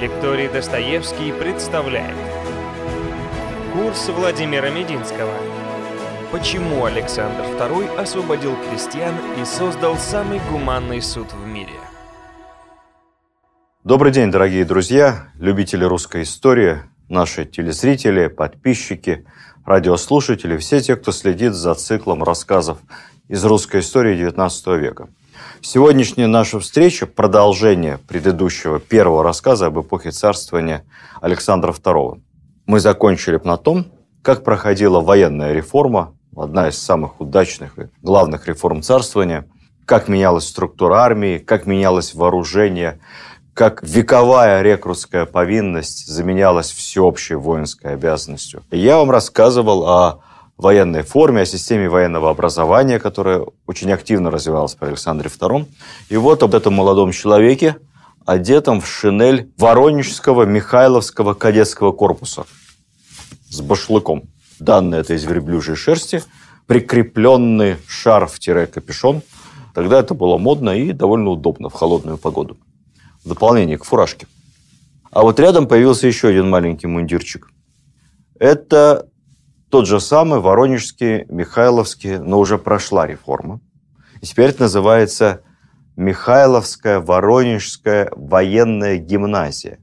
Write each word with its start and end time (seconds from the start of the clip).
Лекторий 0.00 0.48
Достоевский 0.48 1.30
представляет 1.30 2.16
Курс 3.74 4.08
Владимира 4.08 4.70
Мединского 4.70 5.34
Почему 6.32 6.86
Александр 6.86 7.42
II 7.42 7.98
освободил 7.98 8.56
крестьян 8.56 9.14
и 9.38 9.44
создал 9.44 9.98
самый 9.98 10.40
гуманный 10.50 11.02
суд 11.02 11.34
в 11.34 11.46
мире? 11.46 11.74
Добрый 13.84 14.10
день, 14.10 14.30
дорогие 14.30 14.64
друзья, 14.64 15.28
любители 15.38 15.84
русской 15.84 16.22
истории, 16.22 16.78
наши 17.10 17.44
телезрители, 17.44 18.28
подписчики, 18.28 19.26
радиослушатели, 19.66 20.56
все 20.56 20.80
те, 20.80 20.96
кто 20.96 21.12
следит 21.12 21.52
за 21.52 21.74
циклом 21.74 22.24
рассказов 22.24 22.78
из 23.28 23.44
русской 23.44 23.80
истории 23.80 24.18
XIX 24.18 24.78
века. 24.78 25.10
Сегодняшняя 25.62 26.26
наша 26.26 26.58
встреча– 26.58 27.06
продолжение 27.06 27.98
предыдущего 28.08 28.80
первого 28.80 29.22
рассказа 29.22 29.66
об 29.66 29.78
эпохе 29.78 30.10
царствования 30.10 30.84
Александра 31.20 31.72
II. 31.72 32.22
Мы 32.64 32.80
закончили 32.80 33.38
на 33.44 33.58
том, 33.58 33.86
как 34.22 34.42
проходила 34.42 35.00
военная 35.00 35.52
реформа, 35.52 36.14
одна 36.34 36.70
из 36.70 36.78
самых 36.78 37.20
удачных 37.20 37.78
и 37.78 37.88
главных 38.00 38.48
реформ 38.48 38.80
царствования, 38.80 39.46
как 39.84 40.08
менялась 40.08 40.48
структура 40.48 40.96
армии, 40.96 41.36
как 41.36 41.66
менялось 41.66 42.14
вооружение, 42.14 42.98
как 43.52 43.82
вековая 43.82 44.62
рекрутская 44.62 45.26
повинность 45.26 46.06
заменялась 46.06 46.70
всеобщей 46.70 47.34
воинской 47.34 47.92
обязанностью. 47.92 48.62
Я 48.70 48.96
вам 48.96 49.10
рассказывал 49.10 49.86
о 49.86 50.22
военной 50.60 51.02
форме, 51.02 51.42
о 51.42 51.46
системе 51.46 51.88
военного 51.88 52.30
образования, 52.30 52.98
которая 52.98 53.44
очень 53.66 53.90
активно 53.92 54.30
развивалась 54.30 54.74
при 54.74 54.88
Александре 54.88 55.28
II. 55.28 55.66
И 56.08 56.16
вот 56.16 56.42
об 56.42 56.54
этом 56.54 56.74
молодом 56.74 57.12
человеке, 57.12 57.76
одетом 58.26 58.80
в 58.80 58.86
шинель 58.86 59.52
Воронежского 59.58 60.44
Михайловского 60.44 61.34
кадетского 61.34 61.92
корпуса 61.92 62.44
с 63.48 63.60
башлыком. 63.60 64.24
Данные 64.58 65.00
это 65.00 65.14
из 65.14 65.24
верблюжьей 65.24 65.76
шерсти, 65.76 66.22
прикрепленный 66.66 67.76
шарф-капюшон. 67.88 69.22
Тогда 69.74 70.00
это 70.00 70.14
было 70.14 70.36
модно 70.36 70.70
и 70.70 70.92
довольно 70.92 71.30
удобно 71.30 71.68
в 71.68 71.72
холодную 71.72 72.18
погоду. 72.18 72.58
В 73.24 73.28
дополнение 73.28 73.78
к 73.78 73.84
фуражке. 73.84 74.26
А 75.10 75.22
вот 75.22 75.40
рядом 75.40 75.66
появился 75.66 76.06
еще 76.06 76.28
один 76.28 76.48
маленький 76.48 76.86
мундирчик. 76.86 77.50
Это 78.38 79.08
тот 79.70 79.86
же 79.86 80.00
самый 80.00 80.40
Воронежский, 80.40 81.24
Михайловский, 81.28 82.18
но 82.18 82.40
уже 82.40 82.58
прошла 82.58 83.06
реформа. 83.06 83.60
И 84.20 84.26
теперь 84.26 84.50
это 84.50 84.62
называется 84.62 85.42
Михайловская 85.96 87.00
Воронежская 87.00 88.10
военная 88.14 88.98
гимназия. 88.98 89.78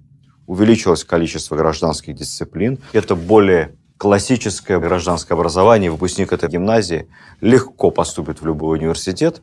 Увеличилось 0.45 1.03
количество 1.03 1.55
гражданских 1.55 2.15
дисциплин. 2.15 2.79
Это 2.91 3.15
более 3.15 3.75
классическое 3.97 4.79
гражданское 4.79 5.33
образование. 5.33 5.91
Выпускник 5.91 6.31
этой 6.31 6.49
гимназии 6.49 7.07
легко 7.41 7.91
поступит 7.91 8.41
в 8.41 8.45
любой 8.45 8.77
университет 8.77 9.41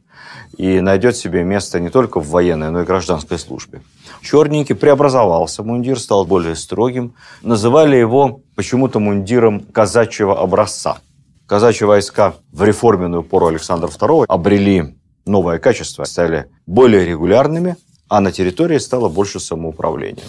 и 0.56 0.80
найдет 0.80 1.16
себе 1.16 1.44
место 1.44 1.80
не 1.80 1.90
только 1.90 2.20
в 2.20 2.28
военной, 2.28 2.70
но 2.70 2.82
и 2.82 2.84
гражданской 2.84 3.38
службе. 3.38 3.82
Черненький 4.22 4.74
преобразовался, 4.74 5.62
мундир 5.62 5.98
стал 5.98 6.24
более 6.24 6.54
строгим. 6.54 7.14
Называли 7.42 7.96
его 7.96 8.40
почему-то 8.54 9.00
мундиром 9.00 9.60
казачьего 9.60 10.40
образца. 10.40 10.98
Казачьи 11.46 11.86
войска 11.86 12.34
в 12.52 12.62
реформенную 12.62 13.22
пору 13.22 13.48
Александра 13.48 13.88
II 13.88 14.24
обрели 14.28 14.96
новое 15.26 15.58
качество, 15.58 16.04
стали 16.04 16.46
более 16.66 17.04
регулярными, 17.04 17.76
а 18.08 18.20
на 18.20 18.32
территории 18.32 18.78
стало 18.78 19.08
больше 19.08 19.40
самоуправления. 19.40 20.24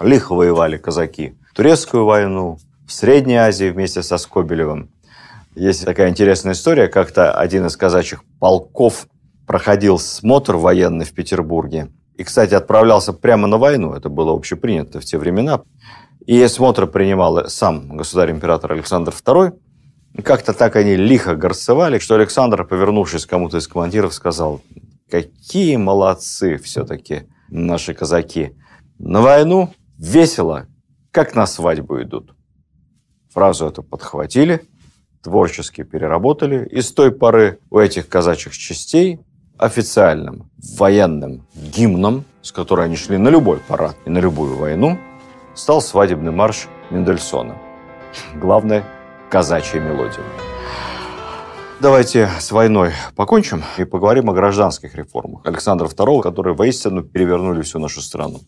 Лихо 0.00 0.34
воевали 0.34 0.76
казаки 0.76 1.34
турецкую 1.54 2.04
войну, 2.04 2.58
в 2.88 2.92
Средней 2.92 3.36
Азии 3.36 3.68
вместе 3.68 4.02
со 4.02 4.16
Скобелевым. 4.16 4.90
Есть 5.54 5.84
такая 5.84 6.08
интересная 6.08 6.54
история. 6.54 6.88
Как-то 6.88 7.32
один 7.32 7.66
из 7.66 7.76
казачьих 7.76 8.24
полков 8.40 9.08
проходил 9.46 9.98
смотр 9.98 10.56
военный 10.56 11.04
в 11.04 11.12
Петербурге. 11.12 11.88
И, 12.16 12.24
кстати, 12.24 12.54
отправлялся 12.54 13.12
прямо 13.12 13.46
на 13.46 13.58
войну. 13.58 13.92
Это 13.92 14.08
было 14.08 14.32
общепринято 14.32 15.00
в 15.00 15.04
те 15.04 15.18
времена. 15.18 15.60
И 16.26 16.46
смотр 16.46 16.86
принимал 16.86 17.50
сам 17.50 17.94
государь-император 17.94 18.72
Александр 18.72 19.12
II. 19.12 19.52
Как-то 20.24 20.54
так 20.54 20.74
они 20.76 20.96
лихо 20.96 21.36
горцевали, 21.36 21.98
что 21.98 22.14
Александр, 22.14 22.64
повернувшись 22.64 23.26
к 23.26 23.30
кому-то 23.30 23.58
из 23.58 23.68
командиров, 23.68 24.14
сказал, 24.14 24.62
какие 25.10 25.76
молодцы 25.76 26.56
все-таки 26.56 27.28
наши 27.50 27.92
казаки. 27.92 28.56
На 28.98 29.20
войну 29.20 29.74
весело, 29.98 30.66
как 31.10 31.34
на 31.34 31.46
свадьбу 31.46 32.00
идут. 32.00 32.34
Фразу 33.32 33.66
эту 33.66 33.82
подхватили, 33.82 34.62
творчески 35.22 35.82
переработали, 35.82 36.66
и 36.66 36.80
с 36.80 36.92
той 36.92 37.12
поры 37.12 37.58
у 37.70 37.78
этих 37.78 38.08
казачьих 38.08 38.56
частей 38.56 39.20
официальным 39.58 40.50
военным 40.78 41.46
гимном, 41.54 42.24
с 42.42 42.52
которой 42.52 42.86
они 42.86 42.96
шли 42.96 43.18
на 43.18 43.28
любой 43.28 43.58
парад 43.58 43.96
и 44.06 44.10
на 44.10 44.18
любую 44.18 44.56
войну, 44.56 44.98
стал 45.54 45.82
свадебный 45.82 46.32
марш 46.32 46.68
Мендельсона. 46.90 47.56
Главное– 48.34 48.84
казачья 49.30 49.80
мелодия. 49.80 50.24
Давайте 51.80 52.28
с 52.40 52.50
войной 52.50 52.92
покончим 53.14 53.62
и 53.76 53.84
поговорим 53.84 54.30
о 54.30 54.32
гражданских 54.32 54.94
реформах 54.94 55.46
Александра 55.46 55.86
II, 55.86 56.22
которые 56.22 56.54
воистину 56.54 57.02
перевернули 57.02 57.62
всю 57.62 57.78
нашу 57.78 58.00
страну. 58.00 58.40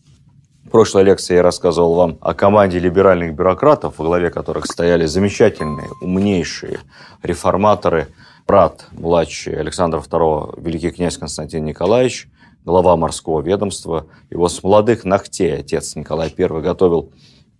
Прошлой 0.71 1.03
лекции 1.03 1.35
я 1.35 1.43
рассказывал 1.43 1.95
вам 1.95 2.17
о 2.21 2.33
команде 2.33 2.79
либеральных 2.79 3.35
бюрократов, 3.35 3.99
во 3.99 4.05
главе 4.05 4.29
которых 4.29 4.65
стояли 4.65 5.05
замечательные, 5.05 5.89
умнейшие 5.99 6.79
реформаторы, 7.23 8.07
брат 8.47 8.85
младший 8.93 9.59
Александра 9.59 9.99
II, 9.99 10.61
великий 10.61 10.91
князь 10.91 11.17
Константин 11.17 11.65
Николаевич, 11.65 12.29
глава 12.63 12.95
морского 12.95 13.41
ведомства. 13.41 14.05
Его 14.29 14.47
с 14.47 14.63
молодых 14.63 15.03
ногтей 15.03 15.57
отец 15.57 15.97
Николай 15.97 16.33
I 16.37 16.61
готовил 16.61 17.11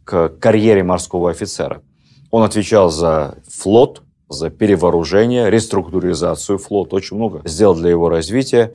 к 0.05 0.29
карьере 0.29 0.81
морского 0.81 1.31
офицера. 1.31 1.81
Он 2.29 2.43
отвечал 2.43 2.89
за 2.91 3.39
флот, 3.49 4.03
за 4.29 4.49
перевооружение, 4.49 5.51
реструктуризацию 5.51 6.59
флота, 6.59 6.95
очень 6.95 7.17
много 7.17 7.41
сделал 7.43 7.75
для 7.75 7.89
его 7.89 8.07
развития. 8.07 8.73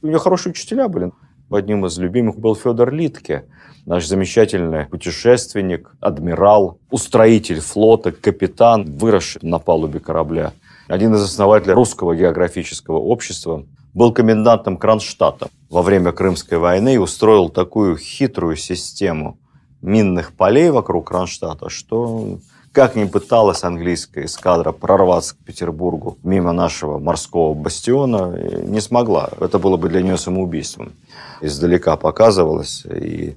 У 0.00 0.06
него 0.06 0.20
хорошие 0.20 0.52
учителя 0.52 0.86
были. 0.86 1.10
Одним 1.50 1.86
из 1.86 1.98
любимых 1.98 2.38
был 2.38 2.54
Федор 2.54 2.92
Литке, 2.92 3.46
наш 3.86 4.06
замечательный 4.06 4.84
путешественник, 4.84 5.90
адмирал, 6.00 6.78
устроитель 6.90 7.60
флота, 7.60 8.12
капитан, 8.12 8.84
выросший 8.84 9.40
на 9.42 9.58
палубе 9.58 9.98
корабля. 9.98 10.52
Один 10.88 11.14
из 11.14 11.22
основателей 11.22 11.72
русского 11.72 12.14
географического 12.14 12.98
общества, 12.98 13.64
был 13.94 14.12
комендантом 14.12 14.76
Кронштадта 14.76 15.48
во 15.70 15.82
время 15.82 16.12
Крымской 16.12 16.58
войны 16.58 16.94
и 16.94 16.98
устроил 16.98 17.48
такую 17.48 17.96
хитрую 17.96 18.56
систему 18.56 19.38
минных 19.80 20.32
полей 20.36 20.70
вокруг 20.70 21.08
Кронштадта, 21.08 21.68
что 21.68 22.38
как 22.78 22.94
ни 22.94 23.06
пыталась 23.06 23.64
английская 23.64 24.26
эскадра 24.26 24.70
прорваться 24.70 25.34
к 25.34 25.38
Петербургу 25.38 26.16
мимо 26.22 26.52
нашего 26.52 27.00
морского 27.00 27.52
бастиона, 27.52 28.38
не 28.38 28.80
смогла. 28.80 29.30
Это 29.40 29.58
было 29.58 29.76
бы 29.76 29.88
для 29.88 30.00
нее 30.00 30.16
самоубийством 30.16 30.92
издалека 31.40 31.96
показывалось. 31.96 32.86
И 32.86 33.36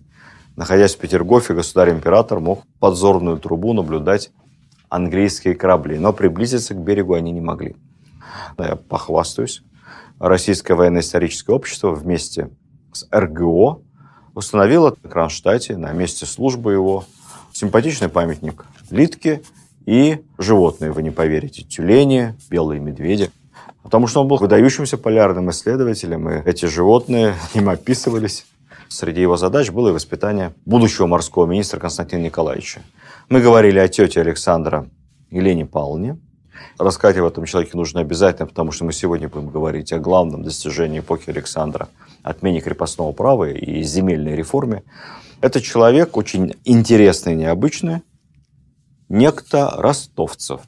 находясь 0.55 0.93
в 0.93 0.99
Петергофе, 0.99 1.55
государь-император 1.55 2.39
мог 2.39 2.61
подзорную 2.79 3.39
трубу 3.39 3.73
наблюдать 3.73 4.29
английские 4.89 5.55
корабли. 5.55 5.97
Но 5.97 6.13
приблизиться 6.13 6.75
к 6.75 6.77
берегу 6.77 7.15
они 7.15 7.31
не 7.31 7.41
могли. 7.41 7.75
Я 8.59 8.75
похвастаюсь. 8.75 9.63
Российское 10.19 10.75
военно-историческое 10.75 11.55
общество 11.55 11.89
вместе 11.95 12.51
с 12.93 13.07
РГО 13.11 13.81
установило 14.35 14.95
в 14.95 15.09
Кронштадте 15.09 15.77
на 15.77 15.93
месте 15.93 16.27
службы 16.27 16.73
его 16.73 17.05
симпатичный 17.53 18.09
памятник 18.09 18.65
Литке 18.89 19.41
и 19.85 20.23
животные, 20.37 20.91
вы 20.91 21.03
не 21.03 21.11
поверите, 21.11 21.63
тюлени, 21.63 22.35
белые 22.49 22.79
медведи. 22.79 23.31
Потому 23.83 24.07
что 24.07 24.21
он 24.21 24.27
был 24.27 24.37
выдающимся 24.37 24.97
полярным 24.97 25.49
исследователем, 25.49 26.29
и 26.29 26.49
эти 26.49 26.65
животные 26.65 27.35
им 27.53 27.69
описывались. 27.69 28.45
Среди 28.89 29.21
его 29.21 29.37
задач 29.37 29.69
было 29.71 29.89
и 29.89 29.93
воспитание 29.93 30.53
будущего 30.65 31.07
морского 31.07 31.45
министра 31.45 31.79
Константина 31.79 32.23
Николаевича. 32.23 32.81
Мы 33.29 33.41
говорили 33.41 33.79
о 33.79 33.87
тете 33.87 34.21
Александра 34.21 34.87
Елене 35.29 35.65
Павловне. 35.65 36.17
Рассказать 36.77 37.17
об 37.17 37.25
этом 37.25 37.45
человеке 37.45 37.77
нужно 37.77 38.01
обязательно, 38.01 38.47
потому 38.47 38.71
что 38.71 38.83
мы 38.85 38.91
сегодня 38.91 39.29
будем 39.29 39.49
говорить 39.49 39.93
о 39.93 39.99
главном 39.99 40.43
достижении 40.43 40.99
эпохи 40.99 41.29
Александра– 41.29 41.87
отмене 42.23 42.61
крепостного 42.61 43.11
права 43.11 43.49
и 43.49 43.83
земельной 43.83 44.35
реформе. 44.35 44.83
Это 45.41 45.59
человек 45.59 46.17
очень 46.17 46.53
интересный 46.65 47.35
необычный, 47.35 48.03
некто 49.09 49.71
Ростовцев. 49.75 50.61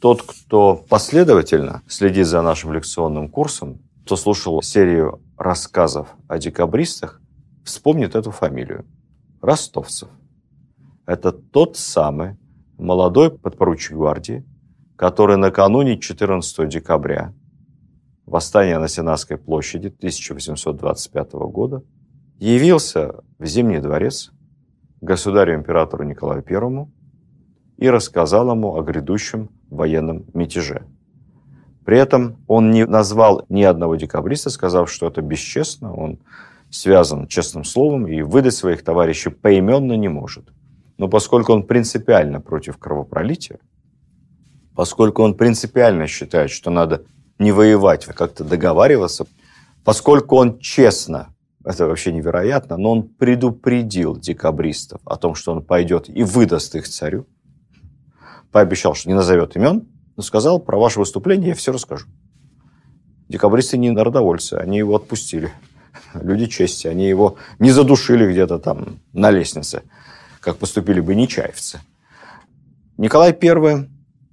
Тот, 0.00 0.22
кто 0.22 0.74
последовательно 0.74 1.82
следит 1.86 2.26
за 2.26 2.42
нашим 2.42 2.72
лекционным 2.72 3.28
курсом, 3.28 3.78
кто 4.04 4.16
слушал 4.16 4.60
серию 4.60 5.22
рассказов 5.36 6.08
о 6.26 6.38
декабристах, 6.38 7.20
вспомнит 7.64 8.16
эту 8.16 8.32
фамилию. 8.32 8.84
Ростовцев. 9.40 10.08
Это 11.06 11.30
тот 11.30 11.76
самый 11.76 12.36
молодой 12.76 13.30
подпоручик 13.30 13.92
гвардии, 13.92 14.44
который 14.96 15.36
накануне 15.36 15.96
14 15.96 16.68
декабря 16.68 17.32
восстания 18.26 18.80
на 18.80 18.88
Сенатской 18.88 19.36
площади 19.36 19.86
1825 19.86 21.32
года 21.34 21.84
явился 22.38 23.16
в 23.38 23.46
Зимний 23.46 23.80
дворец 23.80 24.30
государю-императору 25.00 26.04
Николаю 26.04 26.44
I 26.48 26.86
и 27.76 27.90
рассказал 27.90 28.50
ему 28.50 28.76
о 28.76 28.82
грядущем 28.82 29.50
военном 29.70 30.24
мятеже. 30.34 30.84
При 31.84 31.98
этом 31.98 32.36
он 32.46 32.70
не 32.70 32.84
назвал 32.84 33.44
ни 33.48 33.62
одного 33.62 33.96
декабриста, 33.96 34.50
сказав, 34.50 34.90
что 34.90 35.06
это 35.06 35.22
бесчестно, 35.22 35.94
он 35.94 36.18
связан 36.70 37.26
честным 37.28 37.64
словом 37.64 38.06
и 38.06 38.20
выдать 38.22 38.54
своих 38.54 38.84
товарищей 38.84 39.30
поименно 39.30 39.94
не 39.94 40.08
может. 40.08 40.52
Но 40.98 41.08
поскольку 41.08 41.52
он 41.52 41.62
принципиально 41.62 42.40
против 42.40 42.76
кровопролития, 42.76 43.58
поскольку 44.74 45.22
он 45.22 45.34
принципиально 45.34 46.06
считает, 46.06 46.50
что 46.50 46.70
надо 46.70 47.04
не 47.38 47.52
воевать, 47.52 48.06
а 48.08 48.12
как-то 48.12 48.44
договариваться, 48.44 49.26
поскольку 49.84 50.36
он 50.36 50.58
честно, 50.58 51.28
это 51.68 51.86
вообще 51.86 52.12
невероятно, 52.12 52.78
но 52.78 52.92
он 52.92 53.02
предупредил 53.02 54.16
декабристов 54.16 55.02
о 55.04 55.16
том, 55.16 55.34
что 55.34 55.52
он 55.52 55.62
пойдет 55.62 56.08
и 56.08 56.22
выдаст 56.22 56.74
их 56.74 56.88
царю, 56.88 57.26
пообещал, 58.50 58.94
что 58.94 59.10
не 59.10 59.14
назовет 59.14 59.54
имен, 59.54 59.86
но 60.16 60.22
сказал, 60.22 60.60
про 60.60 60.78
ваше 60.78 60.98
выступление 60.98 61.50
я 61.50 61.54
все 61.54 61.70
расскажу. 61.70 62.06
Декабристы 63.28 63.76
не 63.76 63.90
народовольцы, 63.90 64.54
они 64.54 64.78
его 64.78 64.96
отпустили. 64.96 65.52
Люди 66.14 66.46
чести, 66.46 66.86
они 66.86 67.06
его 67.06 67.36
не 67.58 67.70
задушили 67.70 68.32
где-то 68.32 68.58
там 68.58 69.00
на 69.12 69.30
лестнице, 69.30 69.82
как 70.40 70.56
поступили 70.56 71.00
бы 71.00 71.14
нечаевцы. 71.14 71.80
Николай 72.96 73.36
I 73.38 73.88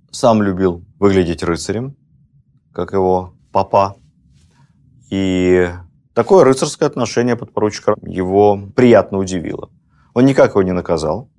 сам 0.10 0.42
любил 0.42 0.86
выглядеть 1.00 1.44
рыцарем, 1.44 1.98
как 2.72 2.94
его 2.94 3.34
папа. 3.52 3.98
И 5.10 5.70
такое 6.16 6.44
рыцарское 6.44 6.88
отношение 6.88 7.36
подпоручика 7.36 7.96
его 8.02 8.60
приятно 8.76 9.20
удивило. 9.20 9.70
Он 10.16 10.26
никак 10.26 10.52
его 10.52 10.64
не 10.64 10.72
наказал. 10.72 11.30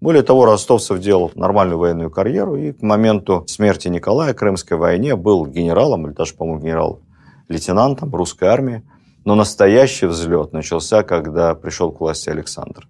Более 0.00 0.22
того, 0.22 0.44
Ростовцев 0.44 0.98
делал 0.98 1.30
нормальную 1.34 1.78
военную 1.78 2.10
карьеру 2.10 2.56
и 2.56 2.72
к 2.72 2.82
моменту 2.82 3.44
смерти 3.46 3.88
Николая 3.88 4.34
в 4.34 4.36
Крымской 4.36 4.76
войне 4.76 5.14
был 5.14 5.46
генералом, 5.46 6.06
или 6.06 6.14
даже, 6.14 6.34
по-моему, 6.34 6.60
генерал-лейтенантом 6.60 8.14
русской 8.14 8.48
армии. 8.48 8.82
Но 9.24 9.34
настоящий 9.34 10.06
взлет 10.06 10.52
начался, 10.52 11.02
когда 11.02 11.54
пришел 11.54 11.92
к 11.92 12.00
власти 12.00 12.28
Александр. 12.28 12.88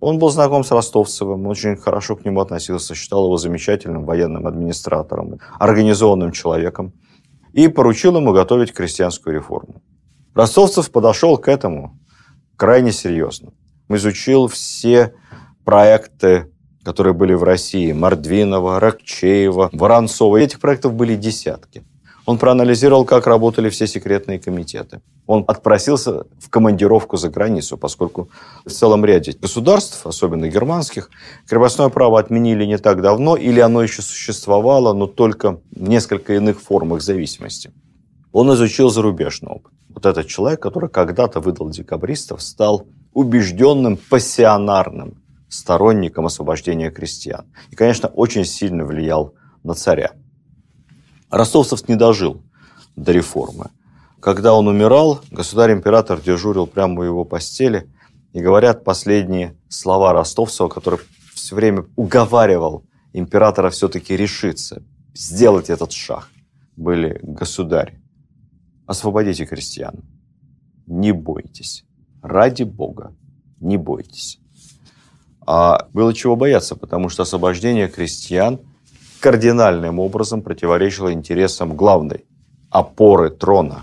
Он 0.00 0.18
был 0.18 0.28
знаком 0.28 0.64
с 0.64 0.70
Ростовцевым, 0.70 1.46
очень 1.46 1.76
хорошо 1.76 2.14
к 2.14 2.24
нему 2.24 2.40
относился, 2.40 2.94
считал 2.94 3.24
его 3.24 3.36
замечательным 3.36 4.04
военным 4.04 4.46
администратором, 4.46 5.38
организованным 5.58 6.30
человеком 6.30 6.92
и 7.52 7.68
поручил 7.68 8.16
ему 8.16 8.32
готовить 8.32 8.72
крестьянскую 8.72 9.34
реформу. 9.34 9.82
Ростовцев 10.34 10.90
подошел 10.90 11.38
к 11.38 11.48
этому 11.48 11.98
крайне 12.56 12.92
серьезно. 12.92 13.52
Изучил 13.88 14.48
все 14.48 15.14
проекты, 15.64 16.50
которые 16.84 17.14
были 17.14 17.34
в 17.34 17.44
России, 17.44 17.92
Мордвинова, 17.92 18.80
Рокчеева, 18.80 19.70
Воронцова. 19.72 20.36
Этих 20.38 20.60
проектов 20.60 20.94
были 20.94 21.14
десятки. 21.14 21.84
Он 22.26 22.38
проанализировал, 22.38 23.04
как 23.04 23.26
работали 23.26 23.68
все 23.68 23.86
секретные 23.86 24.38
комитеты. 24.38 25.02
Он 25.26 25.44
отпросился 25.46 26.24
в 26.40 26.48
командировку 26.48 27.16
за 27.16 27.28
границу, 27.28 27.76
поскольку 27.76 28.30
в 28.64 28.70
целом 28.70 29.04
ряде 29.04 29.32
государств, 29.32 30.06
особенно 30.06 30.48
германских, 30.48 31.10
крепостное 31.46 31.90
право 31.90 32.18
отменили 32.18 32.64
не 32.64 32.78
так 32.78 33.02
давно, 33.02 33.36
или 33.36 33.60
оно 33.60 33.82
еще 33.82 34.00
существовало, 34.00 34.94
но 34.94 35.06
только 35.06 35.60
в 35.70 35.88
несколько 35.88 36.34
иных 36.34 36.62
формах 36.62 37.02
зависимости. 37.02 37.72
Он 38.34 38.52
изучил 38.52 38.90
зарубежный 38.90 39.52
опыт. 39.52 39.72
Вот 39.90 40.06
этот 40.06 40.26
человек, 40.26 40.60
который 40.60 40.90
когда-то 40.90 41.38
выдал 41.38 41.70
декабристов, 41.70 42.42
стал 42.42 42.88
убежденным 43.12 43.96
пассионарным 43.96 45.22
сторонником 45.48 46.26
освобождения 46.26 46.90
крестьян. 46.90 47.46
И, 47.70 47.76
конечно, 47.76 48.08
очень 48.08 48.44
сильно 48.44 48.84
влиял 48.84 49.34
на 49.62 49.74
царя. 49.74 50.14
Ростовцев 51.30 51.88
не 51.88 51.94
дожил 51.94 52.42
до 52.96 53.12
реформы. 53.12 53.70
Когда 54.18 54.52
он 54.54 54.66
умирал, 54.66 55.20
государь-император 55.30 56.20
дежурил 56.20 56.66
прямо 56.66 57.02
у 57.02 57.04
его 57.04 57.24
постели, 57.24 57.88
и 58.32 58.40
говорят 58.40 58.82
последние 58.82 59.56
слова 59.68 60.12
Ростовцева, 60.12 60.66
который 60.66 60.98
все 61.36 61.54
время 61.54 61.86
уговаривал 61.94 62.82
императора 63.12 63.70
все-таки 63.70 64.16
решиться, 64.16 64.82
сделать 65.14 65.70
этот 65.70 65.92
шаг, 65.92 66.28
были 66.74 67.20
«Государь, 67.22 68.00
освободите 68.86 69.46
крестьян, 69.46 69.94
не 70.86 71.12
бойтесь, 71.12 71.84
ради 72.22 72.62
Бога, 72.62 73.14
не 73.60 73.76
бойтесь». 73.76 74.38
А 75.46 75.88
было 75.92 76.14
чего 76.14 76.36
бояться, 76.36 76.74
потому 76.74 77.08
что 77.08 77.22
освобождение 77.22 77.88
крестьян 77.88 78.60
кардинальным 79.20 79.98
образом 79.98 80.42
противоречило 80.42 81.12
интересам 81.12 81.76
главной 81.76 82.24
опоры 82.70 83.30
трона, 83.30 83.82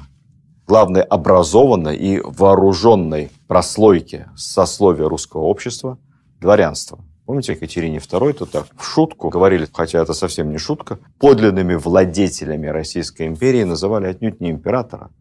главной 0.67 1.01
образованной 1.01 1.95
и 1.95 2.19
вооруженной 2.19 3.31
прослойки 3.47 4.27
сословия 4.35 5.07
русского 5.07 5.41
общества– 5.41 5.97
дворянства. 6.41 6.99
Помните, 7.31 7.53
Екатерине 7.53 7.99
II 7.99 8.33
тут 8.33 8.51
так 8.51 8.67
в 8.75 8.83
шутку 8.83 9.29
говорили, 9.29 9.65
хотя 9.71 10.01
это 10.01 10.11
совсем 10.11 10.51
не 10.51 10.57
шутка, 10.57 10.99
подлинными 11.17 11.75
владетелями 11.75 12.67
Российской 12.67 13.27
империи 13.27 13.63
называли 13.63 14.07
отнюдь 14.07 14.41
не 14.41 14.51
императора. 14.51 15.11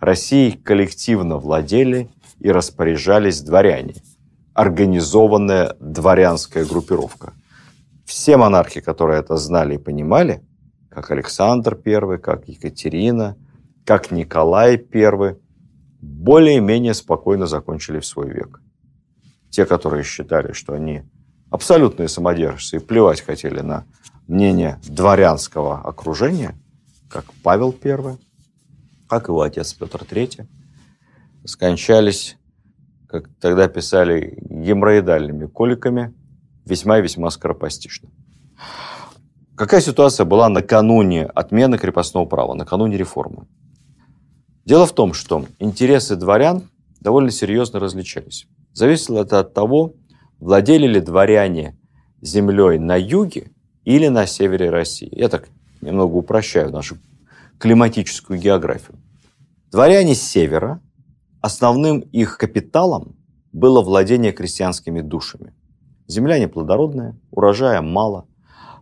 Россией 0.00 0.56
коллективно 0.56 1.36
владели 1.36 2.08
и 2.40 2.50
распоряжались 2.50 3.40
дворяне– 3.40 3.94
организованная 4.52 5.76
дворянская 5.78 6.64
группировка. 6.64 7.34
Все 8.04 8.36
монархи, 8.36 8.80
которые 8.80 9.20
это 9.20 9.36
знали 9.36 9.76
и 9.76 9.78
понимали, 9.78 10.42
как 10.90 11.12
Александр 11.12 11.78
I, 11.86 12.18
как 12.18 12.48
Екатерина, 12.48 13.36
как 13.84 14.10
Николай 14.10 14.74
I, 14.92 15.36
более-менее 16.00 16.94
спокойно 16.94 17.46
закончили 17.46 18.00
в 18.00 18.06
свой 18.06 18.28
век. 18.28 18.60
Те, 19.50 19.66
которые 19.66 20.02
считали, 20.02 20.50
что 20.50 20.72
они 20.72 21.04
абсолютные 21.54 22.08
самодержцы 22.08 22.76
и 22.76 22.80
плевать 22.80 23.20
хотели 23.20 23.60
на 23.60 23.84
мнение 24.26 24.80
дворянского 24.88 25.80
окружения, 25.82 26.58
как 27.08 27.26
Павел 27.44 27.72
I, 27.80 28.18
как 29.08 29.28
его 29.28 29.40
отец 29.42 29.72
Петр 29.72 30.02
III, 30.02 30.48
скончались 31.44 32.36
как 33.06 33.28
тогда 33.40 33.68
писали, 33.68 34.36
геморроидальными 34.40 35.46
коликами, 35.46 36.12
весьма 36.64 36.98
и 36.98 37.02
весьма 37.02 37.30
скоропостижно. 37.30 38.08
Какая 39.54 39.80
ситуация 39.80 40.24
была 40.24 40.48
накануне 40.48 41.26
отмены 41.26 41.78
крепостного 41.78 42.24
права, 42.24 42.54
накануне 42.54 42.96
реформы? 42.96 43.46
Дело 44.64 44.86
в 44.86 44.92
том, 44.92 45.12
что 45.12 45.46
интересы 45.60 46.16
дворян 46.16 46.68
довольно 47.00 47.30
серьезно 47.30 47.78
различались. 47.78 48.48
Зависело 48.72 49.20
это 49.20 49.38
от 49.38 49.54
того, 49.54 49.94
владели 50.44 50.86
ли 50.86 51.00
дворяне 51.00 51.74
землей 52.20 52.78
на 52.78 52.96
юге 52.96 53.50
или 53.84 54.08
на 54.08 54.26
севере 54.26 54.68
России. 54.68 55.08
Я 55.10 55.30
так 55.30 55.48
немного 55.80 56.16
упрощаю 56.16 56.70
нашу 56.70 56.98
климатическую 57.58 58.38
географию. 58.38 58.98
Дворяне 59.70 60.14
с 60.14 60.22
севера 60.22 60.80
Основным 61.40 62.00
их 62.00 62.38
капиталом 62.38 63.16
было 63.52 63.82
владение 63.82 64.32
крестьянскими 64.32 65.02
душами. 65.02 65.52
Земля 66.06 66.38
неплодородная, 66.38 67.18
урожая 67.30 67.82
мало, 67.82 68.26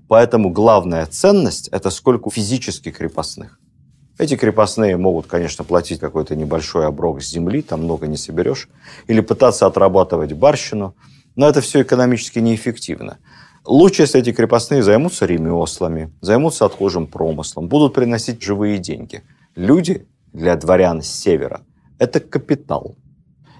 поэтому 0.07 0.50
главная 0.50 1.07
ценность– 1.07 1.66
это 1.73 1.90
сколько 1.90 2.31
физических 2.31 2.97
крепостных. 2.99 3.59
Эти 4.16 4.37
крепостные 4.37 4.97
могут, 4.97 5.26
конечно, 5.26 5.64
платить 5.64 5.99
какой-то 5.99 6.37
небольшой 6.37 6.87
оброк 6.87 7.21
с 7.21 7.31
земли, 7.31 7.62
там 7.62 7.83
много 7.83 8.07
не 8.07 8.16
соберешь, 8.16 8.69
или 9.09 9.21
пытаться 9.21 9.66
отрабатывать 9.66 10.33
барщину, 10.33 10.95
но 11.36 11.48
это 11.48 11.60
все 11.60 11.82
экономически 11.82 12.38
неэффективно. 12.38 13.18
Лучше, 13.64 14.02
если 14.02 14.20
эти 14.20 14.32
крепостные 14.32 14.82
займутся 14.82 15.26
ремеслами, 15.26 16.12
займутся 16.20 16.64
отхожим 16.64 17.06
промыслом, 17.06 17.68
будут 17.68 17.94
приносить 17.94 18.42
живые 18.42 18.78
деньги. 18.78 19.22
Люди 19.54 20.06
для 20.32 20.56
дворян 20.56 21.02
с 21.02 21.08
севера– 21.08 21.62
это 21.98 22.18
капитал. 22.20 22.96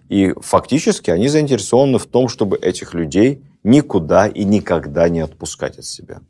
И 0.08 0.34
фактически 0.40 1.10
они 1.10 1.28
заинтересованы 1.28 1.98
в 1.98 2.06
том, 2.06 2.28
чтобы 2.28 2.58
этих 2.58 2.94
людей 2.94 3.42
никуда 3.62 4.26
и 4.26 4.44
никогда 4.44 5.08
не 5.08 5.20
отпускать 5.20 5.78
от 5.78 5.84
себя. 5.84 6.20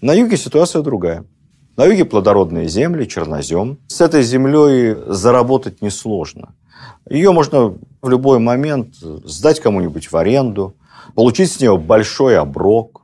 На 0.00 0.12
юге 0.12 0.36
ситуация 0.36 0.82
другая. 0.82 1.24
На 1.76 1.86
юге 1.86 2.04
плодородные 2.04 2.68
земли, 2.68 3.06
чернозем. 3.06 3.78
С 3.88 4.00
этой 4.00 4.22
землей 4.22 4.96
заработать 5.06 5.80
несложно. 5.80 6.54
Ее 7.08 7.32
можно 7.32 7.76
в 8.02 8.08
любой 8.08 8.38
момент 8.38 8.94
сдать 8.96 9.60
кому-нибудь 9.60 10.10
в 10.10 10.16
аренду, 10.16 10.76
получить 11.14 11.52
с 11.52 11.60
нее 11.60 11.76
большой 11.78 12.38
оброк. 12.38 13.02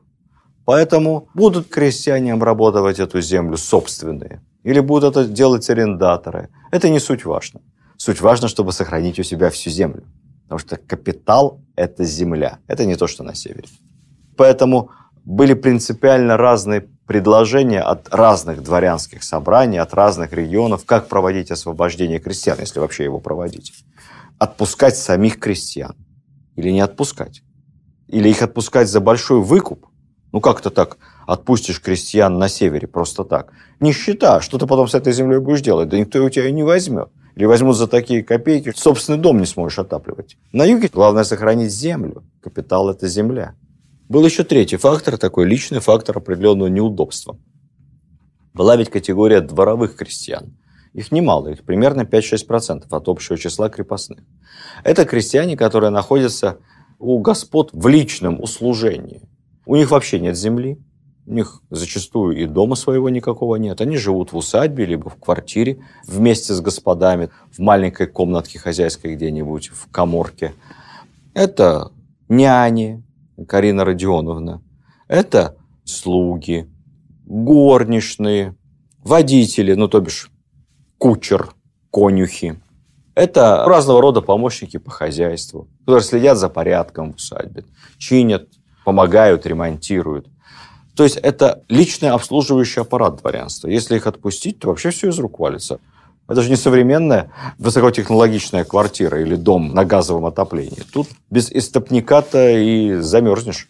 Поэтому 0.64 1.28
будут 1.34 1.68
крестьяне 1.68 2.32
обрабатывать 2.32 2.98
эту 2.98 3.20
землю 3.20 3.56
собственные, 3.56 4.40
или 4.62 4.80
будут 4.80 5.16
это 5.16 5.26
делать 5.26 5.68
арендаторы. 5.70 6.48
Это 6.70 6.88
не 6.88 7.00
суть 7.00 7.24
важно. 7.24 7.60
Суть 7.96 8.20
важно, 8.20 8.48
чтобы 8.48 8.72
сохранить 8.72 9.18
у 9.18 9.22
себя 9.22 9.50
всю 9.50 9.70
землю. 9.70 10.04
Потому 10.44 10.58
что 10.58 10.76
капитал– 10.76 11.60
это 11.76 12.04
земля. 12.04 12.58
Это 12.66 12.86
не 12.86 12.96
то, 12.96 13.06
что 13.06 13.24
на 13.24 13.34
севере. 13.34 13.68
Поэтому 14.36 14.90
были 15.24 15.54
принципиально 15.54 16.36
разные 16.36 16.88
предложения 17.06 17.80
от 17.80 18.14
разных 18.14 18.62
дворянских 18.62 19.22
собраний, 19.22 19.78
от 19.78 19.94
разных 19.94 20.32
регионов, 20.32 20.84
как 20.84 21.08
проводить 21.08 21.50
освобождение 21.50 22.18
крестьян, 22.18 22.58
если 22.60 22.78
вообще 22.78 23.04
его 23.04 23.20
проводить. 23.20 23.72
Отпускать 24.38 24.96
самих 24.96 25.38
крестьян 25.38 25.94
или 26.56 26.70
не 26.70 26.80
отпускать. 26.80 27.42
Или 28.08 28.28
их 28.28 28.42
отпускать 28.42 28.88
за 28.88 29.00
большой 29.00 29.40
выкуп. 29.40 29.86
Ну 30.32 30.40
как-то 30.40 30.70
так 30.70 30.98
отпустишь 31.26 31.80
крестьян 31.80 32.38
на 32.38 32.48
севере 32.48 32.86
просто 32.86 33.24
так. 33.24 33.52
Нищета, 33.80 34.40
что 34.40 34.58
ты 34.58 34.66
потом 34.66 34.88
с 34.88 34.94
этой 34.94 35.12
землей 35.12 35.38
будешь 35.38 35.62
делать? 35.62 35.88
Да 35.88 35.98
никто 35.98 36.22
у 36.22 36.28
тебя 36.28 36.44
ее 36.44 36.52
не 36.52 36.62
возьмет. 36.62 37.08
Или 37.34 37.46
возьмут 37.46 37.76
за 37.76 37.88
такие 37.88 38.22
копейки, 38.22 38.72
собственный 38.76 39.18
дом 39.18 39.38
не 39.38 39.46
сможешь 39.46 39.78
отапливать. 39.78 40.36
На 40.52 40.64
юге 40.64 40.88
главное 40.92 41.24
сохранить 41.24 41.72
землю. 41.72 42.22
Капитал– 42.40 42.88
это 42.90 43.08
земля. 43.08 43.54
Был 44.08 44.25
еще 44.25 44.44
третий 44.44 44.76
фактор, 44.76 45.16
такой 45.16 45.46
личный 45.46 45.80
фактор 45.80 46.18
определенного 46.18 46.68
неудобства. 46.68 47.38
Была 48.52 48.76
ведь 48.76 48.90
категория 48.90 49.40
дворовых 49.40 49.96
крестьян. 49.96 50.56
Их 50.92 51.11
немало, 51.11 51.49
их 51.49 51.64
примерно 51.64 52.02
5-6% 52.02 52.84
от 52.88 53.08
общего 53.08 53.37
числа 53.37 53.68
крепостных. 53.68 54.20
Это 54.84 55.04
крестьяне, 55.04 55.56
которые 55.56 55.90
находятся 55.90 56.58
у 56.99 57.18
господ 57.18 57.70
в 57.73 57.88
личном 57.88 58.40
услужении. 58.40 59.23
У 59.66 59.75
них 59.75 59.90
вообще 59.90 60.20
нет 60.20 60.37
земли, 60.37 60.78
у 61.26 61.32
них 61.32 61.62
зачастую 61.70 62.37
и 62.37 62.46
дома 62.46 62.76
своего 62.76 63.08
никакого 63.08 63.56
нет. 63.56 63.80
Они 63.80 63.96
живут 63.96 64.32
в 64.32 64.37
усадьбе, 64.37 64.84
либо 64.84 65.08
в 65.08 65.16
квартире 65.16 65.78
вместе 66.06 66.52
с 66.52 66.61
господами, 66.61 67.30
в 67.50 67.58
маленькой 67.61 68.06
комнатке 68.06 68.58
хозяйской 68.58 69.16
где-нибудь, 69.16 69.68
в 69.68 69.90
коморке. 69.90 70.54
Это 71.32 71.90
няни, 72.28 73.03
Карина 73.48 73.84
Родионовна. 73.84 74.62
Это 75.08 75.56
слуги, 75.84 76.68
горничные, 77.26 78.56
водители, 79.02 79.74
ну, 79.74 79.88
то 79.88 80.00
бишь 80.00 80.30
кучер, 80.98 81.50
конюхи. 81.92 82.60
Это 83.14 83.64
разного 83.66 84.00
рода 84.00 84.20
помощники 84.20 84.78
по 84.78 84.90
хозяйству, 84.90 85.68
которые 85.80 86.02
следят 86.02 86.38
за 86.38 86.48
порядком 86.48 87.12
в 87.12 87.16
усадьбе, 87.16 87.64
чинят, 87.98 88.48
помогают, 88.84 89.46
ремонтируют. 89.46 90.28
То 90.96 91.04
есть 91.04 91.16
это 91.16 91.62
личный 91.68 92.10
обслуживающий 92.10 92.82
аппарат 92.82 93.16
дворянства. 93.16 93.68
Если 93.68 93.96
их 93.96 94.06
отпустить, 94.06 94.60
то 94.60 94.68
вообще 94.68 94.90
все 94.90 95.08
из 95.08 95.18
рук 95.18 95.38
валится. 95.38 95.80
Это 96.26 96.40
же 96.40 96.48
не 96.48 96.56
современная 96.56 97.30
высокотехнологичная 97.58 98.64
квартира 98.64 99.20
или 99.20 99.36
дом 99.36 99.74
на 99.74 99.84
газовом 99.84 100.24
отоплении. 100.24 100.82
Тут 100.92 101.08
без 101.30 101.52
истопника-то 101.52 102.50
и 102.50 102.94
замерзнешь. 102.96 103.68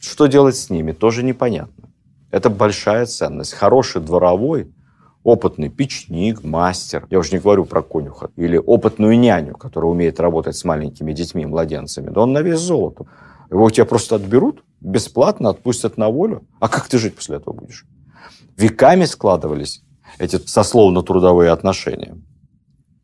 Что 0.00 0.26
делать 0.26 0.56
с 0.56 0.70
ними, 0.70 0.92
тоже 0.92 1.22
непонятно. 1.22 1.90
Это 2.30 2.48
большая 2.48 3.04
ценность. 3.04 3.52
Хороший 3.52 4.00
дворовой, 4.00 4.72
опытный 5.24 5.68
печник, 5.68 6.42
мастер, 6.42 7.06
я 7.10 7.18
уже 7.18 7.32
не 7.32 7.38
говорю 7.38 7.66
про 7.66 7.82
конюха, 7.82 8.30
или 8.36 8.56
опытную 8.56 9.18
няню, 9.18 9.54
которая 9.54 9.90
умеет 9.90 10.20
работать 10.20 10.56
с 10.56 10.64
маленькими 10.64 11.12
детьми, 11.12 11.44
младенцами, 11.44 12.08
да 12.08 12.22
он 12.22 12.32
на 12.32 12.40
вес 12.40 12.60
золота. 12.60 13.04
Его 13.50 13.64
у 13.64 13.70
тебя 13.70 13.84
просто 13.84 14.14
отберут, 14.14 14.64
бесплатно 14.80 15.50
отпустят 15.50 15.98
на 15.98 16.08
волю. 16.08 16.46
А 16.60 16.68
как 16.68 16.88
ты 16.88 16.98
жить 16.98 17.16
после 17.16 17.36
этого 17.36 17.52
будешь? 17.52 17.84
Веками 18.56 19.04
складывались 19.04 19.82
эти 20.20 20.36
сословно-трудовые 20.36 21.50
отношения. 21.50 22.16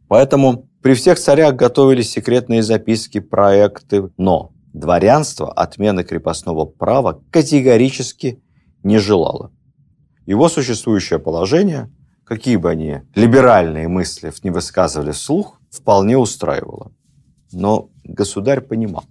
Поэтому 0.06 0.68
при 0.82 0.94
всех 0.94 1.18
царях 1.18 1.56
готовились 1.56 2.10
секретные 2.10 2.62
записки, 2.62 3.18
проекты, 3.18 4.10
но 4.18 4.52
дворянство 4.72 5.50
отмены 5.50 6.04
крепостного 6.04 6.66
права 6.66 7.22
категорически 7.30 8.42
не 8.84 8.98
желало. 8.98 9.50
Его 10.26 10.48
существующее 10.48 11.18
положение, 11.18 11.90
какие 12.24 12.56
бы 12.56 12.70
они 12.70 13.00
либеральные 13.14 13.88
мысли 13.88 14.30
не 14.42 14.50
высказывали 14.50 15.12
вслух, 15.12 15.58
вполне 15.70 16.18
устраивало. 16.18 16.92
Но 17.50 17.88
государь 18.04 18.60
понимал. 18.60 19.04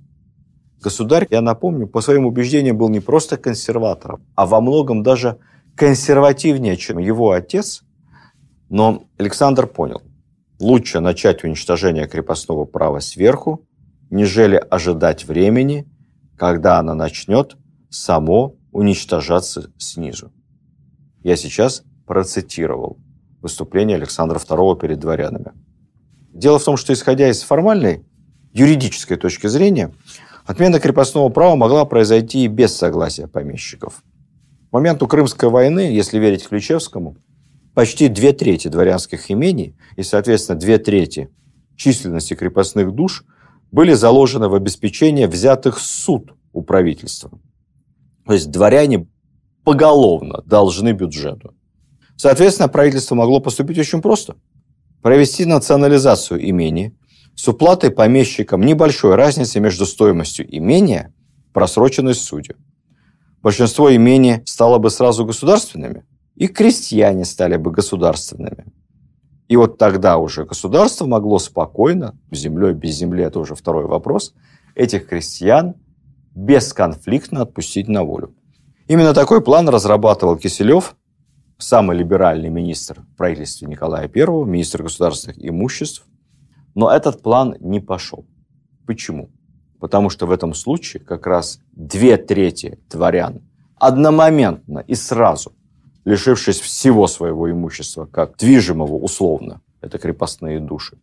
Государь, 0.81 1.25
я 1.31 1.41
напомню, 1.41 1.87
по 1.87 2.01
своим 2.01 2.27
убеждениям 2.27 2.77
был 2.77 2.89
не 2.89 2.99
просто 2.99 3.37
консерватором, 3.37 4.23
а 4.35 4.45
во 4.45 4.61
многом 4.61 5.01
даже 5.01 5.39
консервативнее, 5.75 6.77
чем 6.77 6.99
его 6.99 7.31
отец, 7.31 7.81
но 8.69 9.03
Александр 9.17 9.67
понял, 9.67 10.01
лучше 10.59 10.99
начать 10.99 11.43
уничтожение 11.43 12.07
крепостного 12.07 12.65
права 12.65 12.99
сверху, 12.99 13.65
нежели 14.09 14.55
ожидать 14.55 15.25
времени, 15.25 15.87
когда 16.37 16.79
оно 16.79 16.93
начнет 16.93 17.57
само 17.89 18.55
уничтожаться 18.71 19.71
снизу. 19.77 20.31
Я 21.23 21.35
сейчас 21.35 21.83
процитировал 22.05 22.97
выступление 23.41 23.97
Александра 23.97 24.37
II 24.37 24.79
перед 24.79 24.99
дворянами. 24.99 25.53
Дело 26.33 26.59
в 26.59 26.63
том, 26.63 26.77
что 26.77 26.93
исходя 26.93 27.29
из 27.29 27.41
формальной 27.41 28.05
юридической 28.53 29.17
точки 29.17 29.47
зрения, 29.47 29.93
отмена 30.45 30.79
крепостного 30.79 31.29
права 31.29 31.55
могла 31.55 31.85
произойти 31.85 32.43
и 32.43 32.47
без 32.47 32.75
согласия 32.75 33.27
помещиков. 33.27 34.03
К 34.69 34.73
моменту 34.73 35.07
Крымской 35.07 35.49
войны, 35.49 35.91
если 35.91 36.19
верить 36.19 36.47
Ключевскому, 36.47 37.17
почти 37.75 38.07
две 38.07 38.31
трети 38.31 38.69
дворянских 38.69 39.29
имений 39.29 39.75
и, 39.97 40.01
соответственно, 40.01 40.57
две 40.57 40.79
трети 40.79 41.29
численности 41.75 42.33
крепостных 42.33 42.91
душ 42.93 43.25
были 43.71 43.93
заложены 43.93 44.47
в 44.47 44.55
обеспечение 44.55 45.27
взятых 45.27 45.77
суд 45.77 46.33
у 46.53 46.63
правительства. 46.63 47.29
То 48.25 48.33
есть 48.33 48.49
дворяне 48.49 49.07
поголовно 49.65 50.41
должны 50.45 50.93
бюджету. 50.93 51.53
Соответственно, 52.15 52.69
правительство 52.69 53.13
могло 53.13 53.41
поступить 53.41 53.77
очень 53.77 54.01
просто. 54.01 54.35
Провести 55.01 55.43
национализацию 55.43 56.49
имения 56.49 56.93
с 57.35 57.45
уплатой 57.47 57.91
помещикам 57.91 58.61
небольшой 58.61 59.15
разницы 59.15 59.59
между 59.59 59.85
стоимостью 59.85 60.47
имения 60.49 61.13
просроченной 61.51 62.15
судью. 62.15 62.55
Большинство 63.41 63.93
имений 63.93 64.41
стало 64.45 64.77
бы 64.77 64.89
сразу 64.89 65.25
государственными– 65.25 66.05
и 66.35 66.47
крестьяне 66.47 67.25
стали 67.25 67.57
бы 67.57 67.71
государственными. 67.71 68.65
И 69.47 69.57
вот 69.57 69.77
тогда 69.77 70.17
уже 70.17 70.45
государство 70.45 71.05
могло 71.05 71.39
спокойно, 71.39 72.17
землей, 72.31 72.73
без 72.73 72.95
земли, 72.95 73.23
это 73.23 73.39
уже 73.39 73.55
второй 73.55 73.85
вопрос, 73.85 74.33
этих 74.73 75.07
крестьян 75.07 75.75
бесконфликтно 76.33 77.43
отпустить 77.43 77.87
на 77.87 78.03
волю. 78.03 78.35
Именно 78.87 79.13
такой 79.13 79.41
план 79.41 79.69
разрабатывал 79.69 80.35
Киселев, 80.37 80.95
самый 81.57 81.97
либеральный 81.97 82.49
министр 82.49 83.01
в 83.01 83.17
правительстве 83.17 83.67
Николая 83.67 84.09
I, 84.13 84.45
министр 84.45 84.83
государственных 84.83 85.37
имуществ. 85.43 86.05
Но 86.73 86.91
этот 86.91 87.21
план 87.21 87.55
не 87.61 87.79
пошел. 87.79 88.25
Почему? 88.85 89.29
Потому 89.79 90.09
что 90.09 90.25
в 90.25 90.31
этом 90.31 90.53
случае 90.53 91.01
как 91.03 91.25
раз 91.25 91.59
две 91.71 92.17
трети 92.17 92.79
дворян 92.89 93.41
одномоментно 93.77 94.79
и 94.79 94.95
сразу– 94.95 95.53
лишившись 96.05 96.59
всего 96.59 97.07
своего 97.07 97.51
имущества, 97.51 98.05
как 98.05 98.37
движимого 98.37 98.95
условно, 98.95 99.61
это 99.81 99.97
крепостные 99.97 100.59
души, 100.59 100.97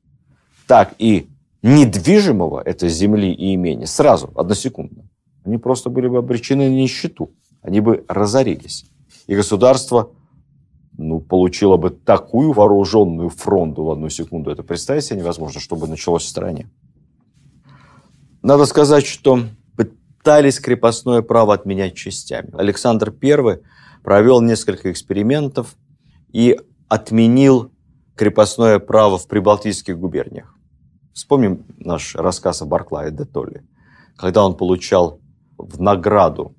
так 0.67 0.95
и 0.99 1.29
недвижимого, 1.63 2.63
это 2.65 2.89
земли 2.89 3.33
и 3.33 3.55
имения, 3.55 3.87
сразу, 3.87 4.31
односекундно, 4.35 5.05
они 5.45 5.59
просто 5.59 5.91
были 5.91 6.09
бы 6.09 6.19
обречены 6.19 6.69
на 6.69 6.75
нищету, 6.75 7.31
они 7.63 7.81
бы 7.81 8.05
разорились. 8.09 8.87
И 9.27 9.35
государство 9.35 10.11
ну, 10.97 11.21
получило 11.21 11.77
бы 11.77 11.91
такую 11.91 12.53
вооруженную 12.53 13.29
фронту 13.29 13.85
в 13.85 13.91
одну 13.91 14.09
секунду. 14.09 14.51
Это 14.51 14.63
представить 14.63 15.05
себе 15.05 15.21
невозможно, 15.21 15.61
что 15.61 15.77
бы 15.77 15.87
началось 15.87 16.25
в 16.25 16.29
стране. 16.29 16.69
Надо 18.43 18.67
сказать, 18.67 19.07
что 19.07 19.41
пытались 19.77 20.61
крепостное 20.61 21.23
право 21.23 21.55
отменять 21.55 21.95
частями. 21.95 22.51
Александр 22.55 23.15
I 23.23 23.59
провел 24.03 24.41
несколько 24.41 24.91
экспериментов 24.91 25.77
и 26.33 26.59
отменил 26.89 27.73
крепостное 28.17 28.79
право 28.79 29.19
в 29.19 29.27
прибалтийских 29.29 29.99
губерниях. 29.99 30.55
Вспомним 31.13 31.65
наш 31.79 32.15
рассказ 32.15 32.63
о 32.63 32.67
Барклае 32.67 33.11
де 33.11 33.25
Толли, 33.25 33.63
когда 34.17 34.45
он 34.45 34.57
получал 34.57 35.21
в 35.59 35.81
награду 35.81 36.55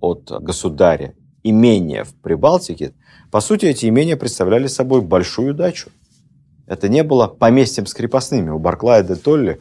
от 0.00 0.30
государя 0.42 1.14
имения 1.42 2.04
в 2.04 2.14
Прибалтике, 2.14 2.94
по 3.30 3.40
сути, 3.40 3.66
эти 3.66 3.86
имения 3.86 4.16
представляли 4.16 4.66
собой 4.66 5.00
большую 5.00 5.54
дачу. 5.54 5.90
Это 6.66 6.88
не 6.88 7.02
было 7.02 7.26
поместьем 7.26 7.86
с 7.86 7.94
крепостными. 7.94 8.50
У 8.50 8.58
Барклая 8.58 9.02
де 9.02 9.14
Толли, 9.14 9.60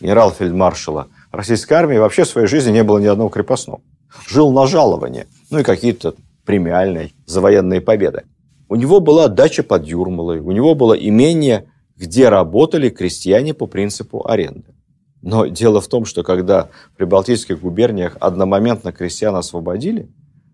генерал-фельдмаршала 0.00 1.08
российской 1.32 1.74
армии, 1.74 1.98
вообще 1.98 2.24
в 2.24 2.28
своей 2.28 2.46
жизни 2.46 2.72
не 2.72 2.82
было 2.82 2.98
ни 2.98 3.06
одного 3.06 3.30
крепостного. 3.30 3.80
Жил 4.26 4.52
на 4.52 4.66
жалование, 4.66 5.26
ну 5.50 5.58
и 5.58 5.62
какие-то 5.62 6.14
премиальные 6.46 7.10
за 7.26 7.40
военные 7.40 7.80
победы. 7.80 8.22
У 8.68 8.76
него 8.76 9.00
была 9.00 9.28
дача 9.28 9.62
под 9.62 9.86
Юрмалой, 9.86 10.40
у 10.40 10.52
него 10.52 10.74
было 10.74 10.94
имение, 10.94 11.70
где 11.96 12.28
работали 12.28 12.88
крестьяне 12.88 13.52
по 13.52 13.66
принципу 13.66 14.26
аренды. 14.26 14.74
Но 15.22 15.46
дело 15.46 15.80
в 15.80 15.88
том, 15.88 16.04
что 16.04 16.22
когда 16.22 16.68
в 16.92 16.96
прибалтийских 16.96 17.60
губерниях 17.60 18.16
одномоментно 18.20 18.92
крестьян 18.92 19.34
освободили, 19.34 20.08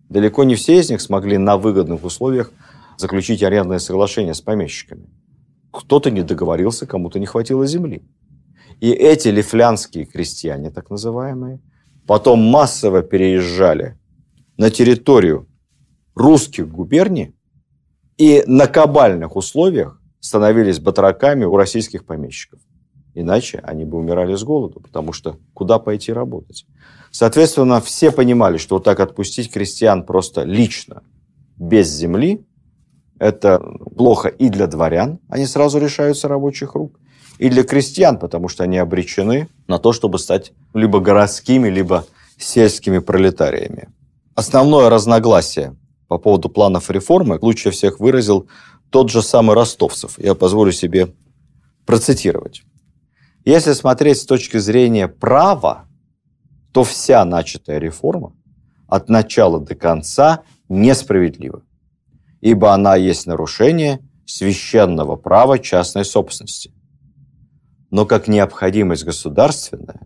далеко 0.09 0.45
не 0.45 0.55
все 0.55 0.79
из 0.79 0.91
них 0.91 1.01
смогли 1.01 1.39
на 1.39 1.57
выгодных 1.57 2.05
условиях 2.05 2.51
заключить 2.97 3.43
арендное 3.43 3.79
соглашение 3.79 4.35
с 4.35 4.41
помещиками. 4.41 5.09
Кто-то 5.71 6.11
не 6.11 6.23
договорился, 6.23 6.87
кому-то 6.87 7.19
не 7.19 7.27
хватило 7.27 7.67
земли. 7.67 8.03
И 8.81 8.91
эти 8.91 9.29
лифлянские 9.29 10.05
крестьяне, 10.05 10.71
так 10.71 10.91
называемые, 10.91 11.61
потом 12.07 12.41
массово 12.41 13.03
переезжали 13.03 13.99
на 14.57 14.71
территорию 14.71 15.47
русских 16.15 16.69
губерний 16.69 17.35
и 18.19 18.43
на 18.47 18.67
кабальных 18.67 19.37
условиях 19.37 20.01
становились 20.21 20.79
батраками 20.79 21.45
у 21.45 21.57
российских 21.57 22.05
помещиков. 22.05 22.61
Иначе 23.15 23.59
они 23.59 23.85
бы 23.85 23.99
умирали 23.99 24.35
с 24.35 24.43
голоду, 24.43 24.81
потому 24.81 25.13
что 25.13 25.39
куда 25.53 25.79
пойти 25.79 26.13
работать? 26.13 26.67
Соответственно, 27.11 27.81
все 27.81 28.11
понимали, 28.11 28.57
что 28.57 28.77
вот 28.77 28.85
так 28.85 29.01
отпустить 29.01 29.53
крестьян 29.53 30.05
просто 30.05 30.45
лично, 30.45 31.03
без 31.57 31.89
земли, 31.89 32.47
это 33.19 33.61
плохо 33.95 34.29
и 34.29 34.49
для 34.49 34.67
дворян, 34.67 35.19
они 35.29 35.47
сразу 35.47 35.79
решаются 35.79 36.27
рабочих 36.27 36.75
рук, 36.75 36.99
и 37.39 37.49
для 37.49 37.65
крестьян, 37.65 38.19
потому 38.19 38.49
что 38.49 38.65
они 38.65 38.79
обречены 38.79 39.49
на 39.67 39.79
то, 39.79 39.93
чтобы 39.93 40.19
стать 40.19 40.53
либо 40.75 41.01
городскими, 41.01 41.69
либо 41.69 42.07
сельскими 42.39 42.99
пролетариями. 42.99 43.89
Основное 44.35 44.89
разногласие 44.89 45.77
по 46.13 46.19
поводу 46.19 46.51
планов 46.51 46.91
реформы 46.91 47.39
лучше 47.41 47.71
всех 47.71 47.99
выразил 47.99 48.47
тот 48.91 49.09
же 49.09 49.23
самый 49.23 49.57
Ростовцев. 49.57 50.19
Я 50.19 50.35
позволю 50.35 50.71
себе 50.71 51.15
процитировать. 51.87 52.65
Если 53.47 53.73
смотреть 53.73 54.19
с 54.19 54.27
точки 54.27 54.59
зрения 54.59 55.09
права, 55.09 55.89
то 56.75 56.85
вся 56.85 57.25
начатая 57.25 57.79
реформа 57.79 58.35
от 58.87 59.09
начала 59.09 59.59
до 59.59 59.75
конца 59.75 60.43
несправедлива, 60.69 61.63
ибо 62.43 62.75
она 62.75 62.97
есть 62.97 63.27
нарушение 63.27 64.07
священного 64.27 65.17
права 65.17 65.59
частной 65.59 66.05
собственности. 66.05 66.75
Но 67.91 68.05
как 68.05 68.29
необходимость 68.29 69.05
государственная, 69.05 70.01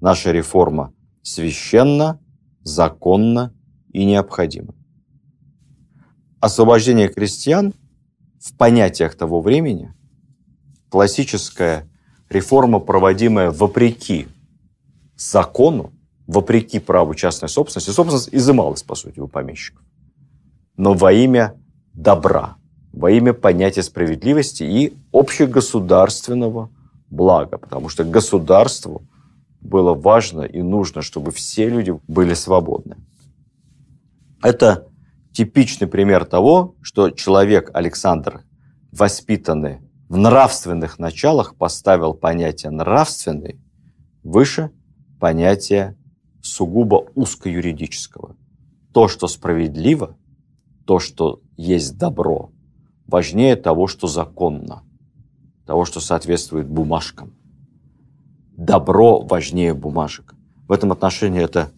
наша 0.00 0.32
реформа 0.32 0.92
священна, 1.22 2.18
законна 2.64 3.54
и 3.92 4.04
необходима. 4.04 4.74
Освобождение 6.44 7.08
крестьян 7.08 7.72
в 8.38 8.54
понятиях 8.58 9.14
того 9.14 9.40
времени 9.40 9.94
классическая 10.90 11.88
реформа, 12.28 12.80
проводимая 12.80 13.50
вопреки 13.50 14.28
закону, 15.16 15.94
вопреки 16.26 16.80
праву 16.80 17.14
частной 17.14 17.48
собственности. 17.48 17.92
Собственность 17.92 18.28
изымалась, 18.30 18.82
по 18.82 18.94
сути, 18.94 19.20
у 19.20 19.26
помещиков. 19.26 19.82
Но 20.76 20.92
во 20.92 21.14
имя 21.14 21.54
добра, 21.94 22.58
во 22.92 23.10
имя 23.10 23.32
понятия 23.32 23.82
справедливости 23.82 24.64
и 24.64 24.92
общегосударственного 25.12 26.68
блага. 27.08 27.56
Потому 27.56 27.88
что 27.88 28.04
государству 28.04 29.08
было 29.62 29.94
важно 29.94 30.42
и 30.42 30.60
нужно, 30.60 31.00
чтобы 31.00 31.30
все 31.30 31.70
люди 31.70 31.98
были 32.06 32.34
свободны. 32.34 32.98
Это 34.42 34.86
типичный 35.34 35.88
пример 35.88 36.24
того, 36.24 36.76
что 36.80 37.10
человек 37.10 37.70
Александр, 37.74 38.44
воспитанный 38.92 39.80
в 40.08 40.16
нравственных 40.16 40.98
началах 40.98 41.56
поставил 41.56 42.14
понятие 42.14 42.70
нравственный 42.70 43.60
выше 44.22 44.70
понятия 45.18 45.96
сугубо 46.40 47.06
узкоюридического. 47.14 48.36
То, 48.92 49.08
что 49.08 49.26
справедливо, 49.26 50.16
то, 50.86 51.00
что 51.00 51.40
есть 51.56 51.98
добро, 51.98 52.52
важнее 53.06 53.56
того, 53.56 53.88
что 53.88 54.06
законно, 54.06 54.84
того, 55.66 55.84
что 55.84 56.00
соответствует 56.00 56.68
бумажкам. 56.68 57.34
Добро 58.56 59.20
важнее 59.20 59.74
бумажек. 59.74 60.34
В 60.68 60.72
этом 60.72 60.92
отношении 60.92 61.42
это 61.42 61.72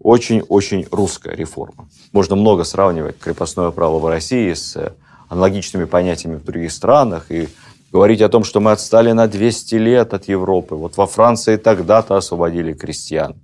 очень-очень 0.00 0.86
русская 0.90 1.34
реформа. 1.34 1.88
Можно 2.12 2.36
много 2.36 2.64
сравнивать 2.64 3.18
крепостное 3.18 3.70
право 3.70 3.98
в 3.98 4.06
России 4.06 4.52
с 4.52 4.94
аналогичными 5.28 5.84
понятиями 5.84 6.36
в 6.36 6.44
других 6.44 6.72
странах 6.72 7.30
и 7.30 7.48
говорить 7.92 8.22
о 8.22 8.28
том, 8.28 8.44
что 8.44 8.60
мы 8.60 8.72
отстали 8.72 9.12
на 9.12 9.26
200 9.26 9.74
лет 9.76 10.14
от 10.14 10.28
Европы. 10.28 10.74
Вот 10.74 10.96
во 10.96 11.06
Франции 11.06 11.56
тогда-то 11.56 12.16
освободили 12.16 12.72
крестьян. 12.72 13.36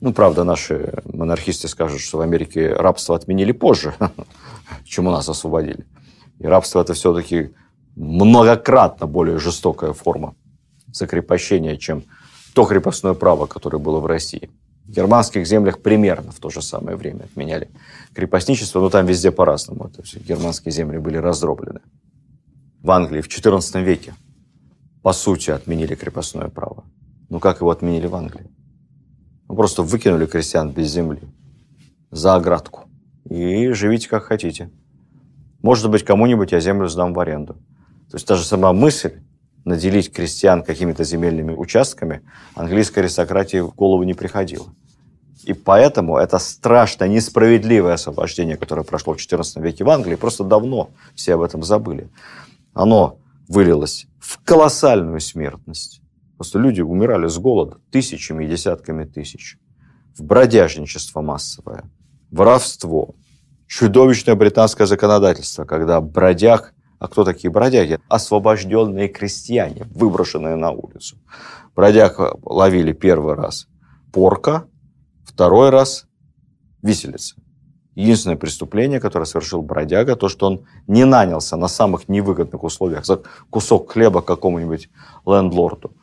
Ну, 0.00 0.12
правда, 0.12 0.44
наши 0.44 0.92
монархисты 1.04 1.68
скажут, 1.68 2.00
что 2.00 2.18
в 2.18 2.20
Америке 2.20 2.72
рабство 2.72 3.16
отменили 3.16 3.52
позже, 3.52 3.94
чем 4.84 5.06
у 5.06 5.10
нас 5.10 5.28
освободили. 5.28 5.86
И 6.38 6.46
рабство 6.46 6.80
это 6.80 6.94
все-таки 6.94 7.54
многократно 7.96 9.06
более 9.06 9.38
жестокая 9.38 9.92
форма 9.92 10.34
закрепощения, 10.92 11.76
чем 11.76 12.04
то 12.54 12.64
крепостное 12.64 13.14
право, 13.14 13.46
которое 13.46 13.78
было 13.78 14.00
в 14.00 14.06
России. 14.06 14.50
В 14.84 14.90
германских 14.90 15.46
землях 15.46 15.80
примерно 15.80 16.32
в 16.32 16.40
то 16.40 16.50
же 16.50 16.60
самое 16.60 16.96
время 16.96 17.24
отменяли 17.24 17.70
крепостничество, 18.14 18.80
но 18.80 18.90
там 18.90 19.06
везде 19.06 19.30
по-разному. 19.30 19.88
То 19.88 20.02
есть 20.02 20.16
германские 20.26 20.72
земли 20.72 20.98
были 20.98 21.16
раздроблены 21.16 21.80
в 22.82 22.90
Англии 22.90 23.20
в 23.20 23.28
XIV 23.28 23.82
веке, 23.82 24.14
по 25.02 25.12
сути, 25.12 25.50
отменили 25.50 25.94
крепостное 25.94 26.48
право. 26.48 26.84
Ну 27.28 27.40
как 27.40 27.60
его 27.60 27.70
отменили 27.70 28.06
в 28.06 28.14
Англии? 28.14 28.50
Ну, 29.48 29.56
просто 29.56 29.82
выкинули 29.82 30.26
крестьян 30.26 30.70
без 30.70 30.90
земли 30.90 31.20
за 32.10 32.34
оградку. 32.34 32.84
И 33.28 33.68
живите 33.72 34.08
как 34.08 34.24
хотите. 34.24 34.70
Может 35.62 35.90
быть, 35.90 36.04
кому-нибудь 36.04 36.52
я 36.52 36.60
землю 36.60 36.88
сдам 36.88 37.14
в 37.14 37.20
аренду. 37.20 37.54
То 38.10 38.16
есть 38.16 38.26
та 38.26 38.34
же 38.34 38.44
сама 38.44 38.72
мысль 38.72 39.20
наделить 39.64 40.12
крестьян 40.12 40.62
какими-то 40.62 41.04
земельными 41.04 41.52
участками 41.52 42.22
английской 42.54 43.00
аристократии 43.00 43.58
в 43.58 43.74
голову 43.74 44.02
не 44.02 44.14
приходила. 44.14 44.66
И 45.44 45.54
поэтому 45.54 46.18
это 46.18 46.38
страшно 46.38 47.08
несправедливое 47.08 47.94
освобождение, 47.94 48.56
которое 48.56 48.84
прошло 48.84 49.14
в 49.14 49.16
XIV 49.16 49.60
веке 49.60 49.84
в 49.84 49.90
Англии, 49.90 50.14
просто 50.14 50.44
давно 50.44 50.90
все 51.14 51.34
об 51.34 51.42
этом 51.42 51.62
забыли 51.62 52.08
оно 52.74 53.18
вылилось 53.48 54.06
в 54.18 54.42
колоссальную 54.44 55.20
смертность. 55.20 56.00
Просто 56.36 56.58
люди 56.58 56.80
умирали 56.80 57.28
с 57.28 57.38
голода 57.38 57.78
тысячами 57.90 58.44
и 58.44 58.48
десятками 58.48 59.04
тысяч. 59.04 59.58
В 60.16 60.22
бродяжничество 60.22 61.20
массовое, 61.20 61.84
воровство, 62.30 63.14
чудовищное 63.66 64.34
британское 64.34 64.86
законодательство, 64.86 65.64
когда 65.64 66.00
бродяг, 66.00 66.74
а 67.02 67.08
кто 67.08 67.24
такие 67.24 67.50
бродяги? 67.50 67.98
Освобожденные 68.08 69.08
крестьяне, 69.08 69.88
выброшенные 69.90 70.54
на 70.54 70.70
улицу. 70.70 71.16
Бродяг 71.74 72.20
ловили 72.44 72.92
первый 72.92 73.34
раз 73.34 73.66
порка, 74.12 74.68
второй 75.24 75.70
раз 75.70 76.06
виселица. 76.80 77.34
Единственное 77.96 78.36
преступление, 78.36 79.00
которое 79.00 79.24
совершил 79.24 79.62
бродяга, 79.62 80.14
то, 80.14 80.28
что 80.28 80.46
он 80.46 80.64
не 80.86 81.04
нанялся 81.04 81.56
на 81.56 81.66
самых 81.66 82.08
невыгодных 82.08 82.62
условиях 82.62 83.04
за 83.04 83.20
кусок 83.50 83.90
хлеба 83.90 84.22
какому-нибудь 84.22 84.88
лендлорду. 85.26 85.96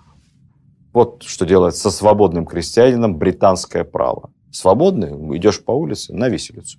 Вот 0.91 1.23
что 1.23 1.45
делает 1.45 1.77
со 1.77 1.91
свободным 1.91 2.45
крестьянином 2.45 3.17
британское 3.17 3.85
право. 3.85 4.31
Свободный, 4.51 5.11
идешь 5.37 5.63
по 5.63 5.71
улице 5.71 6.13
на 6.13 6.27
виселицу. 6.27 6.77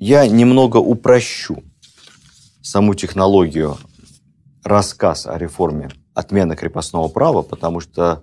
Я 0.00 0.26
немного 0.26 0.78
упрощу 0.78 1.62
саму 2.62 2.94
технологию 2.94 3.76
рассказ 4.64 5.26
о 5.26 5.36
реформе 5.36 5.90
отмены 6.14 6.56
крепостного 6.56 7.08
права, 7.08 7.42
потому 7.42 7.80
что 7.80 8.22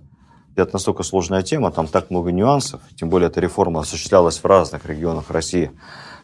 это 0.56 0.70
настолько 0.72 1.04
сложная 1.04 1.42
тема, 1.42 1.70
там 1.70 1.86
так 1.86 2.10
много 2.10 2.32
нюансов, 2.32 2.80
тем 2.96 3.08
более 3.10 3.28
эта 3.28 3.38
реформа 3.38 3.82
осуществлялась 3.82 4.38
в 4.38 4.44
разных 4.44 4.86
регионах 4.86 5.30
России 5.30 5.70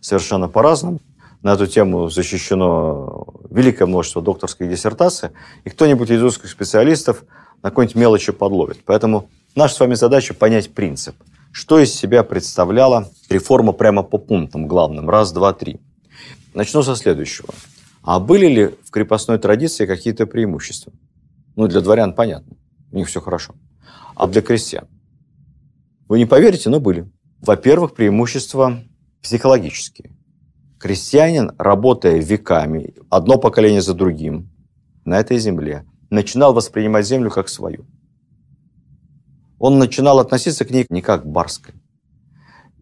совершенно 0.01 0.49
по-разному. 0.49 0.99
На 1.41 1.53
эту 1.53 1.69
тему 1.69 2.11
защищено 2.11 3.25
великое 3.49 3.87
множество 3.87 4.21
докторских 4.21 4.69
диссертаций, 4.69 5.31
и 5.63 5.71
кто-нибудь 5.71 6.11
из 6.11 6.21
узких 6.21 6.51
специалистов 6.51 7.23
на 7.63 7.71
какой-нибудь 7.71 7.95
мелочи 7.95 8.33
подловит. 8.33 8.81
Поэтому 8.85 9.29
наша 9.55 9.77
с 9.77 9.79
вами 9.79 9.95
задача 9.95 10.35
понять 10.35 10.75
принцип. 10.75 11.15
Что 11.55 11.79
из 11.79 11.95
себя 11.95 12.25
представляла 12.25 13.09
реформа 13.31 13.73
прямо 13.73 14.03
по 14.03 14.19
пунктам 14.19 14.67
главным? 14.67 15.09
Раз, 15.09 15.33
два, 15.33 15.53
три. 15.53 15.81
Начну 16.53 16.83
со 16.83 16.97
следующего. 16.97 17.55
А 18.03 18.19
были 18.19 18.47
ли 18.47 18.75
в 18.83 18.91
крепостной 18.91 19.39
традиции 19.39 19.87
какие-то 19.87 20.27
преимущества? 20.27 20.93
Ну, 21.55 21.69
для 21.69 21.81
дворян 21.81 22.13
понятно, 22.13 22.57
у 22.91 22.97
них 22.97 23.07
все 23.07 23.21
хорошо. 23.21 23.55
А 24.17 24.27
для 24.27 24.43
крестьян? 24.43 24.89
Вы 26.09 26.19
не 26.19 26.27
поверите, 26.27 26.71
но 26.71 26.81
были. 26.81 27.09
Во-первых, 27.41 27.95
преимущества 27.95 28.83
психологические. 29.23 30.11
Крестьянин, 30.81 31.53
работая 31.57 32.19
веками, 32.19 32.97
одно 33.11 33.39
поколение 33.39 33.81
за 33.81 33.95
другим, 33.95 34.51
на 35.05 35.21
этой 35.21 35.39
земле, 35.39 35.87
начинал 36.11 36.53
воспринимать 36.53 37.07
землю 37.07 37.31
как 37.31 37.49
свою. 37.49 37.87
Он 39.67 39.79
начинал 39.79 40.19
относиться 40.19 40.67
к 40.67 40.71
ней 40.71 40.85
не 40.91 41.01
как 41.01 41.23
к 41.23 41.27
барской. 41.27 41.73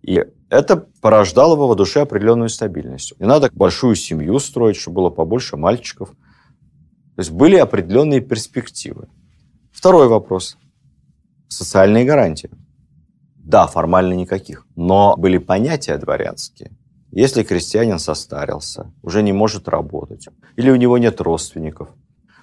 И 0.02 0.24
это 0.50 0.88
порождало 1.00 1.54
его 1.54 1.68
в 1.68 1.76
душе 1.76 2.00
определенную 2.00 2.48
стабильность. 2.48 3.14
Не 3.20 3.26
надо 3.26 3.50
большую 3.52 3.94
семью 3.94 4.40
строить, 4.40 4.74
чтобы 4.74 4.96
было 4.96 5.10
побольше 5.10 5.56
мальчиков. 5.56 6.08
То 6.08 7.18
есть 7.18 7.30
были 7.30 7.54
определенные 7.54 8.20
перспективы. 8.20 9.06
Второй 9.70 10.08
вопрос. 10.08 10.56
Социальные 11.46 12.04
гарантии. 12.04 12.50
Да, 13.36 13.68
формально 13.68 14.14
никаких. 14.14 14.66
Но 14.74 15.14
были 15.16 15.38
понятия 15.38 15.96
дворянские. 15.98 16.72
Если 17.12 17.44
крестьянин 17.44 18.00
состарился, 18.00 18.92
уже 19.02 19.22
не 19.22 19.32
может 19.32 19.68
работать, 19.68 20.26
или 20.56 20.68
у 20.68 20.74
него 20.74 20.98
нет 20.98 21.20
родственников, 21.20 21.90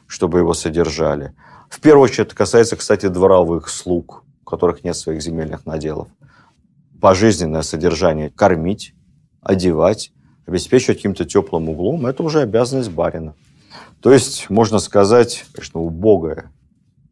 чтобы 0.07 0.39
его 0.39 0.53
содержали. 0.53 1.35
В 1.69 1.81
первую 1.81 2.05
очередь 2.05 2.27
это 2.27 2.37
касается, 2.37 2.77
кстати, 2.77 3.09
дворовых 3.09 3.67
слуг, 3.67 4.23
которых 4.49 4.83
нет 4.83 4.95
своих 4.95 5.21
земельных 5.21 5.65
наделов. 5.65 6.07
Пожизненное 6.99 7.61
содержание 7.61 8.29
кормить, 8.29 8.93
одевать, 9.41 10.11
обеспечивать 10.45 10.97
каким-то 10.97 11.25
теплым 11.25 11.69
углом– 11.69 12.05
это 12.07 12.23
уже 12.23 12.41
обязанность 12.41 12.91
барина. 12.91 13.35
То 14.01 14.11
есть, 14.11 14.49
можно 14.49 14.79
сказать, 14.79 15.45
конечно, 15.53 15.79
убогое, 15.79 16.51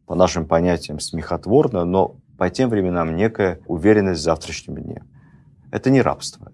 по 0.06 0.14
нашим 0.14 0.46
понятиям, 0.46 1.00
смехотворно, 1.00 1.84
но 1.84 2.16
по 2.38 2.48
тем 2.50 2.70
временам 2.70 3.14
некая 3.14 3.60
уверенность 3.66 4.20
в 4.20 4.24
завтрашнем 4.24 4.76
дне. 4.76 5.04
Это 5.70 5.90
не 5.90 6.00
рабство. 6.00 6.50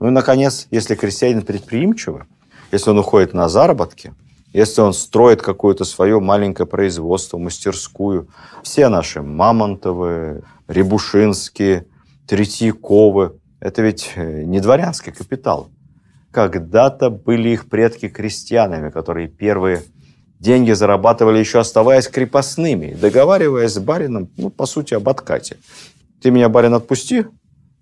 Ну 0.00 0.08
и, 0.08 0.10
наконец, 0.10 0.66
если 0.70 0.94
крестьянин 0.94 1.42
предприимчивый, 1.42 2.24
если 2.72 2.90
он 2.90 2.98
уходит 2.98 3.34
на 3.34 3.48
заработки, 3.48 4.14
если 4.56 4.80
он 4.80 4.94
строит 4.94 5.42
какое-то 5.42 5.84
свое 5.84 6.18
маленькое 6.18 6.66
производство, 6.66 7.36
мастерскую, 7.36 8.28
все 8.62 8.88
наши 8.88 9.20
Мамонтовы, 9.20 10.44
Рябушинские, 10.66 11.84
Третьяковы, 12.26 13.38
это 13.60 13.82
ведь 13.82 14.12
э, 14.14 14.44
не 14.44 14.60
дворянский 14.60 15.12
капитал. 15.12 15.68
Когда-то 16.30 17.10
были 17.10 17.50
их 17.50 17.68
предки 17.68 18.08
крестьянами, 18.08 18.88
которые 18.88 19.28
первые 19.28 19.82
деньги 20.40 20.72
зарабатывали 20.72 21.38
еще 21.38 21.58
оставаясь 21.58 22.08
крепостными, 22.08 22.94
договариваясь 22.94 23.74
с 23.74 23.78
барином, 23.78 24.30
ну, 24.38 24.48
по 24.48 24.64
сути, 24.64 24.94
об 24.94 25.06
откате. 25.10 25.58
Ты 26.22 26.30
меня, 26.30 26.48
барин, 26.48 26.72
отпусти, 26.72 27.26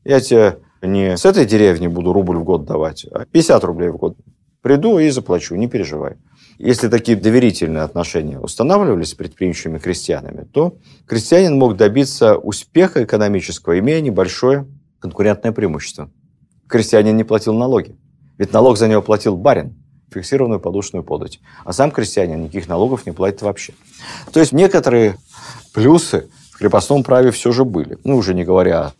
я 0.04 0.20
тебе 0.20 0.58
не 0.82 1.16
с 1.16 1.24
этой 1.24 1.46
деревни 1.46 1.86
буду 1.86 2.12
рубль 2.12 2.38
в 2.38 2.42
год 2.42 2.64
давать, 2.64 3.06
а 3.12 3.26
50 3.26 3.62
рублей 3.62 3.90
в 3.90 3.96
год. 3.96 4.16
Приду 4.60 4.98
и 4.98 5.08
заплачу, 5.10 5.54
не 5.54 5.68
переживай. 5.68 6.16
Если 6.58 6.88
такие 6.88 7.16
доверительные 7.16 7.82
отношения 7.82 8.38
устанавливались 8.38 9.10
с 9.10 9.14
предприимчивыми 9.14 9.78
крестьянами, 9.78 10.44
то 10.44 10.76
крестьянин 11.06 11.58
мог 11.58 11.76
добиться 11.76 12.36
успеха 12.36 13.04
экономического, 13.04 13.78
имея 13.78 14.00
небольшое 14.00 14.66
конкурентное 15.00 15.52
преимущество. 15.52 16.10
Крестьянин 16.68 17.16
не 17.16 17.24
платил 17.24 17.54
налоги. 17.54 17.96
Ведь 18.38 18.52
налог 18.52 18.78
за 18.78 18.88
него 18.88 19.02
платил 19.02 19.36
барин, 19.36 19.76
фиксированную 20.12 20.60
подушную 20.60 21.02
подать. 21.04 21.40
А 21.64 21.72
сам 21.72 21.90
крестьянин 21.90 22.42
никаких 22.42 22.68
налогов 22.68 23.04
не 23.06 23.12
платит 23.12 23.42
вообще. 23.42 23.74
То 24.32 24.40
есть 24.40 24.52
некоторые 24.52 25.16
плюсы 25.72 26.30
в 26.52 26.58
крепостном 26.58 27.02
праве 27.02 27.32
все 27.32 27.50
же 27.52 27.64
были. 27.64 27.98
Ну, 28.04 28.16
уже 28.16 28.32
не 28.32 28.44
говоря 28.44 28.92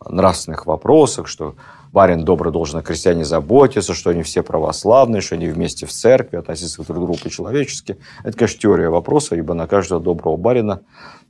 о 0.00 0.12
нравственных 0.12 0.66
вопросах, 0.66 1.28
что 1.28 1.54
барин 1.96 2.26
добрый 2.26 2.52
должен 2.52 2.78
о 2.78 2.82
крестьяне 2.82 3.24
заботиться, 3.24 3.94
что 3.94 4.10
они 4.10 4.22
все 4.22 4.42
православные, 4.42 5.22
что 5.22 5.36
они 5.36 5.48
вместе 5.48 5.86
в 5.86 5.92
церкви, 5.92 6.36
относятся 6.36 6.82
друг 6.82 6.98
к 6.98 7.00
другу 7.00 7.16
по-человечески. 7.16 7.96
Это, 8.22 8.36
конечно, 8.36 8.60
теория 8.60 8.90
вопроса, 8.90 9.34
ибо 9.34 9.54
на 9.54 9.66
каждого 9.66 9.98
доброго 9.98 10.36
барина 10.36 10.82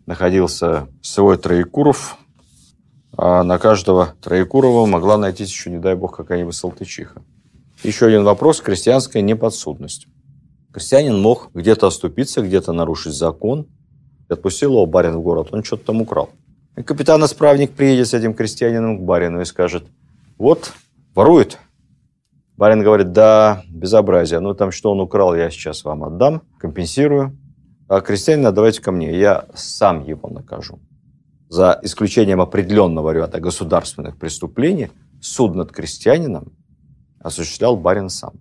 находился 0.07 0.89
свой 1.03 1.39
Троекуров, 1.39 2.19
а 3.17 3.45
на 3.45 3.59
каждого 3.59 4.15
Троекурова 4.21 4.87
могла 4.87 5.17
найтись 5.17 5.51
еще, 5.51 5.71
не 5.71 5.79
дай 5.79 5.95
бог, 5.95 6.17
какая-нибудь 6.17 6.57
салтычиха. 6.57 7.23
Еще 7.85 8.07
один 8.07 8.25
вопрос– 8.25 8.61
крестьянская 8.61 9.23
неподсудность. 9.23 10.09
Крестьянин 10.73 11.17
мог 11.17 11.51
где-то 11.55 11.87
оступиться, 11.87 12.43
где-то 12.43 12.73
нарушить 12.73 13.13
закон. 13.13 13.69
Отпустил 14.29 14.73
его 14.73 14.87
барин 14.87 15.19
в 15.19 15.21
город, 15.21 15.51
он 15.53 15.63
что-то 15.63 15.85
там 15.85 16.03
украл. 16.03 16.31
И 16.77 16.83
капитан-исправник 16.83 17.71
приедет 17.71 18.09
с 18.09 18.15
этим 18.15 18.35
крестьянином 18.35 18.99
к 18.99 19.03
барину 19.03 19.41
и 19.41 19.45
скажет, 19.45 19.85
вот, 20.39 20.73
ворует. 21.15 21.59
Барин 22.57 22.83
говорит, 22.83 23.13
да, 23.13 23.63
безобразие. 23.69 24.41
Ну, 24.41 24.55
там 24.55 24.71
что 24.71 24.93
он 24.93 25.01
украл, 25.01 25.35
я 25.35 25.51
сейчас 25.51 25.85
вам 25.85 26.05
отдам, 26.05 26.43
компенсирую. 26.59 27.37
А 27.89 28.01
крестьянина 28.01 28.51
давайте 28.51 28.83
ко 28.83 28.93
мне, 28.93 29.17
я 29.17 29.47
сам 29.55 30.05
его 30.05 30.29
накажу. 30.29 30.81
За 31.49 31.79
исключением 31.83 32.41
определенного 32.41 33.11
ряда 33.11 33.41
государственных 33.41 34.17
преступлений, 34.17 34.91
суд 35.21 35.55
над 35.55 35.71
крестьянином 35.71 36.53
осуществлял 37.21 37.77
барин 37.77 38.09
сам. 38.09 38.33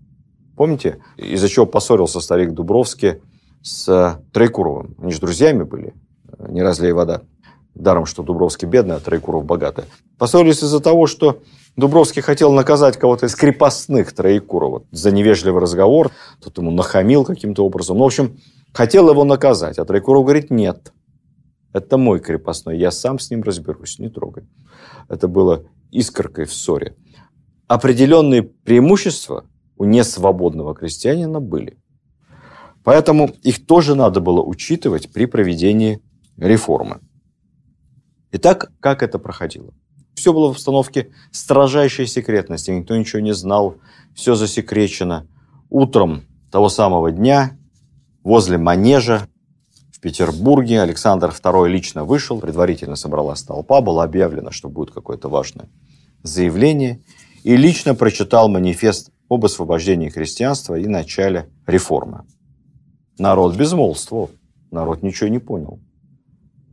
Помните, 0.56 1.00
из-за 1.18 1.50
чего 1.50 1.66
поссорился 1.66 2.22
старик 2.22 2.54
Дубровский 2.54 3.22
с 3.62 4.20
Троекуровым? 4.32 4.96
Они 5.00 5.12
же 5.12 5.20
друзьями 5.20 5.64
были, 5.64 5.94
не 6.40 6.64
разлей 6.64 6.94
вода. 6.94 7.22
Даром, 7.76 8.06
что 8.06 8.24
Дубровский 8.24 8.68
бедный, 8.68 8.96
а 8.96 9.00
Троекуров 9.00 9.46
богатый. 9.46 9.84
Поссорились 10.18 10.64
из-за 10.64 10.80
того, 10.80 11.08
что 11.08 11.42
Дубровский 11.76 12.22
хотел 12.22 12.54
наказать 12.54 12.98
кого-то 12.98 13.26
из 13.26 13.36
крепостных 13.36 14.14
Троекурова 14.14 14.86
за 14.92 15.12
невежливый 15.12 15.62
разговор. 15.62 16.12
Тот 16.42 16.58
ему 16.58 16.72
нахамил 16.72 17.26
каким-то 17.26 17.66
образом. 17.66 17.98
Ну, 17.98 18.04
в 18.04 18.08
общем, 18.08 18.38
хотел 18.74 19.10
его 19.10 19.26
наказать. 19.26 19.78
А 19.78 19.86
Троекуров 19.86 20.24
говорит, 20.24 20.52
нет, 20.52 20.94
это 21.74 21.98
мой 21.98 22.22
крепостной, 22.22 22.78
я 22.78 22.92
сам 22.92 23.20
с 23.20 23.30
ним 23.30 23.44
разберусь, 23.44 24.00
не 24.00 24.10
трогай. 24.10 24.48
Это 25.10 25.28
было 25.28 25.66
искоркой 25.92 26.46
в 26.46 26.54
ссоре. 26.54 26.96
Определенные 27.68 28.44
преимущества 28.44 29.46
у 29.76 29.84
несвободного 29.84 30.74
крестьянина 30.74 31.42
были. 31.42 31.78
Поэтому 32.86 33.32
их 33.42 33.66
тоже 33.66 33.96
надо 33.96 34.22
было 34.22 34.42
учитывать 34.42 35.12
при 35.12 35.26
проведении 35.26 36.02
реформы. 36.38 37.02
Итак, 38.32 38.72
как 38.80 39.04
это 39.04 39.20
проходило? 39.20 39.74
Все 40.16 40.34
было 40.34 40.48
в 40.48 40.52
обстановке 40.52 41.12
строжайшей 41.32 42.08
секретности, 42.08 42.72
никто 42.72 42.96
ничего 42.96 43.22
не 43.22 43.34
знал, 43.34 43.76
все 44.16 44.36
засекречено. 44.36 45.28
Утром 45.70 46.24
того 46.52 46.70
самого 46.70 47.12
дня 47.12 47.58
возле 48.24 48.58
манежа 48.58 49.28
в 49.92 50.00
Петербурге 50.00 50.82
Александр 50.82 51.30
II 51.30 51.68
лично 51.68 52.06
вышел, 52.06 52.40
предварительно 52.40 52.96
собралась 52.96 53.44
толпа, 53.44 53.82
было 53.82 54.04
объявлено, 54.04 54.52
что 54.52 54.70
будет 54.70 54.92
какое-то 54.92 55.28
важное 55.28 55.70
заявление, 56.24 57.02
и 57.44 57.56
лично 57.56 57.94
прочитал 57.94 58.50
манифест 58.50 59.12
об 59.30 59.46
освобождении 59.46 60.10
христианства 60.10 60.76
и 60.76 60.88
начале 60.88 61.50
реформы. 61.68 62.24
Народ 63.18 63.56
безмолвствовал, 63.56 64.32
народ 64.72 65.04
ничего 65.04 65.30
не 65.30 65.40
понял 65.40 65.80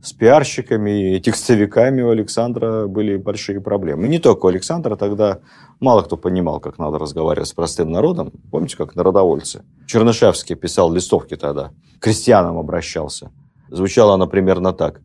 с 0.03 0.11
пиарщиками 0.11 1.15
и 1.15 1.21
текстовиками 1.21 2.01
у 2.01 2.09
Александра 2.09 2.87
были 2.87 3.15
большие 3.15 3.61
проблемы. 3.61 4.05
И 4.05 4.09
не 4.09 4.19
только 4.19 4.45
у 4.45 4.49
Александра, 4.49 4.97
тогда 4.97 5.39
мало 5.79 6.01
кто 6.01 6.17
понимал, 6.17 6.59
как 6.59 6.77
надо 6.77 6.99
разговаривать 6.99 7.47
с 7.47 7.53
простым 7.53 7.89
народом. 7.89 8.33
Помните, 8.51 8.75
как 8.75 8.95
народовольцы? 8.95 9.63
Чернышевский 9.87 10.55
писал 10.55 10.91
листовки 10.91 11.37
тогда, 11.37 11.71
к 11.99 12.03
крестьянам 12.03 12.57
обращался. 12.57 13.31
Звучало 13.69 14.15
она 14.15 14.27
примерно 14.27 14.73
так. 14.73 14.99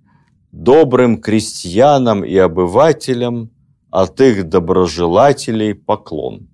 «Добрым 0.51 1.21
крестьянам 1.21 2.25
и 2.25 2.37
обывателям 2.37 3.51
от 3.91 4.21
их 4.21 4.49
доброжелателей 4.49 5.75
поклон» 5.75 6.48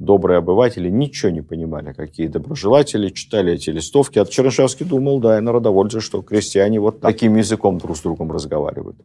добрые 0.00 0.38
обыватели 0.38 0.88
ничего 0.88 1.30
не 1.30 1.42
понимали, 1.42 1.92
какие 1.92 2.26
доброжелатели, 2.26 3.10
читали 3.10 3.52
эти 3.52 3.70
листовки. 3.70 4.18
А 4.18 4.24
Чернышевский 4.24 4.86
думал, 4.86 5.20
да, 5.20 5.38
и 5.38 5.42
народовольцы, 5.42 6.00
что 6.00 6.22
крестьяне 6.22 6.80
вот 6.80 7.00
таким 7.00 7.36
языком 7.36 7.78
друг 7.78 7.96
с 7.96 8.00
другом 8.00 8.32
разговаривают. 8.32 8.96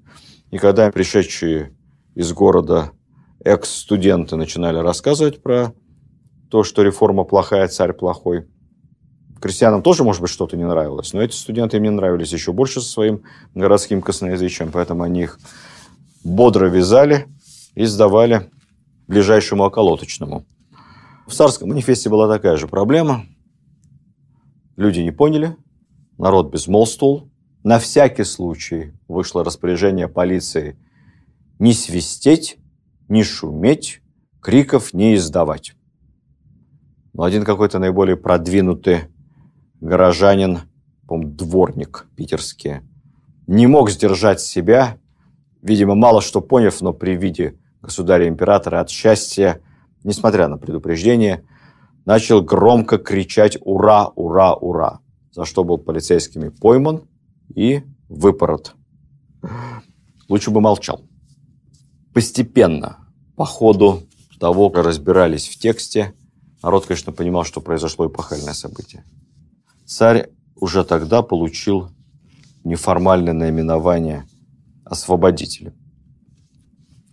И 0.52 0.58
когда 0.58 0.90
пришедшие 0.90 1.74
из 2.16 2.32
города 2.32 2.92
экс-студенты 3.44 4.38
начинали 4.38 4.78
рассказывать 4.78 5.44
про 5.44 5.74
то, 6.50 6.64
что 6.64 6.82
реформа 6.82 7.26
плохая, 7.26 7.68
царь 7.68 7.92
плохой, 7.92 8.46
крестьянам 9.42 9.84
тоже, 9.84 10.06
может 10.06 10.22
быть, 10.22 10.32
что-то 10.32 10.56
не 10.56 10.66
нравилось, 10.66 11.12
но 11.12 11.22
эти 11.22 11.36
студенты 11.36 11.76
им 11.76 11.84
не 11.84 11.90
нравились 11.90 12.32
еще 12.32 12.54
больше 12.54 12.80
со 12.80 12.90
своим 12.90 13.24
городским 13.54 14.02
косноязычием, 14.02 14.72
поэтому 14.72 15.04
они 15.04 15.24
их 15.24 15.40
бодро 16.24 16.68
вязали 16.68 17.28
и 17.74 17.84
сдавали 17.84 18.50
ближайшему 19.08 19.66
околоточному. 19.66 20.46
В 21.28 21.34
царском 21.34 21.70
манифесте 21.70 22.10
была 22.10 22.28
такая 22.28 22.56
же 22.56 22.68
проблема. 22.68 23.26
Люди 24.76 25.00
не 25.00 25.12
поняли, 25.12 25.56
народ 26.18 26.52
безмолвствовал. 26.52 27.30
На 27.64 27.80
всякий 27.80 28.24
случай 28.24 28.94
вышло 29.08 29.44
распоряжение 29.44 30.08
полиции 30.08 30.78
не 31.58 31.74
свистеть, 31.74 32.58
не 33.08 33.24
шуметь, 33.24 34.02
криков 34.40 34.94
не 34.94 35.16
издавать. 35.16 35.74
Но 37.14 37.24
один 37.24 37.44
какой-то 37.44 37.80
наиболее 37.80 38.18
продвинутый 38.18 39.06
горожанин, 39.82 40.60
по 41.08 41.18
дворник 41.18 42.08
питерский, 42.16 42.82
не 43.48 43.66
мог 43.66 43.90
сдержать 43.90 44.42
себя, 44.42 45.00
видимо, 45.62 45.96
мало 45.96 46.22
что 46.22 46.42
поняв, 46.42 46.82
но 46.82 46.94
при 46.94 47.16
виде 47.16 47.58
государя-императора 47.82 48.80
от 48.80 48.90
счастья, 48.90 49.62
несмотря 50.06 50.48
на 50.48 50.58
предупреждение, 50.58 51.44
начал 52.06 52.42
громко 52.42 52.98
кричать 53.00 53.58
«Ура! 53.62 54.08
Ура! 54.16 54.54
Ура!», 54.54 55.00
за 55.32 55.46
что 55.46 55.64
был 55.64 55.80
полицейскими 55.80 56.50
пойман 56.50 57.02
и 57.54 57.82
выпорот. 58.08 58.76
Лучше 60.30 60.52
бы 60.52 60.62
молчал. 60.62 61.02
Постепенно, 62.14 63.00
по 63.36 63.46
ходу 63.46 64.04
того, 64.40 64.70
как 64.70 64.86
разбирались 64.86 65.48
в 65.48 65.58
тексте, 65.58 66.14
народ, 66.62 66.86
конечно, 66.86 67.12
понимал, 67.12 67.44
что 67.44 67.60
произошло 67.60 68.08
эпохальное 68.08 68.54
событие. 68.54 69.04
Царь 69.86 70.30
уже 70.56 70.86
тогда 70.86 71.24
получил 71.24 71.90
неформальное 72.64 73.34
наименование 73.34 74.28
освободителя. 74.84 75.74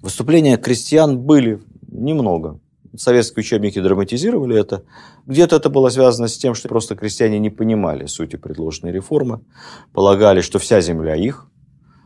Выступления 0.03 0.59
крестьян 0.59 1.19
были 1.19 1.63
немного. 1.89 2.61
Советские 2.97 3.41
учебники 3.41 3.81
драматизировали 3.81 4.59
это. 4.59 4.85
Где-то 5.27 5.57
это 5.57 5.71
было 5.71 5.89
связано 5.89 6.29
с 6.29 6.37
тем, 6.37 6.55
что 6.55 6.69
просто 6.69 6.95
крестьяне 6.95 7.39
не 7.39 7.49
понимали 7.49 8.07
сути 8.07 8.37
предложенной 8.37 8.93
реформы, 8.93 9.41
полагали, 9.95 10.43
что 10.43 10.59
вся 10.59 10.81
земля 10.81 11.17
их, 11.17 11.47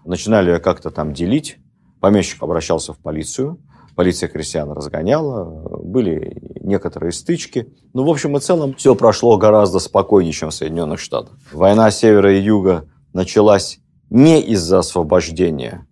начинали 0.05 0.53
ее 0.53 0.59
как-то 0.61 0.91
там 0.91 1.13
делить. 1.13 1.59
Помещик 2.01 2.43
обращался 2.43 2.93
в 2.93 2.99
полицию, 2.99 3.59
полиция 3.97 4.29
крестьян 4.29 4.71
разгоняла, 4.71 5.45
были 5.83 6.57
некоторые 6.61 7.11
стычки. 7.11 7.73
Но 7.93 8.03
ну, 8.03 8.09
в 8.09 8.11
общем 8.11 8.37
и 8.37 8.41
целом 8.41 8.75
все 8.75 8.95
прошло 8.95 9.37
гораздо 9.39 9.81
спокойнее, 9.81 10.33
чем 10.33 10.51
в 10.51 10.55
Соединенных 10.55 11.01
Штатах. 11.01 11.37
Война 11.53 11.91
севера 11.91 12.33
и 12.33 12.41
юга 12.41 12.89
началась 13.13 13.81
не 14.09 14.41
из-за 14.41 14.79
освобождения 14.79 15.87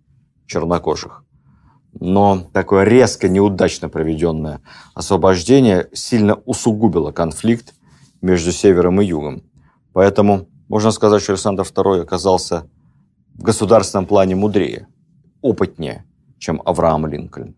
чернокожих, 0.45 1.24
но 2.05 2.47
такое 2.53 2.83
резко 2.83 3.27
неудачно 3.27 3.89
проведенное 3.89 4.61
освобождение 4.93 5.89
сильно 5.93 6.35
усугубило 6.35 7.11
конфликт 7.11 7.73
между 8.21 8.51
севером 8.51 9.01
и 9.01 9.05
югом. 9.05 9.43
Поэтому 9.91 10.47
можно 10.69 10.91
сказать, 10.91 11.23
что 11.23 11.33
Александр 11.33 11.63
II 11.63 12.01
оказался 12.01 12.69
в 13.33 13.41
государственном 13.41 14.05
плане 14.05 14.35
мудрее, 14.35 14.87
опытнее, 15.41 16.05
чем 16.37 16.61
Авраам 16.63 17.07
Линкольн. 17.07 17.55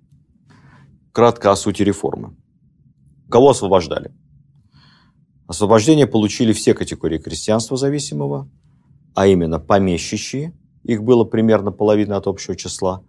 Кратко 1.11 1.51
о 1.51 1.55
сути 1.55 1.83
реформы. 1.83 2.35
Кого 3.29 3.49
освобождали? 3.49 4.11
Освобождение 5.47 6.07
получили 6.07 6.53
все 6.53 6.73
категории 6.73 7.17
крестьянства 7.17 7.75
зависимого, 7.75 8.49
а 9.13 9.27
именно 9.27 9.59
помещичьи, 9.59 10.53
их 10.83 11.03
было 11.03 11.25
примерно 11.25 11.71
половина 11.71 12.15
от 12.17 12.27
общего 12.27 12.55
числа, 12.55 13.03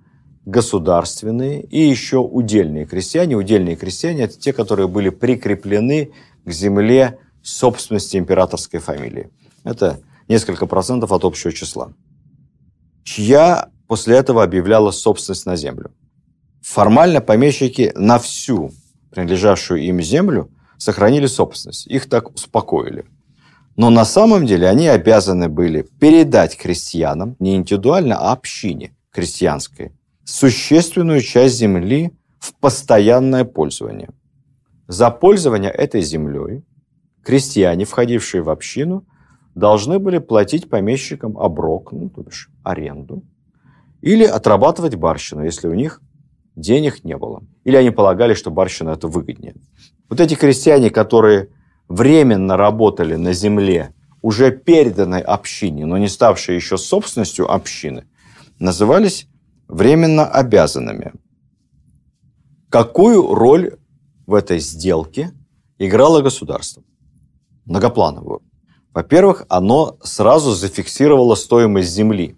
государственные 0.45 1.63
и 1.63 1.81
еще 1.81 2.19
удельные 2.19 2.87
крестьяне. 2.87 3.37
Удельные 3.37 3.77
крестьяне– 3.77 4.23
это 4.25 4.39
те, 4.39 4.53
которые 4.53 4.89
были 4.89 5.11
прикреплены 5.11 6.13
к 6.45 6.51
земле 6.51 7.19
собственности 7.43 8.17
императорской 8.17 8.81
фамилии. 8.81 9.31
Это 9.65 10.01
несколько 10.29 10.67
процентов 10.67 11.13
от 11.13 11.25
общего 11.25 11.53
числа. 11.53 11.93
Чья 13.05 13.71
после 13.87 14.17
этого 14.17 14.43
объявляла 14.43 14.91
собственность 14.91 15.47
на 15.47 15.57
землю. 15.57 15.91
Формально 16.63 17.21
помещики 17.21 17.93
на 17.95 18.19
всю 18.19 18.73
принадлежавшую 19.11 19.83
им 19.83 20.01
землю 20.01 20.51
сохранили 20.77 21.27
собственность. 21.27 21.87
Их 21.87 22.09
так 22.09 22.35
успокоили. 22.35 23.05
Но 23.77 23.91
на 23.91 24.05
самом 24.05 24.45
деле 24.45 24.69
они 24.69 24.89
обязаны 24.89 25.49
были 25.49 25.83
передать 26.01 26.57
крестьянам, 26.57 27.37
не 27.39 27.57
индивидуально, 27.57 28.17
а 28.19 28.33
общине 28.33 28.97
крестьянской, 29.13 29.93
существенную 30.29 31.23
часть 31.23 31.57
земли 31.57 32.13
в 32.39 32.55
постоянное 32.55 33.45
пользование. 33.47 34.11
За 34.87 35.11
пользование 35.11 35.71
этой 35.71 36.03
землей 36.03 36.65
крестьяне, 37.25 37.87
входившие 37.87 38.43
в 38.43 38.51
общину, 38.51 39.07
должны 39.55 39.99
были 39.99 40.19
платить 40.19 40.69
помещикам 40.69 41.39
оброк, 41.39 41.93
ну, 41.93 42.11
то 42.11 42.23
бишь 42.23 42.51
аренду, 42.63 43.23
или 44.03 44.25
отрабатывать 44.25 44.97
барщину, 44.97 45.45
если 45.45 45.67
у 45.67 45.75
них 45.75 46.03
денег 46.55 47.05
не 47.05 47.17
было. 47.17 47.43
Или 47.65 47.77
они 47.77 47.91
полагали, 47.91 48.35
что 48.35 48.51
барщина 48.51 48.91
это 48.91 49.09
выгоднее. 49.09 49.55
Вот 50.11 50.21
эти 50.21 50.35
крестьяне, 50.35 50.91
которые 50.91 51.49
временно 51.89 52.59
работали 52.59 53.17
на 53.17 53.33
земле, 53.33 53.95
уже 54.21 54.51
переданной 54.51 55.21
общине, 55.21 55.87
но 55.87 55.97
не 55.97 56.09
ставшей 56.09 56.55
еще 56.55 56.77
собственностью 56.77 57.51
общины, 57.51 58.05
назывались 58.59 59.27
временно 59.69 60.27
обязанными. 60.27 61.13
Какую 62.71 63.35
роль 63.35 63.77
в 64.27 64.35
этой 64.35 64.59
сделке 64.59 65.33
играло 65.79 66.23
государство? 66.23 66.83
Многоплановую. 67.65 68.43
Во-первых, 68.93 69.45
оно 69.49 69.99
сразу 70.03 70.53
зафиксировало 70.53 71.35
стоимость 71.35 71.91
земли. 71.91 72.37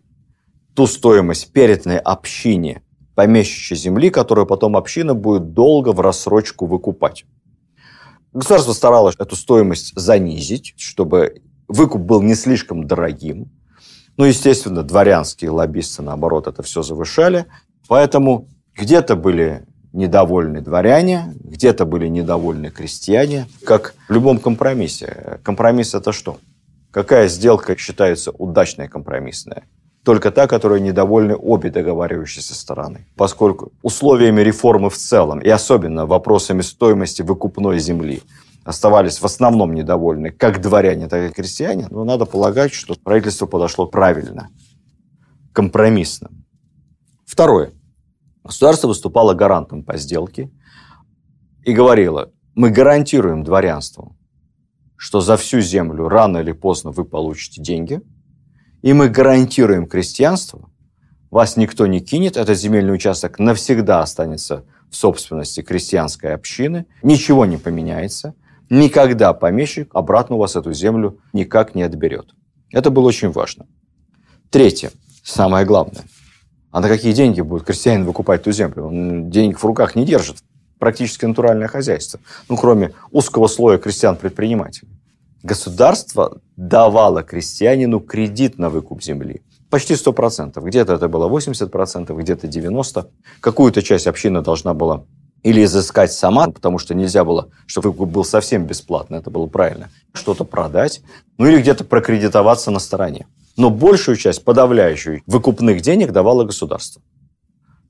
Ту 0.74 0.86
стоимость 0.86 1.52
переданной 1.52 1.98
общине 1.98 2.82
помещичьей 3.14 3.78
земли, 3.78 4.10
которую 4.10 4.46
потом 4.46 4.76
община 4.76 5.14
будет 5.14 5.52
долго 5.52 5.92
в 5.92 6.00
рассрочку 6.00 6.66
выкупать. 6.66 7.24
Государство 8.32 8.72
старалось 8.72 9.16
эту 9.18 9.36
стоимость 9.36 9.92
занизить, 9.96 10.74
чтобы 10.76 11.42
выкуп 11.66 12.02
был 12.02 12.22
не 12.22 12.34
слишком 12.34 12.86
дорогим. 12.86 13.50
Ну, 14.20 14.26
естественно, 14.26 14.82
дворянские 14.82 15.50
лоббисты, 15.50 16.02
наоборот, 16.02 16.46
это 16.46 16.62
все 16.62 16.82
завышали. 16.82 17.46
Поэтому 17.88 18.48
где-то 18.76 19.16
были 19.16 19.62
недовольны 19.94 20.60
дворяне, 20.60 21.32
где-то 21.42 21.86
были 21.86 22.06
недовольны 22.06 22.70
крестьяне, 22.70 23.46
как 23.64 23.94
в 24.10 24.12
любом 24.12 24.38
компромиссе. 24.38 25.40
Компромисс– 25.42 25.94
это 25.94 26.12
что? 26.12 26.36
Какая 26.90 27.28
сделка 27.28 27.78
считается 27.78 28.30
удачной 28.32 28.88
компромиссная? 28.88 29.62
Только 30.04 30.30
та, 30.30 30.46
которой 30.46 30.82
недовольны 30.82 31.34
обе 31.34 31.70
договаривающиеся 31.70 32.54
стороны. 32.54 33.06
Поскольку 33.16 33.72
условиями 33.82 34.42
реформы 34.42 34.90
в 34.90 34.98
целом, 34.98 35.38
и 35.38 35.48
особенно 35.48 36.04
вопросами 36.04 36.60
стоимости 36.60 37.22
выкупной 37.22 37.78
земли, 37.78 38.22
оставались 38.64 39.20
в 39.20 39.24
основном 39.24 39.74
недовольны 39.74 40.30
как 40.30 40.60
дворяне, 40.60 41.08
так 41.08 41.30
и 41.30 41.34
крестьяне, 41.34 41.88
но 41.90 42.04
надо 42.04 42.26
полагать, 42.26 42.72
что 42.72 42.94
правительство 42.94 43.46
подошло 43.46 43.86
правильно, 43.86 44.48
компромиссно. 45.52 46.30
Второе. 47.26 47.72
Государство 48.44 48.88
выступало 48.88 49.34
гарантом 49.34 49.84
по 49.84 49.96
сделке 49.96 50.50
и 51.64 51.72
говорило, 51.72 52.32
мы 52.54 52.70
гарантируем 52.70 53.44
дворянству, 53.44 54.16
что 54.96 55.20
за 55.20 55.36
всю 55.36 55.60
землю 55.60 56.08
рано 56.08 56.38
или 56.38 56.52
поздно 56.52 56.90
вы 56.90 57.04
получите 57.04 57.62
деньги– 57.62 58.00
и 58.82 58.92
мы 58.92 59.08
гарантируем 59.08 59.86
крестьянству, 59.86 60.70
вас 61.30 61.56
никто 61.56 61.86
не 61.86 62.00
кинет, 62.00 62.36
этот 62.36 62.58
земельный 62.58 62.94
участок 62.94 63.38
навсегда 63.38 64.00
останется 64.00 64.64
в 64.90 64.96
собственности 64.96 65.62
крестьянской 65.62 66.34
общины, 66.34 66.86
ничего 67.02 67.46
не 67.46 67.56
поменяется, 67.56 68.34
никогда 68.70 69.32
помещик 69.34 69.90
обратно 69.94 70.36
у 70.36 70.38
вас 70.38 70.56
эту 70.56 70.72
землю 70.72 71.18
никак 71.32 71.74
не 71.74 71.82
отберет. 71.82 72.34
Это 72.72 72.90
было 72.90 73.08
очень 73.08 73.30
важно. 73.30 73.66
Третье, 74.50 74.90
самое 75.22 75.66
главное. 75.66 76.04
А 76.70 76.80
на 76.80 76.88
какие 76.88 77.12
деньги 77.12 77.40
будет 77.40 77.64
крестьянин 77.64 78.04
выкупать 78.04 78.44
ту 78.44 78.52
землю? 78.52 78.86
Он 78.86 79.30
денег 79.30 79.58
в 79.58 79.64
руках 79.64 79.96
не 79.96 80.04
держит. 80.04 80.36
Практически 80.78 81.26
натуральное 81.26 81.68
хозяйство. 81.68 82.20
Ну, 82.48 82.56
кроме 82.56 82.94
узкого 83.10 83.48
слоя 83.48 83.78
крестьян-предпринимателей. 83.78 84.88
Государство 85.42 86.40
давало 86.56 87.22
крестьянину 87.22 88.00
кредит 88.00 88.58
на 88.58 88.70
выкуп 88.70 89.02
земли. 89.02 89.42
Почти 89.68 89.94
100%. 89.94 90.60
Где-то 90.62 90.94
это 90.94 91.08
было 91.08 91.28
80%, 91.28 92.14
где-то 92.14 92.46
90%. 92.46 93.06
Какую-то 93.40 93.82
часть 93.82 94.06
община 94.06 94.42
должна 94.42 94.74
была 94.74 95.04
или 95.42 95.64
изыскать 95.64 96.12
сама, 96.12 96.48
потому 96.48 96.78
что 96.78 96.94
нельзя 96.94 97.24
было, 97.24 97.48
чтобы 97.66 97.90
выкуп 97.90 98.10
был 98.10 98.24
совсем 98.24 98.66
бесплатно, 98.66 99.16
это 99.16 99.30
было 99.30 99.46
правильно, 99.46 99.90
что-то 100.12 100.44
продать, 100.44 101.00
ну 101.38 101.46
или 101.46 101.60
где-то 101.60 101.84
прокредитоваться 101.84 102.70
на 102.70 102.78
стороне. 102.78 103.26
Но 103.56 103.70
большую 103.70 104.16
часть, 104.16 104.44
подавляющую, 104.44 105.22
выкупных 105.26 105.80
денег 105.80 106.12
давало 106.12 106.44
государство. 106.44 107.02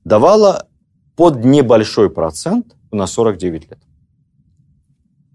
Давало 0.03 0.67
под 1.15 1.43
небольшой 1.45 2.09
процент 2.09 2.75
на 2.91 3.05
49 3.05 3.69
лет. 3.69 3.79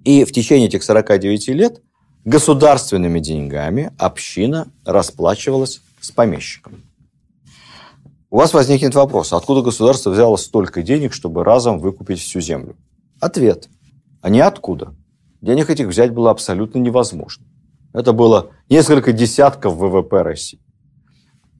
И 0.04 0.24
в 0.24 0.32
течение 0.32 0.68
этих 0.68 0.82
49 0.82 1.48
лет 1.48 1.82
государственными 2.24 3.20
деньгами 3.20 3.92
община 3.98 4.68
расплачивалась 4.84 5.80
с 6.00 6.10
помещиком. 6.10 6.82
У 8.36 8.38
вас 8.38 8.52
возникнет 8.52 8.94
вопрос, 8.94 9.32
откуда 9.32 9.62
государство 9.62 10.10
взяло 10.10 10.36
столько 10.36 10.82
денег, 10.82 11.14
чтобы 11.14 11.42
разом 11.42 11.78
выкупить 11.78 12.20
всю 12.20 12.42
землю? 12.42 12.76
Ответ. 13.18 13.70
А 14.20 14.28
ниоткуда. 14.28 14.94
Денег 15.40 15.70
этих 15.70 15.86
взять 15.86 16.12
было 16.12 16.32
абсолютно 16.32 16.78
невозможно. 16.78 17.46
Это 17.94 18.12
было 18.12 18.50
несколько 18.68 19.14
десятков 19.14 19.76
ВВП 19.76 20.20
России. 20.20 20.60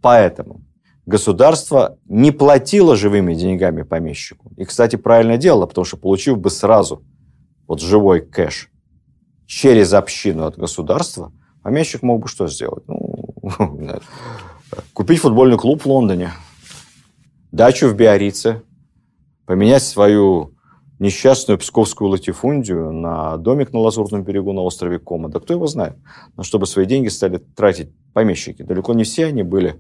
Поэтому 0.03 0.67
государство 1.07 1.97
не 2.05 2.31
платило 2.31 2.95
живыми 2.95 3.33
деньгами 3.33 3.81
помещику. 3.81 4.53
И, 4.59 4.67
кстати, 4.67 4.97
правильно 4.97 5.39
делало, 5.39 5.65
потому 5.65 5.87
что 5.87 5.97
получив 5.97 6.37
бы 6.37 6.51
сразу 6.51 7.03
вот 7.67 7.81
живой 7.81 8.21
кэш 8.21 8.71
через 9.47 9.95
общину 9.95 10.45
от 10.45 10.59
государства, 10.59 11.33
помещик 11.62 12.03
мог 12.03 12.21
бы 12.21 12.29
что 12.29 12.49
сделать? 12.49 12.85
Ну, 12.87 13.35
купить 14.93 15.21
футбольный 15.21 15.57
клуб 15.57 15.81
в 15.81 15.87
Лондоне, 15.87 16.33
дачу 17.57 17.88
в 17.88 17.97
Биорице, 17.97 18.62
поменять 19.47 19.83
свою 19.83 20.53
несчастную 20.99 21.59
псковскую 21.59 22.11
латифундию 22.11 22.92
на 22.92 23.37
домик 23.38 23.73
на 23.73 23.81
Лазурном 23.81 24.23
берегу 24.23 24.53
на 24.53 24.61
острове 24.61 24.99
Кома. 24.99 25.29
Да 25.29 25.40
кто 25.40 25.55
его 25.55 25.66
знает? 25.66 25.97
Но 26.37 26.42
чтобы 26.42 26.66
свои 26.66 26.87
деньги 26.87 27.09
стали 27.09 27.38
тратить 27.38 27.90
помещики. 28.12 28.62
Далеко 28.62 28.95
не 28.95 29.05
все 29.05 29.27
они 29.27 29.42
были 29.42 29.77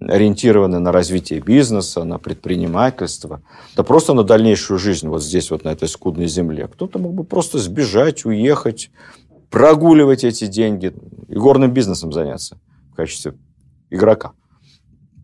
ориентированы 0.00 0.78
на 0.78 0.92
развитие 0.92 1.40
бизнеса, 1.40 2.04
на 2.04 2.18
предпринимательство, 2.18 3.42
да 3.76 3.82
просто 3.82 4.14
на 4.14 4.22
дальнейшую 4.22 4.78
жизнь 4.78 5.08
вот 5.08 5.22
здесь, 5.22 5.50
вот 5.50 5.64
на 5.64 5.70
этой 5.70 5.88
скудной 5.88 6.28
земле. 6.28 6.68
Кто-то 6.68 6.98
мог 6.98 7.14
бы 7.14 7.24
просто 7.24 7.58
сбежать, 7.58 8.24
уехать, 8.24 8.90
прогуливать 9.50 10.22
эти 10.24 10.46
деньги 10.46 10.94
и 11.26 11.34
горным 11.34 11.72
бизнесом 11.72 12.12
заняться 12.12 12.58
в 12.92 12.94
качестве 12.94 13.34
игрока. 13.90 14.32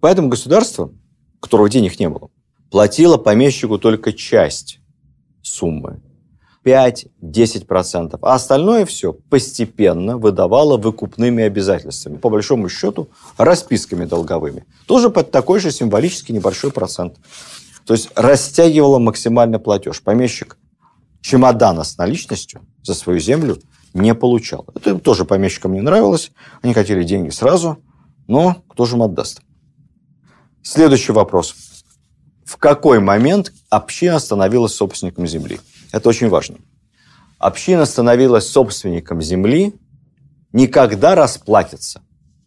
Поэтому 0.01 0.29
государство, 0.29 0.91
которого 1.45 1.69
денег 1.69 2.01
не 2.01 2.09
было, 2.09 2.31
платило 2.71 3.17
помещику 3.17 3.79
только 3.79 4.13
часть 4.13 4.81
суммы. 5.43 6.01
5-10%. 6.65 8.19
А 8.23 8.35
остальное 8.35 8.87
все 8.87 9.13
постепенно 9.13 10.17
выдавало 10.17 10.79
выкупными 10.79 11.45
обязательствами. 11.45 12.17
По 12.17 12.31
большому 12.31 12.71
счету, 12.71 13.11
расписками 13.37 14.07
долговыми. 14.07 14.65
Тоже 14.87 15.11
под 15.11 15.31
такой 15.31 15.61
же 15.61 15.71
символический 15.71 16.35
небольшой 16.35 16.73
процент. 16.73 17.19
То 17.87 17.93
есть 17.93 18.11
растягивало 18.15 18.99
максимально 18.99 19.59
платеж. 19.59 20.01
Помещик 20.01 20.57
чемодана 21.21 21.85
с 21.85 21.99
наличностью 21.99 22.63
за 22.83 22.95
свою 22.95 23.21
землю 23.21 23.59
не 23.93 24.15
получал. 24.15 24.67
Это 24.75 24.99
тоже 24.99 25.25
помещикам 25.25 25.75
не 25.75 25.81
нравилось. 25.81 26.33
Они 26.63 26.73
хотели 26.73 27.05
деньги 27.05 27.31
сразу, 27.31 27.79
но 28.27 28.63
кто 28.69 28.87
же 28.87 28.97
им 28.97 29.03
отдаст? 29.03 29.41
Следующий 30.67 31.13
вопрос. 31.13 31.55
В 32.47 32.57
какой 32.57 32.99
момент 32.99 33.53
община 33.69 34.19
становилась 34.19 34.73
собственником 34.73 35.27
земли? 35.27 35.61
Это 35.93 36.09
очень 36.09 36.31
важно. 36.31 36.57
Община 37.39 37.85
становилась 37.85 38.49
собственником 38.49 39.21
земли 39.21 39.75
не 40.53 40.67
когда 40.67 41.15
расплатится. 41.15 42.01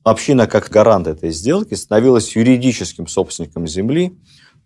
Община, 0.04 0.48
как 0.48 0.70
гарант 0.70 1.06
этой 1.06 1.30
сделки, 1.30 1.76
становилась 1.76 2.36
юридическим 2.36 3.06
собственником 3.06 3.68
земли 3.68 4.18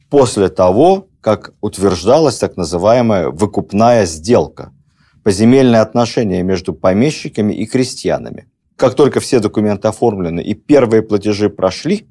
после 0.10 0.48
того, 0.48 1.10
как 1.20 1.54
утверждалась 1.60 2.38
так 2.38 2.56
называемая 2.56 3.32
выкупная 3.32 4.06
сделка, 4.06 4.72
поземельное 5.24 5.82
отношение 5.82 6.42
между 6.42 6.74
помещиками 6.74 7.54
и 7.54 7.66
крестьянами. 7.66 8.48
Как 8.78 8.96
только 8.96 9.20
все 9.20 9.42
документы 9.42 9.90
оформлены 9.90 10.40
и 10.40 10.54
первые 10.54 11.02
платежи 11.02 11.50
прошли, 11.50 12.08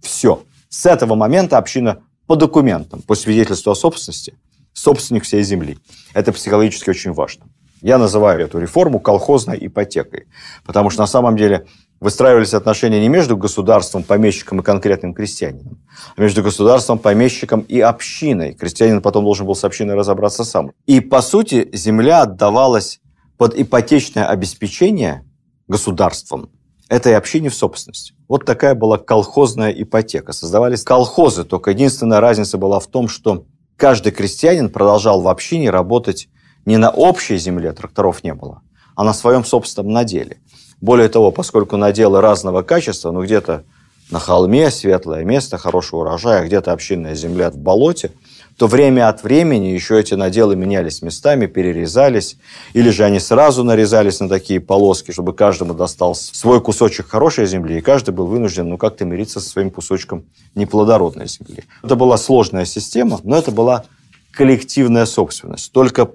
все. 0.00 0.44
С 0.70 0.86
этого 0.86 1.16
момента 1.16 1.58
община 1.58 1.98
по 2.26 2.36
документам, 2.36 3.02
по 3.02 3.14
свидетельству 3.14 3.72
о 3.72 3.74
собственности– 3.74 4.34
собственник 4.72 5.24
всей 5.24 5.42
земли. 5.42 5.78
Это 6.14 6.32
психологически 6.32 6.90
очень 6.90 7.12
важно. 7.12 7.46
Я 7.82 7.98
называю 7.98 8.40
эту 8.40 8.58
реформу 8.58 9.00
колхозной 9.00 9.58
ипотекой, 9.60 10.26
потому 10.64 10.90
что 10.90 11.02
на 11.02 11.06
самом 11.06 11.36
деле 11.36 11.66
выстраивались 11.98 12.54
отношения 12.54 13.00
не 13.00 13.08
между 13.08 13.36
государством, 13.36 14.04
помещиком 14.04 14.60
и 14.60 14.62
конкретным 14.62 15.12
крестьянином, 15.12 15.78
а 16.16 16.20
между 16.20 16.42
государством, 16.42 16.98
помещиком 16.98 17.60
и 17.60 17.80
общиной. 17.80 18.54
Крестьянин 18.54 19.02
потом 19.02 19.24
должен 19.24 19.46
был 19.46 19.54
с 19.54 19.64
общиной 19.64 19.94
разобраться 19.94 20.44
сам. 20.44 20.72
И, 20.86 21.00
по 21.00 21.20
сути, 21.20 21.68
земля 21.72 22.22
отдавалась 22.22 23.00
под 23.38 23.58
ипотечное 23.58 24.26
обеспечение 24.26 25.24
государством 25.66 26.50
этой 26.90 27.16
общине 27.16 27.48
в 27.48 27.54
собственность. 27.54 28.14
Вот 28.28 28.44
такая 28.44 28.74
была 28.74 28.98
колхозная 28.98 29.70
ипотека. 29.70 30.32
Создавались 30.32 30.82
колхозы, 30.82 31.44
только 31.44 31.70
единственная 31.70 32.20
разница 32.20 32.58
была 32.58 32.80
в 32.80 32.88
том, 32.88 33.08
что 33.08 33.44
каждый 33.76 34.12
крестьянин 34.12 34.68
продолжал 34.68 35.22
в 35.22 35.28
общине 35.28 35.70
работать 35.70 36.28
не 36.66 36.76
на 36.76 36.90
общей 36.90 37.38
земле, 37.38 37.72
тракторов 37.72 38.24
не 38.24 38.34
было, 38.34 38.60
а 38.96 39.04
на 39.04 39.14
своем 39.14 39.44
собственном 39.44 39.92
наделе. 39.92 40.38
Более 40.80 41.08
того, 41.08 41.30
поскольку 41.30 41.76
наделы 41.76 42.20
разного 42.20 42.62
качества, 42.62 43.12
ну 43.12 43.22
где-то 43.22 43.64
на 44.10 44.18
холме 44.18 44.68
светлое 44.72 45.24
место, 45.24 45.58
хороший 45.58 45.94
урожай, 45.94 46.40
а 46.40 46.44
где-то 46.44 46.72
общинная 46.72 47.14
земля 47.14 47.50
в 47.50 47.56
болоте– 47.56 48.10
то 48.60 48.66
время 48.66 49.08
от 49.08 49.22
времени 49.22 49.68
еще 49.68 49.98
эти 49.98 50.12
наделы 50.12 50.54
менялись 50.54 51.00
местами, 51.00 51.46
перерезались, 51.46 52.36
или 52.74 52.90
же 52.90 53.04
они 53.04 53.18
сразу 53.18 53.64
нарезались 53.64 54.20
на 54.20 54.28
такие 54.28 54.60
полоски, 54.60 55.12
чтобы 55.12 55.32
каждому 55.32 55.72
достался 55.72 56.36
свой 56.36 56.60
кусочек 56.60 57.08
хорошей 57.08 57.46
земли, 57.46 57.78
и 57.78 57.80
каждый 57.80 58.10
был 58.10 58.26
вынужден 58.26 58.68
ну, 58.68 58.76
как-то 58.76 59.06
мириться 59.06 59.40
со 59.40 59.48
своим 59.48 59.70
кусочком 59.70 60.26
неплодородной 60.54 61.26
земли. 61.26 61.64
Это 61.82 61.96
была 61.96 62.18
сложная 62.18 62.66
система, 62.66 63.18
но 63.24 63.38
это 63.38 63.50
была 63.50 63.86
коллективная 64.30 65.06
собственность. 65.06 65.72
Только 65.72 66.10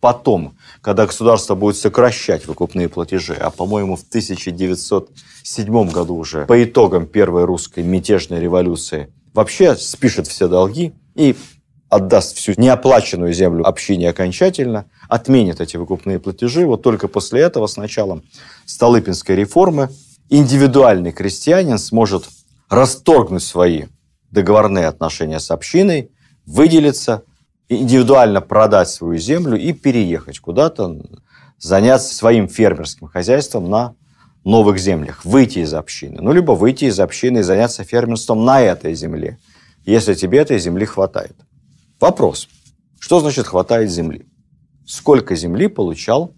потом, 0.00 0.56
когда 0.80 1.04
государство 1.04 1.54
будет 1.54 1.76
сокращать 1.76 2.46
выкупные 2.46 2.88
платежи, 2.88 3.34
а, 3.34 3.50
по-моему, 3.50 3.96
в 3.96 4.04
1907 4.08 5.90
году 5.90 6.16
уже, 6.16 6.46
по 6.46 6.64
итогам 6.64 7.06
первой 7.06 7.44
русской 7.44 7.84
мятежной 7.84 8.40
революции, 8.40 9.12
вообще 9.34 9.76
спишет 9.76 10.28
все 10.28 10.48
долги 10.48 10.94
и 11.14 11.36
отдаст 11.94 12.36
всю 12.36 12.54
неоплаченную 12.56 13.32
землю 13.32 13.66
общине 13.66 14.10
окончательно, 14.10 14.86
отменит 15.08 15.60
эти 15.60 15.76
выкупные 15.76 16.18
платежи. 16.18 16.66
Вот 16.66 16.82
только 16.82 17.06
после 17.06 17.42
этого, 17.42 17.66
с 17.68 17.76
началом 17.76 18.24
Столыпинской 18.66 19.36
реформы, 19.36 19.90
индивидуальный 20.28 21.12
крестьянин 21.12 21.78
сможет 21.78 22.24
расторгнуть 22.68 23.44
свои 23.44 23.84
договорные 24.30 24.88
отношения 24.88 25.38
с 25.38 25.52
общиной, 25.52 26.10
выделиться, 26.46 27.22
индивидуально 27.68 28.40
продать 28.40 28.88
свою 28.88 29.16
землю 29.18 29.56
и 29.56 29.72
переехать 29.72 30.40
куда-то, 30.40 31.00
заняться 31.58 32.12
своим 32.12 32.48
фермерским 32.48 33.06
хозяйством 33.06 33.70
на 33.70 33.94
новых 34.42 34.78
землях, 34.78 35.24
выйти 35.24 35.60
из 35.60 35.72
общины. 35.72 36.20
Ну, 36.20 36.32
либо 36.32 36.52
выйти 36.52 36.86
из 36.86 36.98
общины 36.98 37.38
и 37.38 37.42
заняться 37.42 37.84
фермерством 37.84 38.44
на 38.44 38.60
этой 38.60 38.94
земле, 38.94 39.38
если 39.86 40.14
тебе 40.14 40.40
этой 40.40 40.58
земли 40.58 40.84
хватает. 40.84 41.36
Вопрос. 42.00 42.48
Что 42.98 43.20
значит 43.20 43.46
хватает 43.46 43.90
земли? 43.90 44.26
Сколько 44.86 45.36
земли 45.36 45.68
получал 45.68 46.34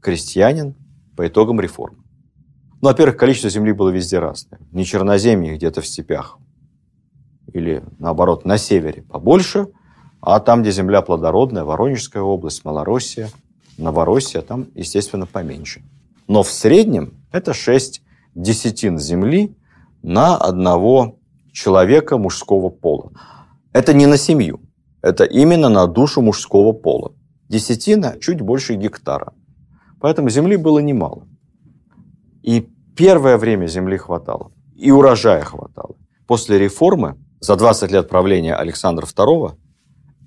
крестьянин 0.00 0.74
по 1.16 1.26
итогам 1.26 1.60
реформы? 1.60 1.98
Ну, 2.80 2.88
во-первых, 2.88 3.16
количество 3.16 3.50
земли 3.50 3.72
было 3.72 3.90
везде 3.90 4.18
разное. 4.18 4.60
Не 4.72 4.84
черноземье 4.84 5.56
где-то 5.56 5.80
в 5.80 5.86
степях. 5.86 6.38
Или, 7.52 7.82
наоборот, 7.98 8.44
на 8.44 8.58
севере 8.58 9.02
побольше, 9.02 9.68
а 10.20 10.40
там, 10.40 10.62
где 10.62 10.70
земля 10.70 11.02
плодородная, 11.02 11.64
Воронежская 11.64 12.22
область, 12.22 12.64
Малороссия, 12.64 13.30
Новороссия, 13.78 14.42
там, 14.42 14.66
естественно, 14.74 15.26
поменьше. 15.26 15.82
Но 16.26 16.42
в 16.42 16.50
среднем 16.50 17.14
это 17.30 17.52
6 17.52 18.02
десятин 18.34 18.98
земли 18.98 19.54
на 20.02 20.36
одного 20.36 21.18
человека 21.52 22.18
мужского 22.18 22.70
пола. 22.70 23.12
Это 23.74 23.92
не 23.92 24.06
на 24.06 24.16
семью. 24.16 24.60
Это 25.02 25.24
именно 25.24 25.68
на 25.68 25.86
душу 25.86 26.22
мужского 26.22 26.72
пола. 26.72 27.12
Десятина 27.48 28.16
чуть 28.20 28.40
больше 28.40 28.76
гектара. 28.76 29.34
Поэтому 30.00 30.30
земли 30.30 30.56
было 30.56 30.78
немало. 30.78 31.26
И 32.42 32.68
первое 32.96 33.36
время 33.36 33.66
земли 33.66 33.96
хватало. 33.96 34.52
И 34.76 34.92
урожая 34.92 35.42
хватало. 35.42 35.96
После 36.28 36.58
реформы, 36.58 37.18
за 37.40 37.56
20 37.56 37.90
лет 37.90 38.08
правления 38.08 38.54
Александра 38.54 39.06
II, 39.06 39.56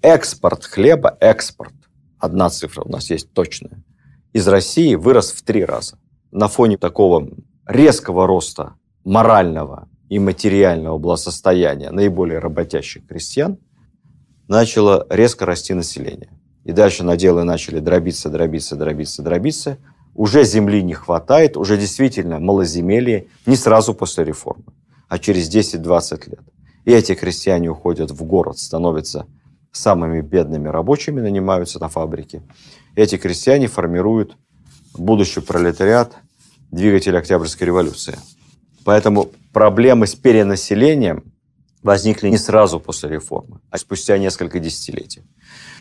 экспорт 0.01 0.65
хлеба, 0.65 1.17
экспорт, 1.21 1.73
одна 2.19 2.49
цифра 2.49 2.83
у 2.83 2.89
нас 2.89 3.09
есть 3.09 3.31
точная, 3.31 3.81
из 4.33 4.45
России 4.47 4.95
вырос 4.95 5.31
в 5.31 5.41
три 5.43 5.63
раза. 5.63 5.97
На 6.31 6.49
фоне 6.49 6.77
такого 6.77 7.29
резкого 7.65 8.27
роста 8.27 8.73
морального 9.05 9.87
и 10.09 10.19
материального 10.19 10.97
благосостояния 10.97 11.91
наиболее 11.91 12.39
работящих 12.39 13.05
крестьян– 13.07 13.57
начало 14.47 15.05
резко 15.09 15.45
расти 15.45 15.73
население. 15.73 16.29
и 16.63 16.73
дальше 16.73 17.05
наделы 17.05 17.45
начали 17.45 17.79
дробиться, 17.79 18.29
дробиться, 18.29 18.75
дробиться, 18.75 19.23
дробиться, 19.23 19.77
уже 20.13 20.43
земли 20.43 20.83
не 20.83 20.93
хватает, 20.93 21.55
уже 21.55 21.77
действительно 21.77 22.39
малоземелье 22.39 23.27
не 23.45 23.55
сразу 23.55 23.93
после 23.93 24.25
реформы, 24.25 24.65
а 25.07 25.17
через 25.17 25.49
10-20 25.49 26.29
лет. 26.29 26.41
И 26.83 26.91
эти 26.91 27.15
крестьяне 27.15 27.69
уходят 27.69 28.11
в 28.11 28.21
город, 28.23 28.59
становятся 28.59 29.27
самыми 29.71 30.19
бедными 30.19 30.67
рабочими, 30.67 31.21
нанимаются 31.21 31.79
на 31.79 31.87
фабрике. 31.87 32.41
Эти 32.97 33.17
крестьяне 33.17 33.67
формируют 33.67 34.35
будущий 34.93 35.39
пролетариат, 35.39 36.15
двигатель 36.69 37.15
Октябрьской 37.15 37.67
революции. 37.67 38.17
Поэтому 38.83 39.29
проблемы 39.57 40.05
с 40.05 40.13
перенаселением 40.13 41.23
возникли 41.81 42.29
не 42.29 42.37
сразу 42.37 42.79
после 42.79 43.09
реформы, 43.09 43.59
а 43.71 43.79
спустя 43.79 44.19
несколько 44.19 44.59
десятилетий. 44.59 45.23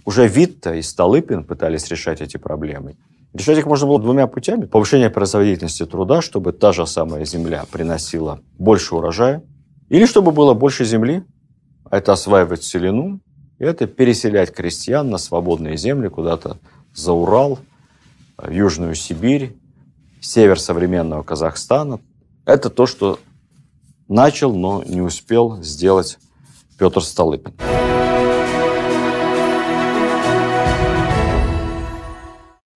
Уже 0.07 0.27
Витта 0.27 0.73
и 0.77 0.81
Столыпин 0.81 1.45
пытались 1.45 1.87
решать 1.89 2.23
эти 2.23 2.39
проблемы. 2.39 2.97
Решать 3.35 3.59
их 3.59 3.67
можно 3.67 3.87
было 3.87 4.01
двумя 4.01 4.29
путями. 4.29 4.65
Повышение 4.65 5.11
производительности 5.11 5.85
труда, 5.85 6.23
чтобы 6.23 6.53
та 6.53 6.73
же 6.73 6.87
самая 6.87 7.27
земля 7.27 7.67
приносила 7.71 8.41
больше 8.59 8.95
урожая, 8.95 9.43
или 9.91 10.07
чтобы 10.07 10.33
было 10.33 10.55
больше 10.55 10.87
земли, 10.87 11.25
это 11.91 12.15
осваивать 12.15 12.65
селену, 12.65 13.21
и 13.59 13.65
это 13.65 13.87
переселять 13.87 14.55
крестьян 14.55 15.11
на 15.11 15.19
свободные 15.19 15.77
земли 15.77 16.09
куда-то 16.09 16.57
за 16.95 17.13
Урал, 17.13 17.59
в 18.39 18.51
Южную 18.51 18.95
Сибирь, 18.95 19.55
север 20.23 20.59
современного 20.59 21.23
Казахстана. 21.23 22.01
Это 22.47 22.71
то, 22.71 22.87
что 22.87 23.19
начал, 24.09 24.55
но 24.55 24.83
не 24.85 25.01
успел 25.01 25.63
сделать 25.63 26.19
Петр 26.79 27.03
Столыпин. 27.03 27.55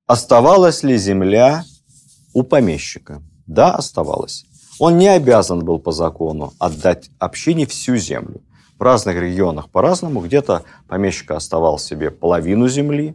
Оставалась 0.07 0.83
ли 0.83 0.97
земля 0.97 1.65
у 2.35 2.43
помещика? 2.43 3.23
Да, 3.47 3.75
оставалась. 3.75 4.45
Он 4.81 4.99
не 4.99 5.09
обязан 5.09 5.65
был 5.65 5.79
по 5.79 5.93
закону 5.93 6.53
отдать 6.59 7.11
общине 7.19 7.67
всю 7.67 7.97
землю. 7.97 8.41
В 8.79 8.83
разных 8.83 9.17
регионах 9.17 9.69
по-разному. 9.69 10.21
Где-то 10.21 10.65
помещик 10.89 11.31
оставал 11.33 11.79
себе 11.79 12.11
половину 12.11 12.67
земли. 12.67 13.15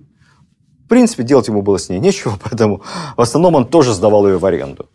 В 0.85 0.87
принципе, 0.87 1.23
делать 1.23 1.47
ему 1.47 1.63
было 1.63 1.79
с 1.79 1.89
ней 1.89 1.99
нечего, 1.99 2.39
поэтому 2.43 2.83
в 3.17 3.21
основном 3.21 3.55
он 3.55 3.67
тоже 3.67 3.93
сдавал 3.93 4.27
ее 4.27 4.37
в 4.37 4.45
аренду. 4.45 4.89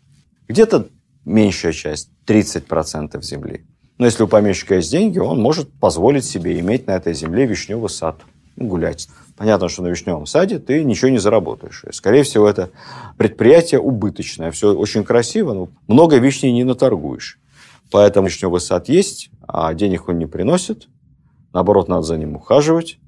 Где-то 0.49 0.89
меньшая 1.25 1.73
часть, 1.73 2.11
30% 2.27 3.23
земли. 3.23 3.67
Но 3.99 4.07
если 4.07 4.23
у 4.23 4.29
помещика 4.29 4.77
есть 4.77 4.91
деньги, 4.91 5.19
он 5.19 5.41
может 5.41 5.71
позволить 5.73 6.25
себе 6.25 6.59
иметь 6.61 6.87
на 6.87 6.93
этой 6.93 7.13
земле 7.13 7.47
вишневый 7.47 7.91
сад, 7.91 8.23
гулять. 8.57 9.09
Понятно, 9.37 9.69
что 9.69 9.83
на 9.83 9.89
вишневом 9.89 10.27
саде 10.27 10.59
ты 10.59 10.85
ничего 10.85 11.11
не 11.11 11.19
заработаешь. 11.19 11.85
Скорее 11.93 12.23
всего, 12.23 12.49
это 12.49 12.71
предприятие 13.17 13.81
убыточное. 13.81 14.51
Все 14.51 14.75
очень 14.75 15.05
красиво, 15.05 15.55
но 15.55 15.69
много 15.87 16.17
вишни 16.17 16.49
не 16.49 16.65
наторгуешь. 16.65 17.39
Поэтому 17.91 18.29
вишневый 18.29 18.61
сад 18.61 18.89
есть, 18.89 19.31
а 19.47 19.75
денег 19.75 20.09
он 20.09 20.19
не 20.19 20.27
приносит. 20.27 20.89
Наоборот, 21.53 21.89
надо 21.89 22.03
за 22.03 22.17
ним 22.17 22.37
ухаживать. 22.37 22.99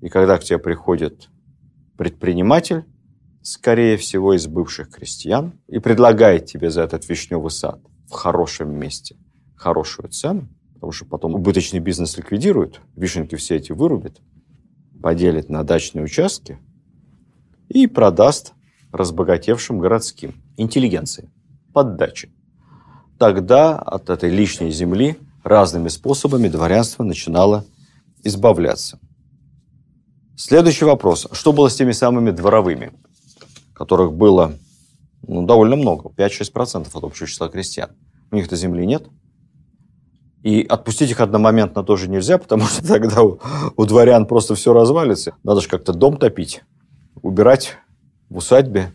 И 0.00 0.08
когда 0.08 0.38
к 0.38 0.44
тебе 0.44 0.58
приходит 0.58 1.28
предприниматель, 1.96 2.84
скорее 3.42 3.96
всего, 3.96 4.34
из 4.34 4.46
бывших 4.46 4.90
крестьян, 4.90 5.54
и 5.68 5.78
предлагает 5.78 6.46
тебе 6.46 6.70
за 6.70 6.82
этот 6.82 7.08
вишневый 7.08 7.50
сад 7.50 7.80
в 8.08 8.12
хорошем 8.12 8.72
месте 8.72 9.16
хорошую 9.60 10.08
цену, 10.08 10.48
потому 10.74 10.92
что 10.92 11.04
потом 11.04 11.34
убыточный 11.34 11.80
бизнес 11.80 12.16
ликвидируют, 12.16 12.80
вишенки 12.96 13.36
все 13.36 13.56
эти 13.56 13.72
вырубят, 13.72 14.20
поделит 15.02 15.50
на 15.50 15.64
дачные 15.64 16.04
участки 16.04 16.58
и 17.68 17.86
продаст 17.86 18.54
разбогатевшим 18.90 19.78
городским 19.78 20.42
интеллигенции 20.56 21.30
под 21.74 21.96
дачи. 21.96 22.32
Тогда 23.18 23.78
от 23.78 24.08
этой 24.08 24.30
лишней 24.30 24.70
земли 24.70 25.18
разными 25.44 25.88
способами 25.88 26.48
дворянство 26.48 27.04
начинало 27.04 27.66
избавляться. 28.24 28.98
Следующий 30.36 30.86
вопрос. 30.86 31.28
Что 31.32 31.52
было 31.52 31.68
с 31.68 31.76
теми 31.76 31.92
самыми 31.92 32.30
дворовыми, 32.30 32.92
которых 33.80 34.12
было 34.12 34.52
ну, 35.26 35.44
довольно 35.44 35.76
много, 35.76 36.10
5-6% 36.10 36.88
от 36.92 37.04
общего 37.04 37.26
числа 37.26 37.48
крестьян? 37.48 37.90
У 38.30 38.36
них-то 38.36 38.56
земли 38.56 38.86
нет– 38.86 39.08
и 40.42 40.64
отпустить 40.66 41.10
их 41.10 41.20
одномоментно 41.20 41.82
тоже 41.82 42.08
нельзя, 42.08 42.38
потому 42.38 42.64
что 42.64 42.86
тогда 42.86 43.22
у, 43.22 43.38
у 43.76 43.84
дворян 43.84 44.26
просто 44.26 44.54
все 44.54 44.72
развалится. 44.72 45.34
Надо 45.42 45.60
же 45.60 45.68
как-то 45.68 45.92
дом 45.92 46.16
топить, 46.16 46.62
убирать 47.20 47.76
в 48.30 48.38
усадьбе, 48.38 48.92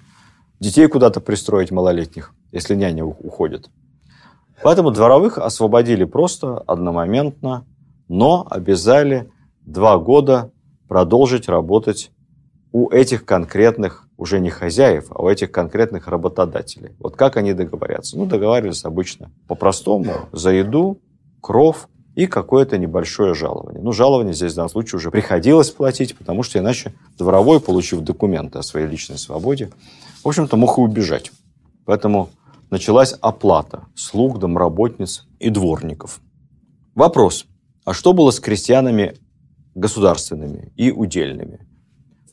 детей 0.59 0.87
куда-то 0.87 1.21
пристроить 1.21 1.71
малолетних, 1.71 2.33
если 2.51 2.75
няня 2.75 3.05
уходит. 3.05 3.69
Поэтому 4.63 4.89
дворовых 4.89 5.37
освободили 5.37 6.05
просто 6.05 6.57
одномоментно, 6.59 7.65
но 8.07 8.47
обязали 8.49 9.29
два 9.61 9.97
года 9.97 10.51
продолжить 10.87 11.47
работать 11.47 12.11
у 12.71 12.89
этих 12.89 13.25
конкретных 13.25 14.04
уже 14.17 14.39
не 14.39 14.49
хозяев, 14.49 15.07
а 15.09 15.21
у 15.21 15.29
этих 15.29 15.51
конкретных 15.51 16.07
работодателей. 16.07 16.95
Вот 16.99 17.15
как 17.15 17.37
они 17.37 17.53
договорятся? 17.53 18.17
Ну, 18.17 18.25
договаривались 18.25 18.85
обычно 18.85 19.31
по-простому, 19.47 20.29
за 20.31 20.51
еду, 20.51 21.01
кров 21.41 21.89
и 22.15 22.27
какое-то 22.27 22.77
небольшое 22.77 23.33
жалование. 23.33 23.81
Ну, 23.81 23.91
жалование 23.91 24.33
здесь 24.33 24.53
в 24.53 24.55
данном 24.55 24.69
случае 24.69 24.97
уже 24.97 25.11
приходилось 25.11 25.69
платить, 25.69 26.17
потому 26.17 26.43
что 26.43 26.59
иначе 26.59 26.93
дворовой, 27.17 27.59
получив 27.59 28.01
документы 28.01 28.59
о 28.59 28.63
своей 28.63 28.87
личной 28.87 29.17
свободе, 29.17 29.69
в 30.23 30.27
общем-то, 30.27 30.55
мог 30.55 30.77
и 30.77 30.81
убежать. 30.81 31.31
Поэтому 31.85 32.29
началась 32.71 33.13
оплата 33.13 33.85
слуг, 33.95 34.39
домработниц 34.39 35.27
и 35.39 35.49
дворников. 35.49 36.21
Вопрос. 36.95 37.45
А 37.83 37.93
что 37.93 38.13
было 38.13 38.31
с 38.31 38.39
крестьянами 38.39 39.17
государственными 39.75 40.71
и 40.75 40.91
удельными? 40.91 41.67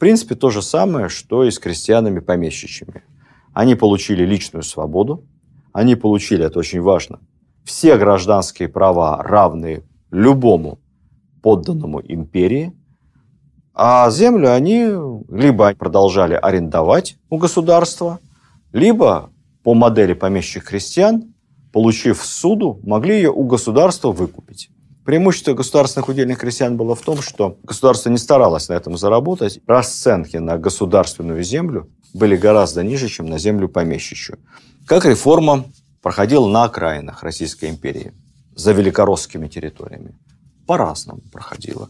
Принципе, 0.02 0.34
то 0.34 0.50
же 0.50 0.62
самое, 0.62 1.08
что 1.08 1.44
и 1.44 1.52
с 1.52 1.60
крестьянами 1.60 2.18
помещичьими. 2.18 3.04
Они 3.52 3.76
получили 3.76 4.24
личную 4.24 4.64
свободу, 4.64 5.24
они 5.72 5.94
получили, 5.94 6.44
это 6.44 6.58
очень 6.58 6.80
важно, 6.80 7.20
все 7.62 7.96
гражданские 7.96 8.68
права 8.68 9.22
равны 9.22 9.84
любому 10.10 10.80
подданному 11.40 12.02
империи, 12.02 12.72
а 13.74 14.10
землю 14.10 14.52
они 14.52 14.88
либо 15.28 15.72
продолжали 15.76 16.34
арендовать 16.34 17.16
у 17.30 17.38
государства, 17.38 18.18
либо 18.72 19.30
по 19.62 19.72
модели 19.72 20.14
помещичьих 20.14 20.64
крестьян, 20.64 21.32
получив 21.72 22.24
суду, 22.24 22.80
могли 22.82 23.14
ее 23.14 23.30
у 23.30 23.44
государства 23.44 24.10
выкупить. 24.10 24.68
Преимущество 25.04 25.54
государственных 25.54 26.08
удельных 26.08 26.38
крестьян 26.38 26.76
было 26.76 26.94
в 26.94 27.00
том, 27.00 27.22
что 27.22 27.58
государство 27.64 28.08
не 28.08 28.18
старалось 28.18 28.68
на 28.68 28.74
этом 28.74 28.96
заработать. 28.96 29.60
Расценки 29.66 30.36
на 30.36 30.58
государственную 30.58 31.42
землю 31.42 31.90
были 32.14 32.36
гораздо 32.36 32.84
ниже, 32.84 33.08
чем 33.08 33.26
на 33.26 33.38
землю 33.38 33.68
помещичью. 33.68 34.38
Как 34.86 35.04
реформа 35.04 35.64
проходил 36.02 36.46
на 36.46 36.64
окраинах 36.64 37.22
Российской 37.22 37.70
империи, 37.70 38.12
за 38.54 38.72
великоросскими 38.72 39.48
территориями. 39.48 40.14
По-разному 40.66 41.20
проходило. 41.32 41.88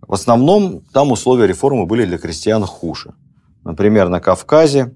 В 0.00 0.12
основном 0.12 0.82
там 0.92 1.12
условия 1.12 1.46
реформы 1.46 1.86
были 1.86 2.04
для 2.04 2.18
крестьян 2.18 2.64
хуже. 2.64 3.14
Например, 3.64 4.08
на 4.08 4.20
Кавказе, 4.20 4.94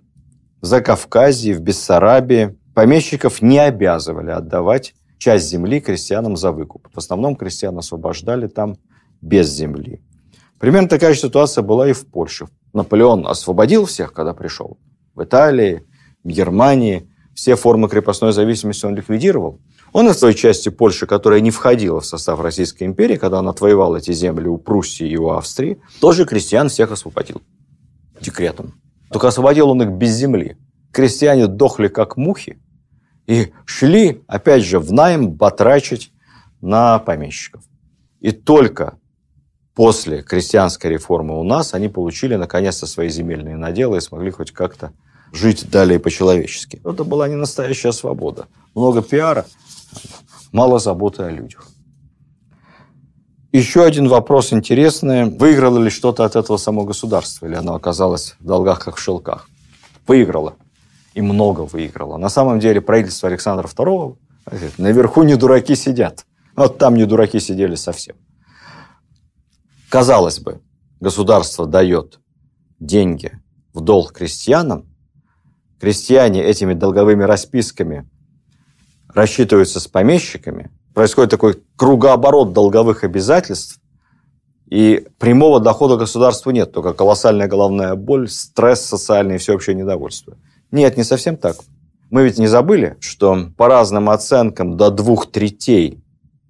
за 0.60 0.80
Кавказе, 0.80 1.54
в 1.54 1.60
Бессарабии 1.60 2.56
помещиков 2.74 3.42
не 3.42 3.58
обязывали 3.58 4.30
отдавать 4.30 4.94
часть 5.18 5.48
земли 5.48 5.80
крестьянам 5.80 6.36
за 6.36 6.52
выкуп. 6.52 6.88
В 6.92 6.98
основном 6.98 7.36
крестьян 7.36 7.76
освобождали 7.78 8.46
там 8.46 8.76
без 9.20 9.48
земли. 9.50 10.00
Примерно 10.58 10.88
такая 10.88 11.14
же 11.14 11.20
ситуация 11.20 11.62
была 11.62 11.88
и 11.88 11.92
в 11.92 12.06
Польше. 12.06 12.46
Наполеон 12.72 13.26
освободил 13.26 13.84
всех, 13.84 14.12
когда 14.12 14.34
пришел. 14.34 14.78
В 15.14 15.22
Италии, 15.22 15.82
в 16.24 16.28
Германии 16.28 17.10
все 17.34 17.54
формы 17.54 17.88
крепостной 17.88 18.32
зависимости 18.32 18.84
он 18.84 18.96
ликвидировал. 18.96 19.60
Он 19.92 20.08
из 20.08 20.18
той 20.18 20.34
части 20.34 20.68
Польши, 20.68 21.06
которая 21.06 21.40
не 21.40 21.50
входила 21.50 22.00
в 22.00 22.06
состав 22.06 22.40
Российской 22.40 22.84
империи, 22.84 23.16
когда 23.16 23.38
он 23.38 23.48
отвоевал 23.48 23.96
эти 23.96 24.12
земли 24.12 24.48
у 24.48 24.58
Пруссии 24.58 25.08
и 25.08 25.16
у 25.16 25.30
Австрии, 25.30 25.80
тоже 26.00 26.24
крестьян 26.24 26.68
всех 26.68 26.92
освободил 26.92 27.40
декретом. 28.20 28.74
Только 29.10 29.28
освободил 29.28 29.70
он 29.70 29.82
их 29.82 29.90
без 29.90 30.10
земли. 30.10 30.56
Крестьяне 30.92 31.46
дохли 31.46 31.88
как 31.88 32.16
мухи 32.16 32.58
и 33.28 33.52
шли, 33.66 34.22
опять 34.26 34.64
же, 34.64 34.80
в 34.80 34.90
найм 34.90 35.30
батрачить 35.30 36.12
на 36.62 36.98
помещиков. 36.98 37.62
И 38.20 38.32
только 38.32 38.98
после 39.74 40.22
крестьянской 40.22 40.90
реформы 40.90 41.38
у 41.38 41.44
нас 41.44 41.74
они 41.74 41.88
получили 41.88 42.36
наконец-то 42.36 42.86
свои 42.86 43.10
земельные 43.10 43.56
наделы 43.56 43.98
и 43.98 44.00
смогли 44.00 44.30
хоть 44.30 44.50
как-то 44.50 44.92
жить 45.32 45.70
далее 45.70 46.00
по-человечески. 46.00 46.80
Это 46.84 47.04
была 47.04 47.28
не 47.28 47.36
настоящая 47.36 47.92
свобода. 47.92 48.46
Много 48.74 49.02
пиара, 49.02 49.44
мало 50.50 50.78
заботы 50.78 51.22
о 51.22 51.30
людях. 51.30 51.66
Еще 53.52 53.84
один 53.84 54.08
вопрос 54.08 54.54
интересный. 54.54 55.24
Выиграло 55.24 55.78
ли 55.78 55.90
что-то 55.90 56.24
от 56.24 56.34
этого 56.34 56.56
само 56.56 56.84
государство? 56.84 57.44
Или 57.46 57.56
оно 57.56 57.74
оказалось 57.74 58.36
в 58.40 58.44
долгах, 58.46 58.80
как 58.80 58.96
в 58.96 59.00
шелках? 59.00 59.48
Выиграло. 60.06 60.56
И 61.18 61.20
много 61.20 61.62
выиграло. 61.62 62.16
На 62.16 62.28
самом 62.28 62.60
деле 62.60 62.80
правительство 62.80 63.28
Александра 63.28 63.66
II, 63.66 64.16
наверху 64.78 65.24
не 65.24 65.34
дураки 65.34 65.74
сидят. 65.74 66.24
Вот 66.54 66.78
там 66.78 66.94
не 66.94 67.06
дураки 67.06 67.40
сидели 67.40 67.74
совсем. 67.74 68.14
Казалось 69.88 70.38
бы, 70.38 70.60
государство 71.00 71.66
дает 71.66 72.20
деньги 72.78 73.32
в 73.74 73.80
долг 73.80 74.12
крестьянам, 74.12 74.86
крестьяне 75.80 76.44
этими 76.44 76.72
долговыми 76.72 77.24
расписками 77.24 78.08
рассчитываются 79.12 79.80
с 79.80 79.88
помещиками, 79.88 80.70
происходит 80.94 81.32
такой 81.32 81.60
кругооборот 81.74 82.52
долговых 82.52 83.02
обязательств, 83.02 83.80
и 84.70 85.04
прямого 85.18 85.58
дохода 85.58 85.96
государству 85.96 86.52
нет, 86.52 86.70
только 86.70 86.92
колоссальная 86.92 87.48
головная 87.48 87.96
боль, 87.96 88.28
стресс 88.28 88.82
социальный 88.82 89.34
и 89.34 89.38
всеобщее 89.38 89.74
недовольство. 89.74 90.36
Нет, 90.70 90.96
не 90.96 91.04
совсем 91.04 91.36
так. 91.36 91.56
Мы 92.10 92.24
ведь 92.24 92.38
не 92.38 92.46
забыли, 92.46 92.96
что 93.00 93.50
по 93.56 93.68
разным 93.68 94.08
оценкам 94.10 94.76
до 94.76 94.90
двух 94.90 95.30
третей 95.30 96.02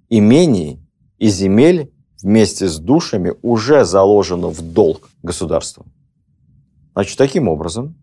имений 0.09 0.81
и 1.17 1.27
земель 1.29 1.91
вместе 2.21 2.67
с 2.67 2.77
душами 2.79 3.33
уже 3.41 3.85
заложено 3.85 4.47
в 4.47 4.61
долг 4.61 5.09
государству. 5.23 5.85
Значит, 6.93 7.17
таким 7.17 7.47
образом, 7.47 7.95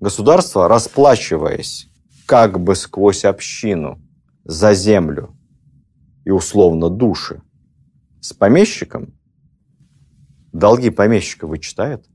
государство, 0.00 0.68
расплачиваясь 0.68 1.88
как 2.26 2.60
бы 2.60 2.74
сквозь 2.74 3.24
общину 3.24 4.00
за 4.44 4.74
землю 4.74 5.34
и 6.24 6.30
условно 6.30 6.88
души 6.88 7.42
с 8.20 8.32
помещиком, 8.32 9.14
долги 10.52 10.90
помещика 10.90 11.46
вычитает. 11.46 12.06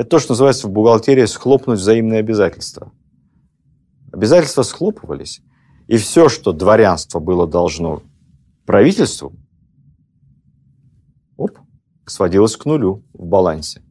Это 0.00 0.08
то, 0.08 0.18
что 0.18 0.32
называется 0.32 0.66
в 0.66 0.70
бухгалтерии 0.70 1.26
схлопнуть 1.26 1.78
взаимные 1.78 2.20
обязательства. 2.20 2.90
Обязательства 4.10 4.62
схлопывались, 4.62 5.42
и 5.88 5.98
все, 5.98 6.30
что 6.30 6.52
дворянство 6.52 7.20
было 7.20 7.46
должно 7.46 8.02
правительству, 8.64 9.34
оп, 11.36 11.58
сводилось 12.06 12.56
к 12.56 12.64
нулю 12.64 13.04
в 13.12 13.26
балансе. 13.26 13.82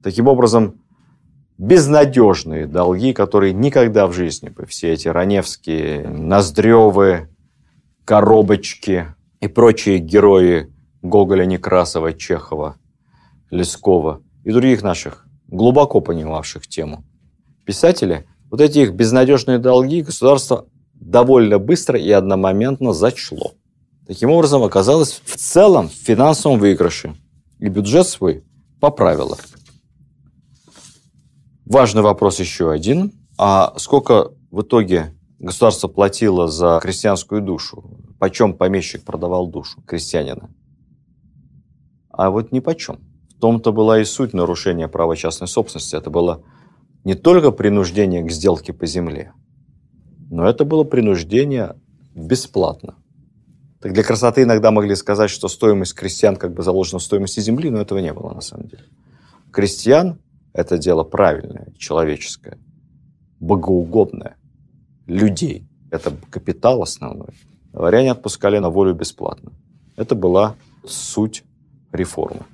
Таким 0.00 0.28
образом, 0.28 0.80
безнадежные 1.58 2.68
долги, 2.68 3.12
которые 3.12 3.52
никогда 3.52 4.06
в 4.06 4.12
жизни 4.12 4.48
бы 4.48 4.64
все 4.64 4.92
эти 4.92 5.08
Раневские, 5.08 6.08
Ноздревы, 6.08 7.34
Коробочки 8.04 9.16
и 9.40 9.48
прочие 9.48 9.98
герои 9.98 10.72
Гоголя, 11.02 11.46
Некрасова, 11.46 12.12
Чехова, 12.12 12.76
Лескова 13.50 14.22
и 14.46 14.52
других 14.52 14.82
наших, 14.82 15.26
глубоко 15.48 16.00
понимавших 16.00 16.68
тему. 16.68 17.04
Писатели, 17.64 18.28
вот 18.48 18.60
эти 18.60 18.78
их 18.78 18.94
безнадежные 18.94 19.58
долги 19.58 20.02
государство 20.02 20.68
довольно 20.94 21.58
быстро 21.58 21.98
и 21.98 22.08
одномоментно 22.12 22.92
зачло. 22.92 23.54
Таким 24.06 24.30
образом, 24.30 24.62
оказалось 24.62 25.20
в 25.24 25.34
целом 25.36 25.88
в 25.88 25.94
финансовом 25.94 26.60
выигрыше. 26.60 27.16
И 27.58 27.68
бюджет 27.68 28.06
свой 28.06 28.44
поправило. 28.78 29.36
Важный 31.64 32.02
вопрос 32.02 32.38
еще 32.38 32.70
один. 32.70 33.10
А 33.36 33.74
сколько 33.78 34.30
в 34.52 34.62
итоге 34.62 35.12
государство 35.40 35.88
платило 35.88 36.46
за 36.46 36.78
крестьянскую 36.80 37.42
душу? 37.42 37.82
Почем 38.20 38.54
помещик 38.54 39.02
продавал 39.02 39.48
душу 39.48 39.82
крестьянина? 39.82 40.48
А 42.10 42.30
вот 42.30 42.52
ни 42.52 42.60
почем. 42.60 43.05
В 43.36 43.40
том-то 43.40 43.72
была 43.72 44.00
и 44.00 44.04
суть 44.04 44.32
нарушения 44.32 44.88
права 44.88 45.14
частной 45.14 45.46
собственности. 45.46 45.94
Это 45.94 46.08
было 46.08 46.42
не 47.04 47.14
только 47.14 47.50
принуждение 47.50 48.22
к 48.24 48.30
сделке 48.30 48.72
по 48.72 48.86
земле, 48.86 49.32
но 50.30 50.48
это 50.48 50.64
было 50.64 50.84
принуждение 50.84 51.76
бесплатно. 52.14 52.94
Так 53.80 53.92
для 53.92 54.02
красоты 54.02 54.42
иногда 54.42 54.70
могли 54.70 54.96
сказать, 54.96 55.30
что 55.30 55.48
стоимость 55.48 55.94
крестьян 55.94 56.36
как 56.36 56.54
бы 56.54 56.62
заложена 56.62 56.98
в 56.98 57.02
стоимости 57.02 57.40
земли, 57.40 57.70
но 57.70 57.78
этого 57.78 57.98
не 57.98 58.12
было 58.12 58.32
на 58.32 58.40
самом 58.40 58.68
деле. 58.68 58.84
Крестьян 59.52 60.18
это 60.54 60.78
дело 60.78 61.04
правильное, 61.04 61.74
человеческое, 61.76 62.58
богоугодное, 63.38 64.36
людей. 65.06 65.68
Это 65.90 66.12
капитал 66.30 66.82
основной. 66.82 67.34
Дворяне 67.72 68.12
отпускали 68.12 68.58
на 68.58 68.70
волю 68.70 68.94
бесплатно. 68.94 69.52
Это 69.96 70.14
была 70.14 70.56
суть 70.86 71.44
реформы. 71.92 72.46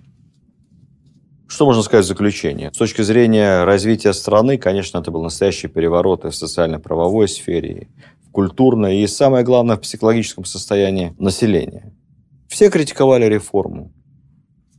Что 1.52 1.66
можно 1.66 1.82
сказать 1.82 2.06
в 2.06 2.08
заключение? 2.08 2.70
С 2.72 2.78
точки 2.78 3.02
зрения 3.02 3.64
развития 3.64 4.14
страны, 4.14 4.56
конечно, 4.56 4.96
это 4.96 5.10
был 5.10 5.22
настоящий 5.22 5.68
переворот 5.68 6.24
и 6.24 6.30
в 6.30 6.34
социально-правовой 6.34 7.28
сфере, 7.28 7.72
и 7.72 7.88
в 8.26 8.30
культурной, 8.30 9.02
и 9.02 9.06
самое 9.06 9.44
главное, 9.44 9.76
в 9.76 9.80
психологическом 9.80 10.46
состоянии 10.46 11.14
населения. 11.18 11.92
Все 12.48 12.70
критиковали 12.70 13.26
реформу. 13.26 13.92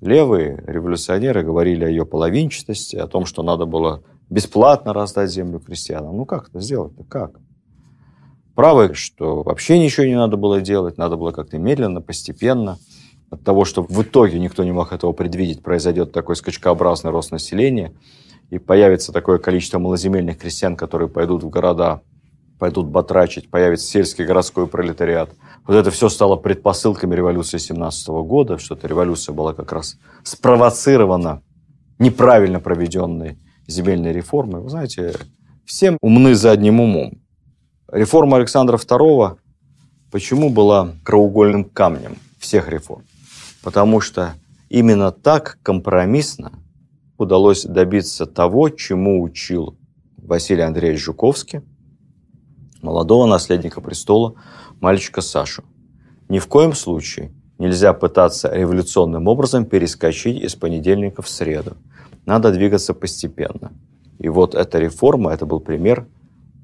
Левые 0.02 0.64
революционеры 0.66 1.44
говорили 1.44 1.86
о 1.86 1.90
ее 1.90 2.08
половинчатости, 2.08 2.96
о 2.96 3.06
том, 3.06 3.28
что 3.28 3.44
надо 3.44 3.68
было 3.68 4.02
бесплатно 4.32 4.94
раздать 4.94 5.30
землю 5.30 5.60
крестьянам. 5.60 6.18
Ну 6.18 6.26
как 6.26 6.50
это 6.50 6.60
сделать-то? 6.60 7.04
Как? 7.04 7.40
Правы, 8.56 8.96
что 8.96 9.44
вообще 9.44 9.78
ничего 9.78 10.08
не 10.08 10.16
надо 10.16 10.38
было 10.38 10.60
делать, 10.60 10.98
надо 10.98 11.18
было 11.18 11.30
как-то 11.34 11.60
медленно, 11.60 12.02
постепенно. 12.02 12.80
От 13.34 13.44
того, 13.44 13.66
что 13.66 13.84
в 13.84 14.02
итоге 14.02 14.40
никто 14.40 14.64
не 14.64 14.72
мог 14.72 14.94
этого 14.94 15.12
предвидеть, 15.12 15.64
произойдет 15.64 16.12
такой 16.12 16.36
скачкообразный 16.36 17.12
рост 17.12 17.32
населения, 17.32 17.94
и 18.50 18.60
появится 18.60 19.12
такое 19.12 19.40
количество 19.40 19.80
малоземельных 19.80 20.38
крестьян, 20.38 20.76
которые 20.76 21.10
пойдут 21.10 21.44
в 21.44 21.50
города, 21.50 22.02
пойдут 22.60 22.88
батрачить, 22.88 23.50
появится 23.50 23.88
сельский 23.88 24.26
городской 24.26 24.68
пролетариат– 24.68 25.30
вот 25.66 25.76
это 25.76 25.92
все 25.92 26.10
стало 26.10 26.36
предпосылками 26.36 27.16
революции 27.16 27.58
17 27.58 28.08
года, 28.26 28.58
что 28.58 28.76
эта 28.76 28.88
революция 28.88 29.34
была 29.34 29.54
как 29.54 29.72
раз 29.72 29.98
спровоцирована 30.24 31.42
неправильно 32.00 32.60
проведенной 32.60 33.38
земельной 33.66 34.12
реформой. 34.12 34.62
Вы 34.62 34.70
знаете, 34.70 35.16
всем 35.66 35.98
умны 36.02 36.36
задним 36.36 36.82
умом. 36.82 37.22
Реформа 37.90 38.38
Александра 38.38 38.76
II 38.78 39.38
почему 40.12 40.50
была 40.50 40.94
краеугольным 41.06 41.64
камнем 41.64 42.18
всех 42.40 42.68
реформ? 42.68 43.04
Потому 43.64 44.02
что 44.02 44.34
именно 44.70 45.12
так 45.12 45.58
компромиссно 45.64 46.52
удалось 47.18 47.64
добиться 47.64 48.26
того, 48.26 48.70
чему 48.70 49.24
учил 49.24 49.78
Василий 50.18 50.64
Андреевич 50.64 51.02
Жуковский, 51.02 51.62
молодого 52.82 53.26
наследника 53.26 53.80
престола, 53.82 54.36
мальчика 54.82 55.22
Сашу. 55.22 55.64
Ни 56.28 56.40
в 56.40 56.48
коем 56.48 56.74
случае 56.74 57.32
нельзя 57.58 57.94
пытаться 57.94 58.54
революционным 58.54 59.28
образом 59.28 59.66
перескочить 59.66 60.42
из 60.42 60.56
понедельника 60.56 61.22
в 61.22 61.30
среду. 61.30 61.78
Надо 62.26 62.52
двигаться 62.52 62.94
постепенно. 62.94 63.72
И 64.20 64.28
вот 64.28 64.56
эта 64.56 64.80
реформа, 64.80 65.32
это 65.32 65.46
был 65.46 65.60
пример 65.60 66.08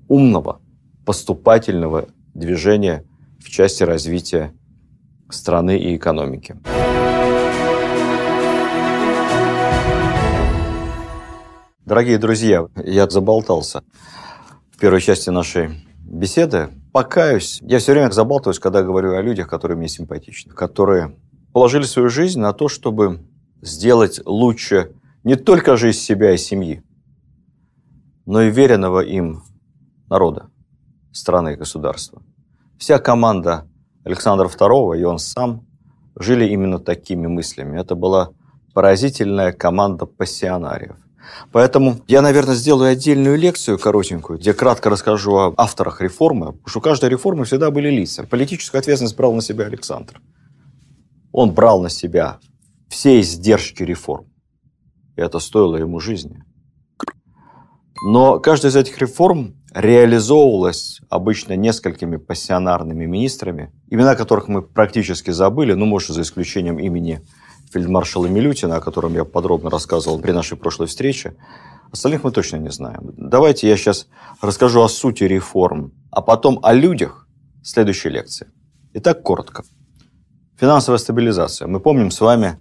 умного, 0.08 0.60
поступательного 1.06 2.08
движения 2.34 3.06
в 3.40 3.50
части 3.50 3.84
развития 3.84 4.54
страны 5.30 5.78
и 5.78 5.96
экономики. 5.96 6.58
Дорогие 11.90 12.20
друзья, 12.20 12.68
я 12.76 13.10
заболтался 13.10 13.82
в 14.72 14.78
первой 14.78 15.02
части 15.02 15.32
нашей 15.32 15.88
беседы 16.04 16.70
покаюсь. 16.94 17.58
Я 17.64 17.80
все 17.80 17.94
время 17.94 18.12
забалтываюсь, 18.12 18.60
когда 18.60 18.84
говорю 18.84 19.16
о 19.16 19.24
людях, 19.24 19.48
которые 19.48 19.76
мне 19.76 19.88
симпатичны, 19.88 20.54
которые 20.54 21.18
положили 21.52 21.86
свою 21.86 22.10
жизнь 22.10 22.40
на 22.40 22.54
то, 22.54 22.68
чтобы 22.68 23.28
сделать 23.64 24.22
лучше 24.24 24.92
не 25.24 25.36
только 25.36 25.78
жизнь 25.78 25.98
себя 25.98 26.32
и 26.32 26.38
семьи, 26.38 26.84
но 28.28 28.44
и 28.44 28.52
веренного 28.52 29.00
им 29.00 29.42
народа, 30.12 30.52
страны 31.12 31.54
и 31.54 31.58
государства. 31.58 32.22
Вся 32.78 33.00
команда 33.00 33.68
Александра 34.04 34.48
II 34.48 34.96
и 34.96 35.04
он 35.06 35.18
сам 35.18 35.66
жили 36.16 36.46
именно 36.46 36.78
такими 36.78 37.26
мыслями. 37.26 37.80
Это 37.80 37.96
была 37.96 38.30
поразительная 38.76 39.54
команда 39.54 40.06
пассионариев. 40.06 40.96
Поэтому 41.52 42.02
я, 42.08 42.22
наверное, 42.22 42.56
сделаю 42.56 42.92
отдельную 42.92 43.38
лекцию 43.38 43.80
коротенькую, 43.80 44.40
где 44.40 44.54
кратко 44.54 44.90
расскажу 44.90 45.36
о 45.36 45.54
авторах 45.58 46.02
реформы, 46.02 46.48
потому 46.54 46.68
что 46.68 46.80
у 46.80 46.82
каждой 46.82 47.10
реформы 47.10 47.46
всегда 47.46 47.72
были 47.72 47.90
лица. 47.90 48.24
Политическую 48.24 48.80
ответственность 48.80 49.16
брал 49.16 49.34
на 49.34 49.42
себя 49.42 49.66
Александр. 49.66 50.22
Он 51.32 51.52
брал 51.52 51.82
на 51.82 51.90
себя 51.90 52.40
все 52.90 53.20
издержки 53.20 53.84
реформ. 53.84 54.28
И 55.16 55.22
это 55.22 55.40
стоило 55.40 55.78
ему 55.78 56.00
жизни. 56.00 56.44
Но 58.06 58.40
каждая 58.40 58.72
из 58.72 58.76
этих 58.76 58.98
реформ 59.00 59.56
реализовывалась 59.74 61.02
обычно 61.10 61.56
несколькими 61.56 62.18
пассионарными 62.18 63.06
министрами, 63.06 63.72
имена 63.90 64.16
которых 64.16 64.48
мы 64.48 64.62
практически 64.62 65.32
забыли, 65.32 65.74
ну, 65.74 65.86
может, 65.86 66.16
за 66.16 66.22
исключением 66.22 66.80
имени 66.80 67.22
фельдмаршала 67.72 68.28
Милютина, 68.28 68.78
о 68.78 68.82
котором 68.82 69.14
я 69.14 69.26
подробно 69.26 69.70
рассказывал 69.70 70.20
при 70.20 70.32
нашей 70.32 70.58
прошлой 70.58 70.88
встрече. 70.88 71.36
Остальных 71.92 72.24
мы 72.24 72.32
точно 72.32 72.58
не 72.58 72.70
знаем. 72.70 73.14
Давайте 73.18 73.68
я 73.68 73.78
сейчас 73.78 74.08
расскажу 74.42 74.82
о 74.82 74.90
сути 74.90 75.24
реформ, 75.24 75.92
а 76.12 76.22
потом 76.22 76.60
о 76.64 76.74
людях 76.74 77.28
в 77.62 77.68
следующей 77.68 78.10
лекции. 78.10 78.48
Итак, 78.94 79.24
коротко. 79.24 79.64
Финансовая 80.60 81.00
стабилизация. 81.00 81.68
Мы 81.68 81.80
помним 81.80 82.12
с 82.12 82.22
вами, 82.22 82.58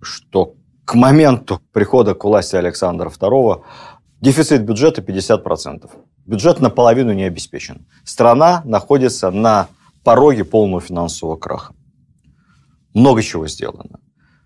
что 0.00 0.54
к 0.84 0.94
моменту 0.94 1.60
прихода 1.72 2.14
к 2.14 2.24
власти 2.24 2.56
Александра 2.56 3.10
II 3.10 3.62
дефицит 4.20 4.64
бюджета 4.64 5.02
50%. 5.02 5.90
Бюджет 6.26 6.60
наполовину 6.60 7.12
не 7.12 7.24
обеспечен. 7.24 7.86
Страна 8.04 8.62
находится 8.64 9.30
на 9.30 9.68
пороге 10.04 10.44
полного 10.44 10.80
финансового 10.80 11.36
краха. 11.36 11.74
Много 12.94 13.22
чего 13.22 13.46
сделано. 13.48 14.00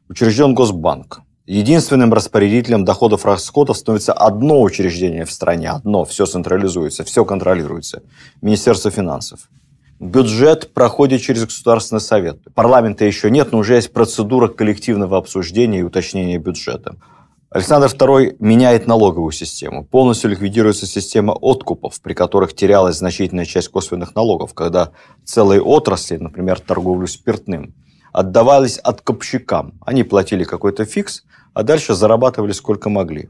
Учрежден 0.09 0.55
Госбанк. 0.55 1.23
Единственным 1.47 2.13
распорядителем 2.13 2.85
доходов 2.85 3.25
расходов 3.25 3.79
становится 3.79 4.13
одно 4.13 4.61
учреждение 4.61 5.25
в 5.25 5.33
стране, 5.33 5.71
одно, 5.71 6.05
все 6.05 6.27
централизуется, 6.27 7.05
все 7.05 7.25
контролируется. 7.25 8.03
Министерство 8.43 8.91
финансов. 8.91 9.49
Бюджет 9.99 10.75
проходит 10.75 11.23
через 11.23 11.47
Государственный 11.47 12.03
совет. 12.03 12.39
Парламента 12.55 13.07
еще 13.07 13.31
нет, 13.31 13.53
но 13.53 13.59
уже 13.59 13.77
есть 13.77 13.95
процедура 13.95 14.49
коллективного 14.49 15.17
обсуждения 15.17 15.81
и 15.81 15.85
уточнения 15.85 16.37
бюджета. 16.37 16.97
Александр 17.49 17.87
II 17.87 18.37
меняет 18.41 18.87
налоговую 18.87 19.33
систему. 19.33 19.87
Полностью 19.87 20.31
ликвидируется 20.31 20.87
система 20.87 21.33
откупов, 21.33 21.99
при 22.03 22.13
которых 22.13 22.55
терялась 22.55 22.97
значительная 22.97 23.47
часть 23.47 23.69
косвенных 23.69 24.15
налогов, 24.15 24.53
когда 24.53 24.91
целые 25.25 25.63
отрасли, 25.63 26.19
например, 26.19 26.61
торговлю 26.61 27.07
спиртным, 27.07 27.73
отдавались 28.15 28.79
откупщикам. 28.79 29.75
Они 29.85 30.05
платили 30.05 30.45
какой-то 30.45 30.85
фикс, 30.85 31.25
а 31.53 31.65
дальше 31.65 31.95
зарабатывали 31.95 32.53
сколько 32.53 32.89
могли. 32.89 33.29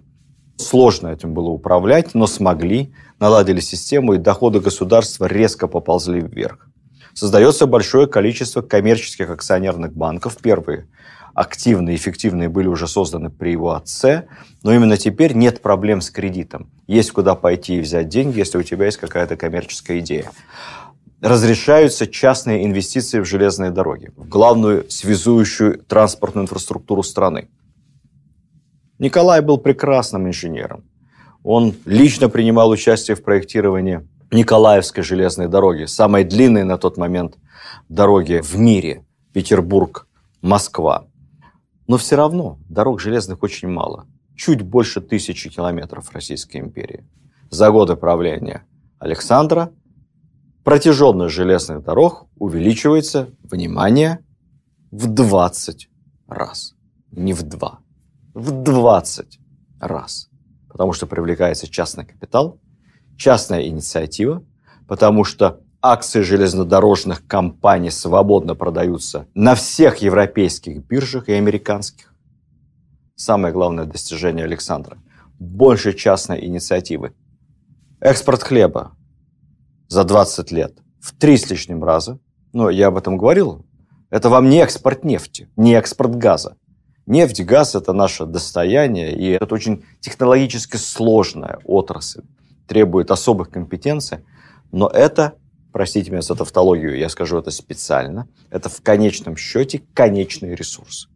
Сложно 0.57 1.09
этим 1.09 1.32
было 1.32 1.49
управлять, 1.49 2.14
но 2.14 2.26
смогли, 2.26 2.95
наладили 3.18 3.61
систему, 3.61 4.12
и 4.12 4.18
доходы 4.18 4.61
государства 4.61 5.24
резко 5.24 5.68
поползли 5.68 6.20
вверх. 6.20 6.68
Создается 7.14 7.66
большое 7.66 8.07
количество 8.07 8.61
коммерческих 8.61 9.30
акционерных 9.30 9.95
банков. 9.95 10.37
Первые 10.37 10.87
активные, 11.32 11.97
эффективные 11.97 12.49
были 12.49 12.68
уже 12.68 12.87
созданы 12.87 13.30
при 13.30 13.51
его 13.53 13.72
отце, 13.72 14.26
но 14.62 14.72
именно 14.72 14.97
теперь 14.97 15.35
нет 15.35 15.62
проблем 15.62 16.01
с 16.03 16.11
кредитом. 16.11 16.70
Есть 16.87 17.11
куда 17.12 17.35
пойти 17.35 17.78
и 17.78 17.80
взять 17.80 18.09
деньги, 18.09 18.39
если 18.39 18.59
у 18.59 18.62
тебя 18.62 18.87
есть 18.87 18.99
какая-то 18.99 19.37
коммерческая 19.37 19.99
идея. 20.01 20.30
Разрешаются 21.25 22.07
частные 22.07 22.66
инвестиции 22.66 23.18
в 23.18 23.25
железные 23.25 23.70
дороги, 23.70 24.12
в 24.14 24.29
главную 24.29 24.85
связующую 24.91 25.79
транспортную 25.79 26.45
инфраструктуру 26.45 27.03
страны. 27.03 27.49
Николай 28.99 29.41
был 29.41 29.57
прекрасным 29.57 30.29
инженером. 30.29 30.85
Он 31.43 31.75
лично 31.87 32.29
принимал 32.29 32.68
участие 32.68 33.14
в 33.14 33.22
проектировании 33.22 34.07
Николаевской 34.31 35.03
железной 35.03 35.49
дороги, 35.49 35.87
самой 35.87 36.25
длинной 36.25 36.64
на 36.64 36.77
тот 36.77 36.99
момент 36.99 37.39
дороги 37.89 38.43
в 38.43 38.59
мире, 38.59 39.07
Петербург-Москва. 39.33 41.07
Но 41.87 41.97
все 41.97 42.16
равно 42.16 42.59
дорог 42.68 43.01
железных 43.01 43.43
очень 43.43 43.68
мало. 43.68 44.07
Чуть 44.37 44.61
больше 44.61 45.01
тысячи 45.01 45.49
километров 45.49 46.11
Российской 46.12 46.59
империи. 46.59 47.03
За 47.49 47.70
годы 47.70 47.97
правления 47.97 48.66
Александра 48.99 49.72
протяженность 50.65 51.35
железных 51.35 51.85
дорог 51.85 52.27
увеличивается, 52.37 53.29
внимание, 53.43 54.25
в 54.91 55.07
20 55.07 55.89
раз. 56.27 56.75
Не 57.12 57.33
в 57.33 57.43
2, 57.43 57.79
в 58.35 58.62
20 58.62 59.39
раз. 59.81 60.29
Потому 60.69 60.93
что 60.93 61.07
привлекается 61.07 61.69
частный 61.69 62.05
капитал, 62.05 62.61
частная 63.17 63.67
инициатива, 63.69 64.45
потому 64.89 65.25
что 65.25 65.61
акции 65.83 66.23
железнодорожных 66.23 67.27
компаний 67.27 67.91
свободно 67.91 68.55
продаются 68.55 69.29
на 69.35 69.55
всех 69.55 69.99
европейских 69.99 70.85
биржах 70.87 71.29
и 71.29 71.33
американских. 71.33 72.15
Самое 73.17 73.53
главное 73.53 73.85
достижение 73.85 74.45
Александра– 74.45 74.99
больше 75.39 75.93
частной 75.93 76.45
инициативы. 76.45 77.15
Экспорт 78.01 78.43
хлеба 78.43 78.97
за 79.95 80.05
20 80.05 80.51
лет 80.51 80.78
в 81.01 81.16
три 81.16 81.36
с 81.36 81.49
лишним 81.49 81.84
раза. 81.84 82.18
Но 82.53 82.68
я 82.68 82.88
об 82.88 82.97
этом 82.97 83.16
говорил. 83.16 83.64
Это 84.11 84.28
вам 84.28 84.49
не 84.49 84.59
экспорт 84.59 85.05
нефти, 85.05 85.49
не 85.57 85.74
экспорт 85.74 86.16
газа. 86.16 86.57
Нефть, 87.07 87.42
газ– 87.45 87.74
это 87.76 87.92
наше 87.92 88.26
достояние, 88.26 89.14
и 89.14 89.28
это 89.28 89.55
очень 89.55 89.84
технологически 90.01 90.76
сложная 90.76 91.59
отрасль, 91.64 92.22
требует 92.66 93.11
особых 93.11 93.51
компетенций, 93.51 94.18
но 94.72 94.88
это 94.88 95.34
простите 95.72 96.11
меня 96.11 96.22
за 96.22 96.34
тавтологию, 96.34 96.97
я 96.97 97.09
скажу 97.09 97.38
это 97.38 97.51
специально, 97.51 98.26
это 98.51 98.68
в 98.68 98.80
конечном 98.80 99.36
счете 99.36 99.82
конечный 99.92 100.55
ресурс. 100.55 101.09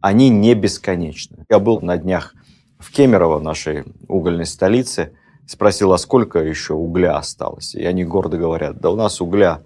Они 0.00 0.28
не 0.30 0.54
бесконечны. 0.54 1.44
Я 1.50 1.58
был 1.58 1.80
на 1.80 1.96
днях 1.98 2.34
в 2.78 2.90
Кемерово, 2.90 3.40
нашей 3.40 3.84
угольной 4.08 4.46
столице, 4.46 5.12
спросил, 5.46 5.92
а 5.92 5.98
сколько 5.98 6.38
еще 6.38 6.74
угля 6.74 7.16
осталось? 7.16 7.74
И 7.74 7.84
они 7.84 8.04
гордо 8.04 8.38
говорят, 8.38 8.80
да 8.80 8.90
у 8.90 8.96
нас 8.96 9.20
угля 9.20 9.62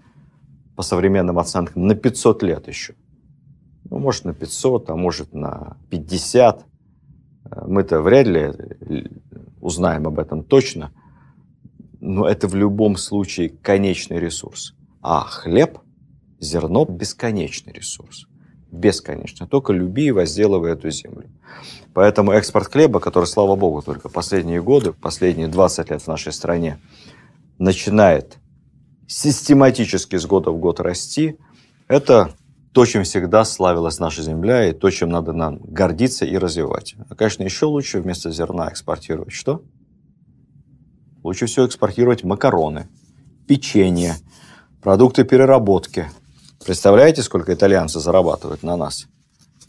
по 0.77 0.83
современным 0.83 1.39
оценкам 1.39 1.87
на 1.87 1.95
500 1.95 2.43
лет 2.43 2.69
еще. 2.69 2.95
Ну, 3.89 3.99
может, 3.99 4.25
на 4.25 4.35
500, 4.35 4.91
а 4.91 4.97
может, 4.97 5.33
на 5.33 5.77
50. 5.91 6.65
Мы-то 7.67 8.03
вряд 8.03 8.27
ли 8.27 8.53
узнаем 9.61 10.07
об 10.07 10.19
этом 10.19 10.43
точно– 10.43 10.93
но 12.01 12.29
это 12.29 12.47
в 12.47 12.55
любом 12.55 12.97
случае 12.97 13.49
конечный 13.49 14.21
ресурс. 14.21 14.75
А 15.03 15.23
хлеб, 15.23 15.79
зерно– 16.39 16.85
бесконечный 16.89 17.73
ресурс. 17.73 18.27
Бесконечно. 18.71 19.47
Только 19.47 19.73
люби 19.73 20.07
и 20.07 20.11
возделывай 20.11 20.73
эту 20.73 20.91
землю. 20.91 21.29
Поэтому 21.95 22.33
экспорт 22.33 22.71
хлеба, 22.71 23.01
который, 23.01 23.25
слава 23.25 23.57
богу, 23.57 23.81
только 23.83 24.09
последние 24.09 24.63
годы, 24.63 24.93
последние 24.93 25.49
20 25.49 25.91
лет 25.91 26.03
в 26.03 26.09
нашей 26.09 26.33
стране, 26.33 26.79
начинает 27.59 28.39
систематически 29.07 30.17
с 30.17 30.27
года 30.27 30.51
в 30.51 30.59
год 30.59 30.81
расти, 30.81 31.39
это 31.89 32.35
то, 32.73 32.85
чем 32.85 33.05
всегда 33.05 33.45
славилась 33.45 33.99
наша 34.01 34.23
земля, 34.23 34.69
и 34.69 34.75
то, 34.75 34.91
чем 34.91 35.09
надо 35.09 35.33
нам 35.33 35.59
гордиться 35.59 36.27
и 36.27 36.37
развивать. 36.37 36.95
А, 37.09 37.15
конечно, 37.15 37.43
еще 37.43 37.65
лучше 37.65 38.01
вместо 38.01 38.31
зерна 38.31 38.69
экспортировать 38.71 39.33
что? 39.33 39.63
Лучше 41.23 41.47
всего 41.47 41.67
экспортировать 41.67 42.23
макароны, 42.23 42.89
печенье, 43.49 44.17
продукты 44.83 45.25
переработки. 45.25 46.11
Представляете, 46.67 47.23
сколько 47.23 47.55
итальянцы 47.55 48.01
зарабатывают 48.01 48.65
на 48.65 48.77
нас? 48.77 49.07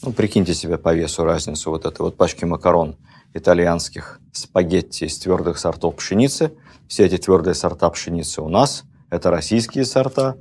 Ну, 0.02 0.12
прикиньте 0.12 0.56
себе 0.56 0.80
по 0.80 0.96
весу 0.96 1.24
разницу 1.24 1.70
вот 1.70 1.86
этой 1.86 2.02
вот 2.02 2.18
пачки 2.18 2.44
макарон 2.44 2.96
итальянских 3.36 4.20
спагетти 4.32 5.04
из 5.04 5.20
твердых 5.20 5.60
сортов 5.60 5.98
пшеницы. 5.98 6.54
Все 6.88 7.06
эти 7.06 7.18
твердые 7.18 7.54
сорта 7.54 7.92
пшеницы 7.92 8.42
у 8.42 8.50
нас. 8.50 8.84
Это 9.12 9.30
российские 9.30 9.86
сорта. 9.86 10.38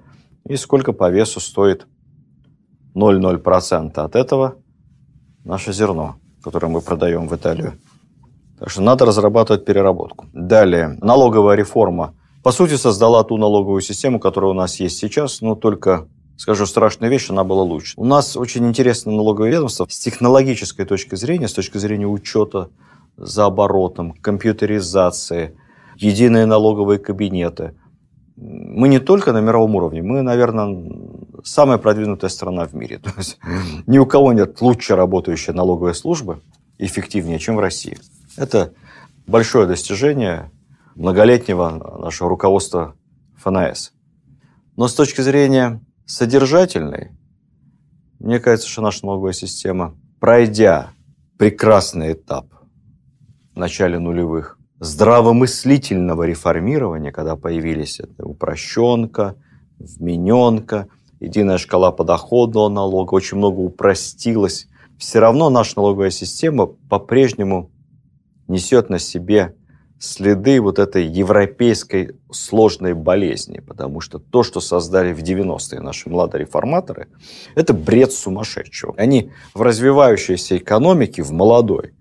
И 0.49 0.57
сколько 0.57 0.95
по 0.95 1.11
весу 1.11 1.41
стоит 1.41 1.87
0,0% 2.95 3.93
от 3.99 4.17
этого 4.17 4.55
наше 5.45 5.75
зерно, 5.75 6.17
которое 6.43 6.69
мы 6.69 6.81
продаем 6.81 7.29
в 7.29 7.37
Италию. 7.37 7.75
Так 8.59 8.71
что 8.71 8.81
надо 8.81 9.05
разрабатывать 9.05 9.67
переработку. 9.67 10.25
Далее, 10.33 10.97
налоговая 11.03 11.55
реформа. 11.55 12.15
По 12.43 12.51
сути, 12.51 12.77
создала 12.77 13.25
ту 13.25 13.37
налоговую 13.37 13.83
систему, 13.83 14.19
которая 14.19 14.53
у 14.53 14.55
нас 14.55 14.81
есть 14.81 14.97
сейчас, 14.97 15.43
но 15.43 15.55
только 15.55 16.09
скажу 16.37 16.67
страшную 16.67 17.11
вещь, 17.11 17.31
она 17.31 17.45
была 17.45 17.63
лучше. 17.63 17.95
У 17.97 18.05
нас 18.05 18.37
очень 18.37 18.67
интересное 18.67 19.15
налоговое 19.15 19.51
ведомство 19.51 19.87
с 19.89 19.99
технологической 19.99 20.85
точки 20.85 21.15
зрения, 21.15 21.49
с 21.49 21.53
точки 21.53 21.79
зрения 21.79 22.07
учета 22.07 22.71
за 23.17 23.47
оборотом, 23.47 24.13
компьютеризации, 24.13 25.57
единые 25.97 26.47
налоговые 26.47 26.99
кабинеты. 26.99 27.75
Мы 28.37 28.89
не 28.89 28.99
только 28.99 29.33
на 29.33 29.41
мировом 29.41 29.75
уровне, 29.77 30.03
мы, 30.03 30.21
наверное, 30.21 30.93
самая 31.43 31.79
продвинутая 31.79 32.29
страна 32.29 32.67
в 32.67 32.75
мире. 32.75 32.99
То 33.03 33.11
есть 33.17 33.39
ни 33.87 33.99
у 33.99 34.07
кого 34.07 34.33
нет 34.33 34.61
лучше 34.61 34.95
работающей 34.95 35.53
налоговой 35.53 35.95
службы, 35.95 36.43
эффективнее, 36.79 37.39
чем 37.39 37.57
в 37.57 37.61
России. 37.61 37.97
Это 38.37 38.75
большое 39.27 39.67
достижение 39.67 40.51
многолетнего 40.95 41.99
нашего 41.99 42.29
руководства 42.29 42.95
ФНС. 43.39 43.93
Но 44.77 44.89
с 44.89 44.95
точки 44.95 45.23
зрения 45.23 45.81
содержательной, 46.07 47.11
мне 48.19 48.41
кажется, 48.41 48.69
что 48.69 48.81
наша 48.81 49.05
налоговая 49.05 49.33
система, 49.33 49.95
пройдя 50.21 50.91
прекрасный 51.37 52.13
этап 52.13 52.47
в 53.55 53.59
начале 53.59 53.99
нулевых 53.99 54.59
здравомыслительного 54.81 56.23
реформирования, 56.23 57.13
когда 57.13 57.37
появились 57.37 58.01
это 58.01 58.25
упрощенка, 58.25 59.37
вмененка, 59.79 60.89
единая 61.21 61.59
шкала 61.59 61.93
подоходного 61.93 62.69
налога, 62.69 63.15
очень 63.15 63.39
много 63.39 63.59
упростилось, 63.61 64.69
все 64.99 65.19
равно 65.19 65.51
наша 65.51 65.75
налоговая 65.77 66.11
система 66.11 66.67
по-прежнему 66.67 67.71
несет 68.49 68.89
на 68.91 68.99
себе 68.99 69.55
следы 69.99 70.61
вот 70.61 70.79
этой 70.79 71.07
европейской 71.07 72.17
сложной 72.31 72.95
болезни, 72.95 73.61
потому 73.61 74.01
что 74.01 74.19
то, 74.19 74.43
что 74.43 74.61
создали 74.61 75.13
в 75.13 75.23
90-е 75.23 75.81
наши 75.81 76.11
младореформаторы, 76.11 77.09
это 77.55 77.73
бред 77.73 78.13
сумасшедшего. 78.13 78.95
Они 78.97 79.31
в 79.55 79.63
развивающейся 79.63 80.59
экономике, 80.59 81.23
в 81.23 81.33
молодой, 81.33 81.93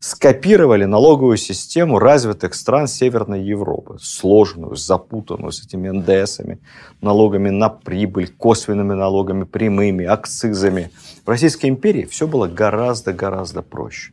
скопировали 0.00 0.84
налоговую 0.84 1.36
систему 1.36 1.98
развитых 1.98 2.54
стран 2.54 2.86
Северной 2.86 3.42
Европы, 3.42 3.98
сложную, 4.00 4.76
запутанную, 4.76 5.52
с 5.52 5.64
этими 5.64 5.88
НДСами, 5.88 6.60
налогами 7.00 7.50
на 7.50 7.68
прибыль, 7.68 8.28
косвенными 8.28 8.94
налогами, 8.94 9.44
прямыми, 9.44 10.04
акцизами. 10.04 10.90
В 11.24 11.28
Российской 11.28 11.66
империи 11.66 12.04
все 12.04 12.28
было 12.28 12.46
гораздо-гораздо 12.46 13.62
проще. 13.62 14.12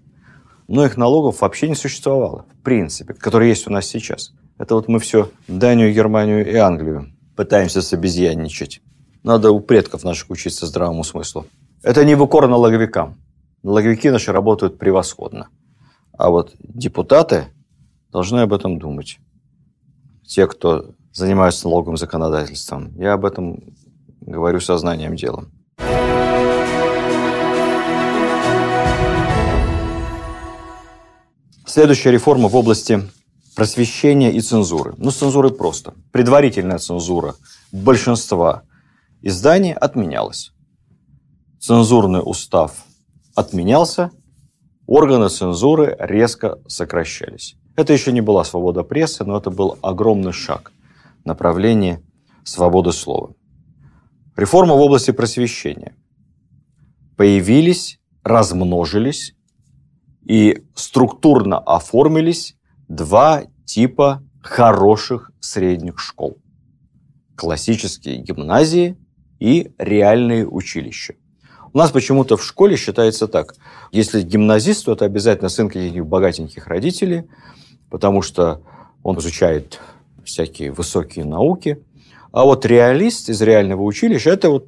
Но 0.67 0.85
их 0.85 0.97
налогов 0.97 1.41
вообще 1.41 1.67
не 1.69 1.75
существовало, 1.75 2.45
в 2.59 2.63
принципе, 2.63 3.13
которые 3.13 3.49
есть 3.49 3.67
у 3.67 3.71
нас 3.71 3.85
сейчас. 3.85 4.33
Это 4.57 4.75
вот 4.75 4.87
мы 4.87 4.99
все 4.99 5.29
Данию, 5.47 5.93
Германию 5.93 6.49
и 6.49 6.55
Англию 6.55 7.13
пытаемся 7.35 7.81
собезьянничать. 7.81 8.81
Надо 9.23 9.51
у 9.51 9.59
предков 9.59 10.03
наших 10.03 10.29
учиться 10.29 10.65
здравому 10.65 11.03
смыслу. 11.03 11.45
Это 11.81 12.05
не 12.05 12.15
в 12.15 12.21
укор 12.21 12.47
налоговикам. 12.47 13.15
Налоговики 13.63 14.09
наши 14.09 14.31
работают 14.31 14.77
превосходно. 14.77 15.49
А 16.17 16.29
вот 16.29 16.53
депутаты 16.59 17.45
должны 18.11 18.41
об 18.41 18.53
этом 18.53 18.77
думать. 18.77 19.19
Те, 20.25 20.47
кто 20.47 20.91
занимаются 21.11 21.67
налоговым 21.67 21.97
законодательством. 21.97 22.93
Я 22.97 23.13
об 23.13 23.25
этом 23.25 23.75
говорю 24.21 24.59
сознанием 24.59 25.15
дела. 25.15 25.45
Следующая 31.73 32.11
реформа 32.11 32.49
в 32.49 32.55
области 32.55 33.01
просвещения 33.55 34.31
и 34.31 34.41
цензуры. 34.41 34.93
Ну, 34.97 35.09
с 35.09 35.15
цензурой 35.15 35.51
просто. 35.51 35.95
Предварительная 36.11 36.77
цензура 36.77 37.33
большинства 37.71 38.61
изданий 39.23 39.73
отменялась. 39.73 40.51
Цензурный 41.59 42.21
устав 42.23 42.85
отменялся, 43.33 44.11
органы 44.85 45.29
цензуры 45.29 45.97
резко 45.99 46.59
сокращались. 46.67 47.55
Это 47.75 47.91
еще 47.91 48.11
не 48.11 48.21
была 48.21 48.43
свобода 48.43 48.83
прессы, 48.83 49.23
но 49.23 49.35
это 49.35 49.49
был 49.49 49.79
огромный 49.81 50.31
шаг 50.31 50.71
в 51.23 51.25
направлении 51.25 52.05
свободы 52.43 52.91
слова. 52.91 53.33
Реформа 54.35 54.75
в 54.75 54.79
области 54.79 55.09
просвещения. 55.09 55.95
Появились, 57.17 57.97
размножились 58.21 59.33
и 60.25 60.63
структурно 60.75 61.59
оформились 61.59 62.55
два 62.87 63.43
типа 63.65 64.23
хороших 64.41 65.31
средних 65.39 65.99
школ. 65.99 66.37
Классические 67.35 68.17
гимназии 68.17 68.97
и 69.39 69.71
реальные 69.77 70.47
училища. 70.47 71.15
У 71.73 71.77
нас 71.77 71.91
почему-то 71.91 72.37
в 72.37 72.43
школе 72.43 72.77
считается 72.77 73.27
так. 73.27 73.55
Если 73.91 74.21
гимназист, 74.21 74.85
то 74.85 74.93
это 74.93 75.05
обязательно 75.05 75.49
сын 75.49 75.67
каких-нибудь 75.67 76.07
богатеньких 76.07 76.67
родителей, 76.67 77.23
потому 77.89 78.21
что 78.21 78.61
он 79.01 79.17
изучает 79.17 79.79
всякие 80.23 80.71
высокие 80.71 81.25
науки. 81.25 81.83
А 82.31 82.43
вот 82.43 82.65
реалист 82.65 83.29
из 83.29 83.41
реального 83.41 83.81
училища– 83.81 84.29
это 84.31 84.49
вот 84.49 84.67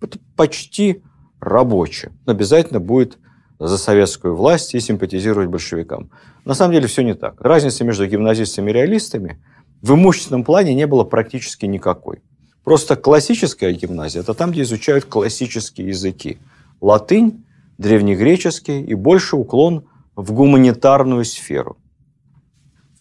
это 0.00 0.18
почти 0.36 1.02
рабочий. 1.40 2.10
Обязательно 2.26 2.80
будет 2.80 3.18
за 3.58 3.78
советскую 3.78 4.36
власть 4.36 4.74
и 4.74 4.80
симпатизировать 4.80 5.48
большевикам. 5.48 6.10
На 6.44 6.54
самом 6.54 6.74
деле 6.74 6.86
все 6.86 7.02
не 7.02 7.14
так. 7.14 7.40
Разницы 7.40 7.84
между 7.84 8.06
гимназистами 8.06 8.70
и 8.70 8.74
реалистами 8.74 9.42
в 9.82 9.94
имущественном 9.94 10.44
плане 10.44 10.74
не 10.74 10.86
было 10.86 11.04
практически 11.04 11.66
никакой. 11.66 12.22
Просто 12.64 12.96
классическая 12.96 13.72
гимназия– 13.72 14.20
это 14.22 14.34
там, 14.34 14.50
где 14.50 14.62
изучают 14.62 15.06
классические 15.06 15.88
языки. 15.88 16.38
Латынь, 16.80 17.44
древнегреческий 17.78 18.82
и 18.82 18.94
больше 18.94 19.36
уклон 19.36 19.86
в 20.14 20.32
гуманитарную 20.32 21.24
сферу. 21.24 21.78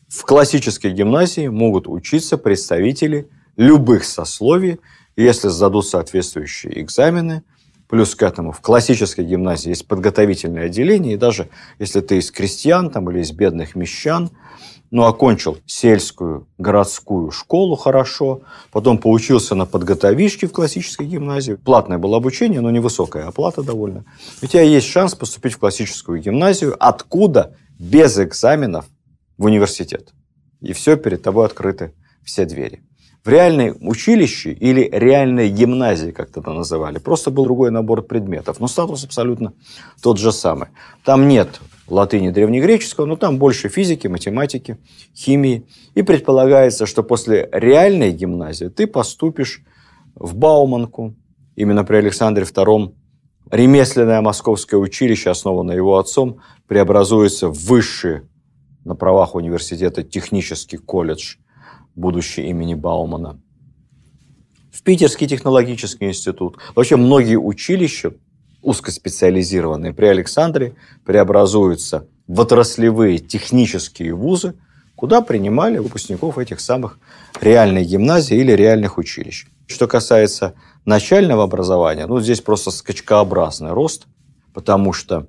В 0.08 0.24
классической 0.24 0.92
гимназии 0.92 1.48
могут 1.48 1.88
учиться 1.88 2.38
представители 2.38 3.30
любых 3.58 4.06
сословий, 4.06 4.80
если 5.16 5.50
сдадут 5.50 5.86
соответствующие 5.88 6.82
экзамены. 6.82 7.44
Плюс 7.88 8.16
к 8.16 8.24
этому 8.24 8.52
в 8.52 8.62
классической 8.62 9.24
гимназии 9.26 9.70
есть 9.70 9.88
подготовительное 9.88 10.66
отделение, 10.66 11.14
и 11.14 11.18
даже 11.18 11.48
если 11.80 12.02
ты 12.02 12.18
из 12.18 12.32
крестьян 12.32 12.90
там, 12.90 13.10
или 13.10 13.20
из 13.20 13.32
бедных 13.32 13.76
мещан– 13.76 14.30
ну, 14.92 15.04
окончил 15.04 15.58
сельскую 15.66 16.48
городскую 16.58 17.32
школу 17.32 17.76
хорошо, 17.76 18.42
потом 18.72 18.98
поучился 18.98 19.56
на 19.56 19.66
подготовишке 19.66 20.48
в 20.48 20.52
классической 20.52 21.08
гимназии. 21.08 21.54
Платное 21.54 21.98
было 21.98 22.18
обучение, 22.18 22.62
но 22.62 22.72
невысокая 22.72 23.28
оплата 23.28 23.64
довольно. 23.64 24.06
У 24.42 24.46
тебя 24.46 24.62
есть 24.62 24.88
шанс 24.88 25.16
поступить 25.16 25.54
в 25.54 25.60
классическую 25.60 26.22
гимназию, 26.22 26.76
откуда 26.80 27.56
без 27.78 28.18
экзаменов 28.18 28.86
в 29.38 29.46
университет. 29.46 30.14
И 30.62 30.74
все, 30.74 30.96
перед 30.96 31.22
тобой 31.22 31.46
открыты 31.46 31.94
все 32.24 32.46
двери. 32.46 32.82
В 33.28 33.30
реальной 33.30 33.74
училище 33.82 34.54
или 34.54 34.90
реальной 34.90 35.50
гимназии, 35.50 36.12
как 36.12 36.32
тогда 36.32 36.54
называли, 36.54 36.98
просто 36.98 37.30
был 37.30 37.44
другой 37.44 37.72
набор 37.72 38.02
предметов, 38.02 38.62
но 38.62 38.68
статус 38.70 39.04
абсолютно 39.04 39.52
тот 40.02 40.18
же 40.18 40.32
самый. 40.32 40.70
Там 41.04 41.28
нет 41.28 41.60
латыни 41.90 42.30
древнегреческого, 42.30 43.06
но 43.06 43.18
там 43.18 43.38
больше 43.38 43.68
физики, 43.68 44.08
математики, 44.08 44.78
химии. 45.14 45.68
И 45.94 46.04
предполагается, 46.04 46.86
что 46.86 47.04
после 47.04 47.50
реальной 47.52 48.14
гимназии 48.14 48.68
ты 48.68 48.88
поступишь 48.88 49.62
в 50.16 50.34
Бауманку. 50.34 51.14
Именно 51.58 51.84
при 51.84 51.98
Александре 51.98 52.46
II 52.46 52.94
ремесленное 53.52 54.22
московское 54.22 54.80
училище, 54.80 55.32
основанное 55.32 55.76
его 55.76 55.98
отцом, 55.98 56.40
преобразуется 56.66 57.50
в 57.50 57.58
высший 57.66 58.22
на 58.86 58.96
правах 58.96 59.36
университета 59.36 60.02
технический 60.02 60.78
колледж, 60.78 61.36
будущий 61.98 62.44
имени 62.44 62.76
Баумана. 62.76 63.40
В 64.72 64.84
Питерский 64.84 65.28
технологический 65.28 66.06
институт. 66.06 66.58
Вообще 66.76 66.96
многие 66.96 67.38
училища 67.38 68.14
узкоспециализированные 68.62 69.94
при 69.94 70.06
Александре 70.06 70.76
преобразуются 71.06 72.08
в 72.28 72.40
отраслевые 72.40 73.18
технические 73.18 74.14
вузы, 74.14 74.54
куда 74.96 75.22
принимали 75.22 75.80
выпускников 75.80 76.38
этих 76.38 76.60
самых 76.60 77.00
реальных 77.42 77.88
гимназий 77.88 78.38
или 78.38 78.52
реальных 78.52 78.98
училищ. 78.98 79.48
Что 79.66 79.88
касается 79.88 80.54
начального 80.86 81.44
образования, 81.44 82.06
ну, 82.06 82.20
здесь 82.22 82.42
просто 82.42 82.72
скачкообразный 82.72 83.72
рост, 83.72 84.06
потому 84.54 84.94
что 84.94 85.28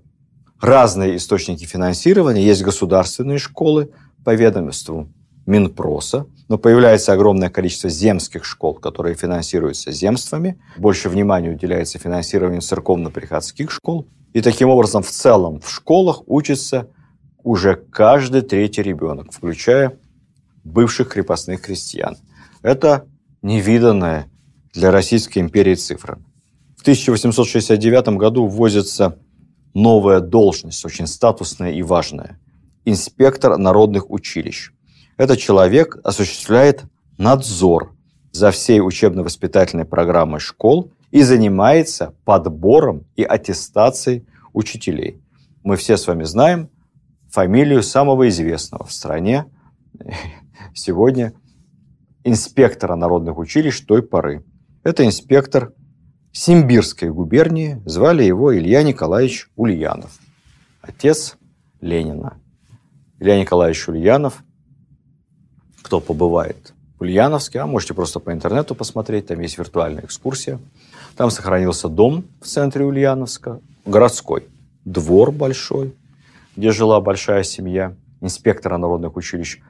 разные 0.60 1.16
источники 1.16 1.64
финансирования, 1.64 2.44
есть 2.44 2.62
государственные 2.62 3.38
школы 3.38 3.90
по 4.24 4.34
ведомству 4.34 5.08
Минпроса, 5.48 6.26
но 6.48 6.58
появляется 6.58 7.14
огромное 7.14 7.48
количество 7.48 7.88
земских 7.88 8.44
школ, 8.44 8.74
которые 8.74 9.14
финансируются 9.14 9.90
земствами. 9.90 10.60
Больше 10.76 11.08
внимания 11.08 11.50
уделяется 11.50 11.98
финансированию 11.98 12.60
церковно-приходских 12.60 13.70
школ. 13.70 14.06
И 14.34 14.42
таким 14.42 14.68
образом 14.68 15.02
в 15.02 15.08
целом 15.08 15.60
в 15.60 15.70
школах 15.70 16.22
учится 16.26 16.90
уже 17.42 17.76
каждый 17.76 18.42
третий 18.42 18.82
ребенок, 18.82 19.32
включая 19.32 19.98
бывших 20.64 21.08
крепостных 21.08 21.62
крестьян. 21.62 22.18
Это 22.60 23.06
невиданная 23.40 24.26
для 24.74 24.90
Российской 24.90 25.38
империи 25.38 25.76
цифра. 25.76 26.18
В 26.76 26.82
1869 26.82 28.18
году 28.18 28.46
вводится 28.46 29.18
новая 29.72 30.20
должность, 30.20 30.84
очень 30.84 31.06
статусная 31.06 31.72
и 31.72 31.80
важная– 31.80 32.38
инспектор 32.84 33.56
народных 33.56 34.10
училищ. 34.10 34.72
Этот 35.18 35.40
человек 35.40 35.98
осуществляет 36.04 36.84
надзор 37.18 37.92
за 38.30 38.52
всей 38.52 38.80
учебно-воспитательной 38.80 39.84
программой 39.84 40.38
школ 40.38 40.92
и 41.10 41.22
занимается 41.22 42.14
подбором 42.24 43.04
и 43.16 43.24
аттестацией 43.24 44.24
учителей. 44.52 45.20
Мы 45.64 45.76
все 45.76 45.96
с 45.96 46.06
вами 46.06 46.22
знаем 46.22 46.70
фамилию 47.30 47.82
самого 47.82 48.28
известного 48.28 48.84
в 48.84 48.92
стране 48.92 49.46
сегодня 50.74 51.32
инспектора 52.22 52.94
народных 52.94 53.38
училищ 53.38 53.80
той 53.80 54.04
поры. 54.04 54.44
Это 54.84 55.04
инспектор 55.04 55.72
Симбирской 56.30 57.10
губернии, 57.10 57.82
звали 57.84 58.22
его 58.22 58.56
Илья 58.56 58.84
Николаевич 58.84 59.50
Ульянов, 59.56 60.16
отец 60.80 61.36
Ленина. 61.80 62.38
Илья 63.18 63.40
Николаевич 63.40 63.88
Ульянов. 63.88 64.44
Кто 65.82 66.00
побывает 66.00 66.74
в 66.98 67.02
Ульяновске, 67.02 67.60
а 67.60 67.66
можете 67.66 67.94
просто 67.94 68.20
по 68.20 68.32
интернету 68.32 68.74
посмотреть, 68.74 69.26
там 69.26 69.40
есть 69.40 69.58
виртуальная 69.58 70.04
экскурсия. 70.04 70.58
Там 71.16 71.30
сохранился 71.30 71.88
дом 71.88 72.24
в 72.40 72.46
центре 72.46 72.84
Ульяновска, 72.84 73.60
городской, 73.84 74.48
двор 74.84 75.32
большой, 75.32 75.94
где 76.56 76.72
жила 76.72 77.00
большая 77.00 77.42
семья 77.42 77.94
инспектора 78.20 78.78
народных 78.78 79.16
училищ. 79.16 79.60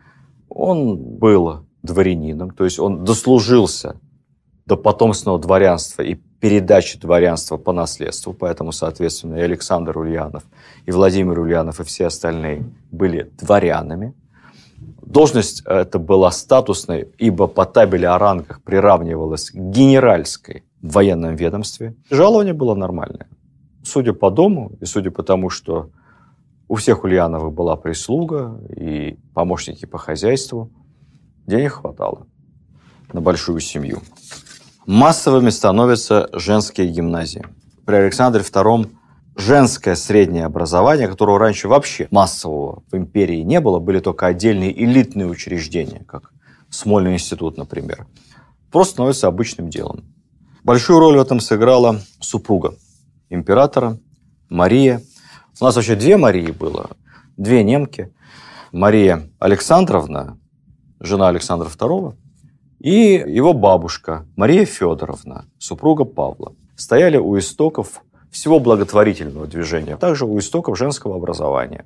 Он 0.49 0.97
был 0.97 1.67
дворянином, 1.83 2.51
то 2.51 2.65
есть 2.65 2.79
он 2.79 3.05
дослужился 3.05 3.97
до 4.67 4.77
потомственного 4.77 5.39
дворянства 5.39 6.03
и 6.03 6.15
передачи 6.41 6.99
дворянства 6.99 7.57
по 7.57 7.73
наследству, 7.73 8.33
поэтому, 8.33 8.73
соответственно, 8.73 9.37
и 9.37 9.41
Александр 9.41 9.99
Ульянов, 9.99 10.45
и 10.87 10.93
Владимир 10.93 11.39
Ульянов, 11.41 11.81
и 11.81 11.85
все 11.85 12.07
остальные 12.07 12.65
были 12.91 13.31
дворянами. 13.41 14.15
Должность 15.09 15.63
эта 15.65 15.99
была 15.99 16.31
статусной, 16.31 17.09
ибо 17.17 17.47
по 17.47 17.65
табели 17.65 18.05
о 18.05 18.19
рангах 18.19 18.63
приравнивалась 18.63 19.51
к 19.51 19.55
генеральской 19.55 20.65
в 20.83 20.93
военном 20.93 21.35
ведомстве. 21.35 21.95
Жалование 22.11 22.53
было 22.53 22.75
нормальное. 22.75 23.27
Судя 23.83 24.13
по 24.13 24.31
дому 24.31 24.73
и 24.83 24.85
судя 24.85 25.11
по 25.11 25.23
тому, 25.23 25.49
что 25.49 25.89
у 26.69 26.75
всех 26.75 27.05
Ульяновых 27.05 27.55
была 27.55 27.77
прислуга 27.77 28.61
и 28.69 29.19
помощники 29.33 29.87
по 29.87 29.97
хозяйству, 29.97 30.71
денег 31.47 31.73
хватало 31.73 32.27
на 33.11 33.23
большую 33.23 33.61
семью. 33.61 34.03
Массовыми 34.85 35.49
становятся 35.49 36.29
женские 36.35 36.89
гимназии. 36.89 37.47
При 37.87 37.95
Александре 37.95 38.43
II 38.43 38.91
женское 39.39 39.95
среднее 39.95 40.45
образование, 40.45 41.09
которого 41.09 41.39
раньше 41.39 41.69
вообще 41.69 42.09
массового 42.11 42.83
в 42.91 42.97
империи 42.97 43.41
не 43.41 43.61
было, 43.61 43.79
были 43.79 44.01
только 44.01 44.27
отдельные 44.27 44.73
элитные 44.85 45.27
учреждения, 45.27 46.05
как 46.07 46.33
Смольный 46.71 47.15
институт, 47.15 47.57
например, 47.57 48.07
просто 48.71 48.93
становится 48.95 49.27
обычным 49.27 49.71
делом. 49.71 50.05
Большую 50.65 50.99
роль 50.99 51.17
в 51.17 51.21
этом 51.21 51.41
сыграла 51.41 52.01
супруга 52.21 52.75
императора 53.31 53.99
Мария. 54.51 55.01
У 55.61 55.65
нас 55.65 55.77
вообще 55.77 55.97
две 55.97 56.19
Марии 56.19 56.51
было, 56.51 56.91
две 57.39 57.65
немки. 57.65 58.13
Мария 58.71 59.31
Александровна, 59.39 60.39
жена 61.01 61.29
Александра 61.29 61.69
II, 61.69 62.15
и 62.81 63.25
его 63.27 63.55
бабушка 63.55 64.27
Мария 64.37 64.67
Федоровна, 64.67 65.47
супруга 65.57 66.05
Павла, 66.05 66.55
стояли 66.77 67.17
у 67.17 67.39
истоков 67.39 68.03
всего 68.31 68.61
благотворительного 68.61 69.47
движения, 69.47 69.95
а 69.95 69.99
также 69.99 70.25
у 70.25 70.39
истоков 70.39 70.79
женского 70.79 71.17
образования. 71.17 71.85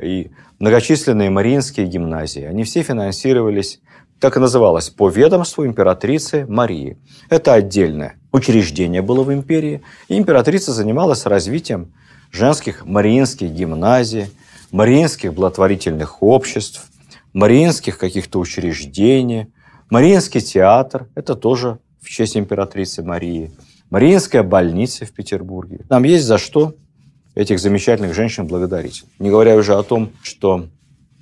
И 0.00 0.30
многочисленные 0.58 1.30
мариинские 1.30 1.86
гимназии, 1.86 2.42
они 2.42 2.64
все 2.64 2.82
финансировались, 2.82 3.80
так 4.20 4.36
и 4.36 4.40
называлось, 4.40 4.90
по 4.90 5.08
ведомству 5.08 5.66
императрицы 5.66 6.46
Марии. 6.48 6.98
Это 7.28 7.54
отдельное 7.54 8.16
учреждение 8.32 9.02
было 9.02 9.22
в 9.22 9.32
империи, 9.32 9.82
и 10.08 10.18
императрица 10.18 10.72
занималась 10.72 11.26
развитием 11.26 11.92
женских 12.30 12.84
мариинских 12.84 13.50
гимназий, 13.50 14.26
мариинских 14.72 15.34
благотворительных 15.34 16.22
обществ, 16.22 16.86
мариинских 17.32 17.98
каких-то 17.98 18.40
учреждений, 18.40 19.48
Мариинский 19.90 20.40
театр– 20.40 21.08
это 21.14 21.34
тоже 21.34 21.78
в 22.00 22.08
честь 22.08 22.36
императрицы 22.36 23.02
Марии. 23.02 23.52
Мариинская 23.90 24.42
больница 24.42 25.06
в 25.06 25.12
Петербурге. 25.12 25.84
Нам 25.88 26.04
есть 26.04 26.24
за 26.24 26.38
что 26.38 26.74
этих 27.34 27.58
замечательных 27.58 28.14
женщин 28.14 28.46
благодарить. 28.46 29.04
Не 29.18 29.30
говоря 29.30 29.56
уже 29.56 29.74
о 29.74 29.82
том, 29.82 30.10
что 30.22 30.68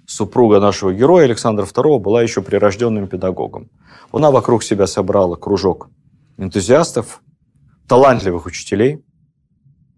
супруга 0.06 0.60
нашего 0.60 0.92
героя 0.92 1.24
Александра 1.24 1.64
II 1.64 1.98
была 1.98 2.22
еще 2.22 2.42
прирожденным 2.42 3.08
педагогом. 3.08 3.70
Она 4.12 4.30
вокруг 4.30 4.62
себя 4.62 4.86
собрала 4.86 5.36
кружок 5.36 5.90
энтузиастов, 6.38 7.22
талантливых 7.88 8.46
учителей. 8.46 9.02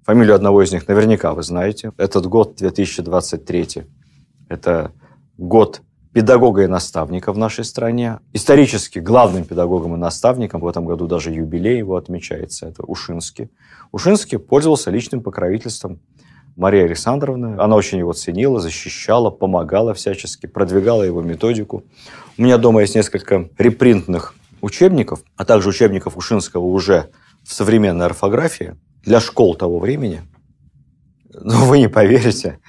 Фамилию 0.04 0.34
одного 0.34 0.62
из 0.62 0.72
них 0.72 0.86
наверняка 0.88 1.32
вы 1.32 1.42
знаете. 1.42 1.92
Этот 1.96 2.26
год, 2.26 2.56
2023, 2.56 3.84
это 4.48 4.92
год 5.38 5.82
педагога 6.14 6.62
и 6.62 6.68
наставника 6.68 7.32
в 7.32 7.38
нашей 7.38 7.64
стране. 7.64 8.20
Исторически 8.32 9.00
главным 9.00 9.44
педагогом 9.44 9.94
и 9.96 9.98
наставником, 9.98 10.60
в 10.60 10.68
этом 10.68 10.86
году 10.86 11.08
даже 11.08 11.32
юбилей 11.32 11.78
его 11.78 11.96
отмечается, 11.96 12.66
это 12.68 12.84
Ушинский. 12.84 13.50
Ушинский 13.90 14.38
пользовался 14.38 14.92
личным 14.92 15.22
покровительством 15.22 16.00
Марии 16.56 16.84
Александровны. 16.84 17.56
Она 17.58 17.74
очень 17.74 17.98
его 17.98 18.12
ценила, 18.12 18.60
защищала, 18.60 19.30
помогала 19.30 19.92
всячески, 19.92 20.46
продвигала 20.46 21.02
его 21.02 21.20
методику. 21.20 21.82
У 22.38 22.42
меня 22.42 22.58
дома 22.58 22.82
есть 22.82 22.94
несколько 22.94 23.48
репринтных 23.58 24.36
учебников, 24.60 25.20
а 25.36 25.44
также 25.44 25.68
учебников 25.68 26.16
Ушинского 26.16 26.64
уже 26.64 27.10
в 27.42 27.52
современной 27.52 28.06
орфографии 28.06 28.76
для 29.02 29.18
школ 29.18 29.56
того 29.56 29.80
времени. 29.80 30.22
Но 31.34 31.64
вы 31.64 31.80
не 31.80 31.88
поверите, 31.88 32.60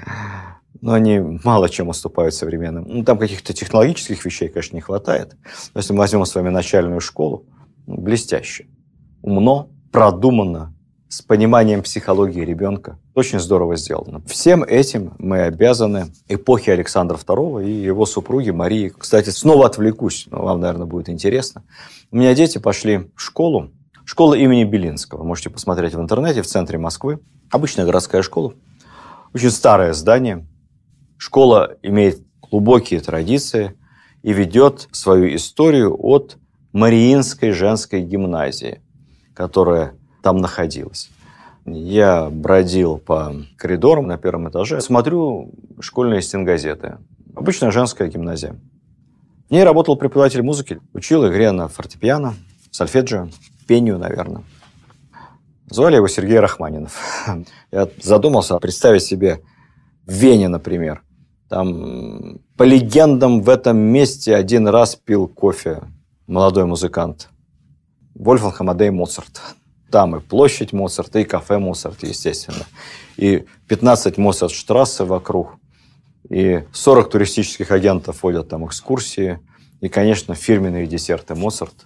но 0.86 0.94
они 0.94 1.20
мало 1.44 1.68
чем 1.68 1.90
уступают 1.90 2.36
современным. 2.36 2.86
Ну, 2.88 3.04
там 3.04 3.18
каких-то 3.18 3.54
технологических 3.54 4.24
вещей, 4.24 4.50
конечно, 4.50 4.76
не 4.76 4.82
хватает. 4.82 5.36
Но 5.74 5.80
если 5.80 5.94
мы 5.94 6.00
возьмем 6.00 6.24
с 6.26 6.36
вами 6.36 6.50
начальную 6.50 7.02
школу, 7.02 7.48
ну, 7.88 7.98
блестяще, 7.98 8.68
умно, 9.24 9.72
продуманно, 9.92 10.76
с 11.08 11.24
пониманием 11.24 11.82
психологии 11.82 12.42
ребенка. 12.42 13.00
Очень 13.16 13.40
здорово 13.40 13.78
сделано. 13.78 14.22
Всем 14.28 14.62
этим 14.62 15.14
мы 15.18 15.42
обязаны 15.42 16.14
эпохе 16.28 16.74
Александра 16.74 17.18
II 17.18 17.66
и 17.66 17.72
его 17.72 18.06
супруги 18.06 18.52
Марии. 18.52 18.90
Кстати, 18.90 19.32
снова 19.32 19.66
отвлекусь, 19.66 20.28
но 20.30 20.44
вам, 20.44 20.60
наверное, 20.60 20.86
будет 20.86 21.10
интересно. 21.10 21.64
У 22.12 22.18
меня 22.18 22.36
дети 22.36 22.60
пошли 22.60 23.10
в 23.16 23.22
школу, 23.22 23.72
школа 24.06 24.36
имени 24.36 24.66
Белинского. 24.66 25.24
Можете 25.24 25.50
посмотреть 25.50 25.96
в 25.96 26.00
интернете, 26.00 26.44
в 26.44 26.48
центре 26.48 26.78
Москвы. 26.78 27.22
Обычная 27.50 27.86
городская 27.86 28.22
школа. 28.22 28.54
Очень 29.34 29.50
старое 29.50 29.94
здание, 29.94 30.46
Школа 31.18 31.78
имеет 31.82 32.22
глубокие 32.42 33.00
традиции 33.00 33.76
и 34.24 34.34
ведет 34.34 34.88
свою 34.92 35.36
историю 35.36 35.96
от 35.98 36.38
Мариинской 36.74 37.52
женской 37.52 38.02
гимназии, 38.02 38.82
которая 39.34 39.96
там 40.22 40.38
находилась. 40.38 41.10
Я 41.66 42.30
бродил 42.30 42.98
по 42.98 43.34
коридорам 43.58 44.08
на 44.08 44.18
первом 44.18 44.50
этаже, 44.50 44.82
смотрю 44.82 45.52
школьные 45.80 46.22
стенгазеты. 46.22 46.98
Обычная 47.36 47.72
женская 47.72 48.08
гимназия. 48.08 48.56
В 49.48 49.52
ней 49.52 49.64
работал 49.64 49.96
преподаватель 49.96 50.42
музыки, 50.42 50.80
учил 50.94 51.28
игре 51.28 51.52
на 51.52 51.68
фортепиано, 51.68 52.36
сольфеджио, 52.72 53.30
пению, 53.68 53.98
наверное. 53.98 54.44
Звали 55.70 55.96
его 55.96 56.08
Сергей 56.08 56.40
Рахманинов. 56.40 57.00
Я 57.72 57.88
задумался 58.02 58.58
представить 58.60 59.04
себе 59.04 59.42
в 60.06 60.12
Вене, 60.12 60.50
например, 60.50 61.04
там, 61.50 62.40
по 62.58 62.64
легендам, 62.64 63.42
в 63.42 63.50
этом 63.50 63.78
месте 63.78 64.36
один 64.36 64.68
раз 64.68 64.96
пил 64.96 65.28
кофе 65.28 65.84
молодой 66.28 66.66
музыкант. 66.66 67.30
Вольфганг 68.16 68.60
Амадей 68.62 68.90
Моцарт. 68.90 69.42
Там 69.92 70.16
и 70.16 70.20
площадь 70.20 70.74
Моцарта, 70.74 71.20
и 71.20 71.24
кафе 71.24 71.60
Моцарт, 71.60 72.04
естественно. 72.04 72.66
И 73.18 73.46
15 73.68 74.18
Моцарт-штрассе 74.18 75.06
вокруг. 75.06 75.58
И 76.30 76.64
40 76.74 77.10
туристических 77.12 77.70
агентов 77.70 78.22
ходят 78.22 78.50
там 78.50 78.66
экскурсии. 78.66 79.40
И, 79.82 79.90
конечно, 79.90 80.34
фирменные 80.34 80.88
десерты 80.88 81.36
Моцарт. 81.36 81.86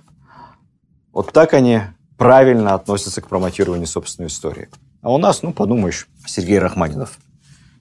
Вот 1.12 1.34
так 1.34 1.54
они 1.54 1.82
правильно 2.18 2.76
относятся 2.76 3.22
к 3.22 3.28
промотированию 3.28 3.88
собственной 3.88 4.28
истории. 4.28 4.70
А 5.02 5.12
у 5.12 5.18
нас, 5.18 5.44
ну, 5.44 5.52
подумаешь, 5.52 6.08
Сергей 6.26 6.60
Рахманинов– 6.60 7.20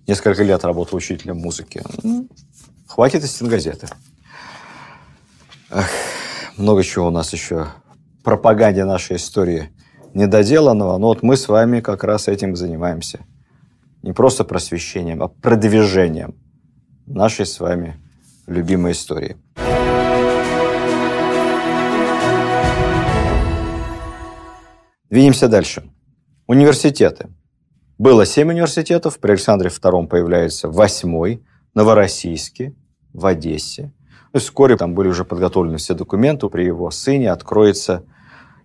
несколько 0.09 0.42
лет 0.42 0.64
работал 0.64 0.96
учителем 0.96 1.36
музыки. 1.36 1.82
Хватит 2.86 3.22
из 3.22 3.30
стенгазеты. 3.30 3.86
Эх, 5.70 5.88
много 6.56 6.82
чего 6.82 7.09
у 7.09 7.11
нас 7.11 7.32
еще 7.32 7.68
пропаганде 8.24 8.84
нашей 8.84 9.16
истории 9.16 9.70
недоделанного, 10.14 10.96
но 10.98 11.09
вот 11.09 11.22
мы 11.22 11.36
с 11.36 11.46
вами 11.46 11.80
как 11.80 12.02
раз 12.02 12.26
этим 12.26 12.56
занимаемся. 12.56 13.20
Не 14.02 14.12
просто 14.12 14.44
просвещением, 14.44 15.22
а 15.22 15.28
продвижением 15.28 16.34
нашей 17.06 17.46
с 17.46 17.61
вами 17.61 17.96
любимой 18.46 18.92
истории. 18.92 19.36
Двинемся 25.11 25.48
дальше. 25.48 25.90
Университеты. 26.46 27.28
Было 27.99 28.24
семь 28.24 28.51
университетов, 28.51 29.18
при 29.18 29.32
Александре 29.32 29.70
II 29.70 30.07
появляется 30.07 30.68
восьмой, 30.68 31.42
Новороссийске, 31.74 32.74
в 33.12 33.26
Одессе. 33.26 33.92
И 34.32 34.38
вскоре 34.38 34.76
там 34.76 34.94
были 34.94 35.09
уже 35.09 35.24
подготовлены 35.24 35.78
все 35.78 35.94
документы, 35.94 36.49
при 36.49 36.64
его 36.64 36.92
сыне 36.92 37.32
откроется 37.32 38.05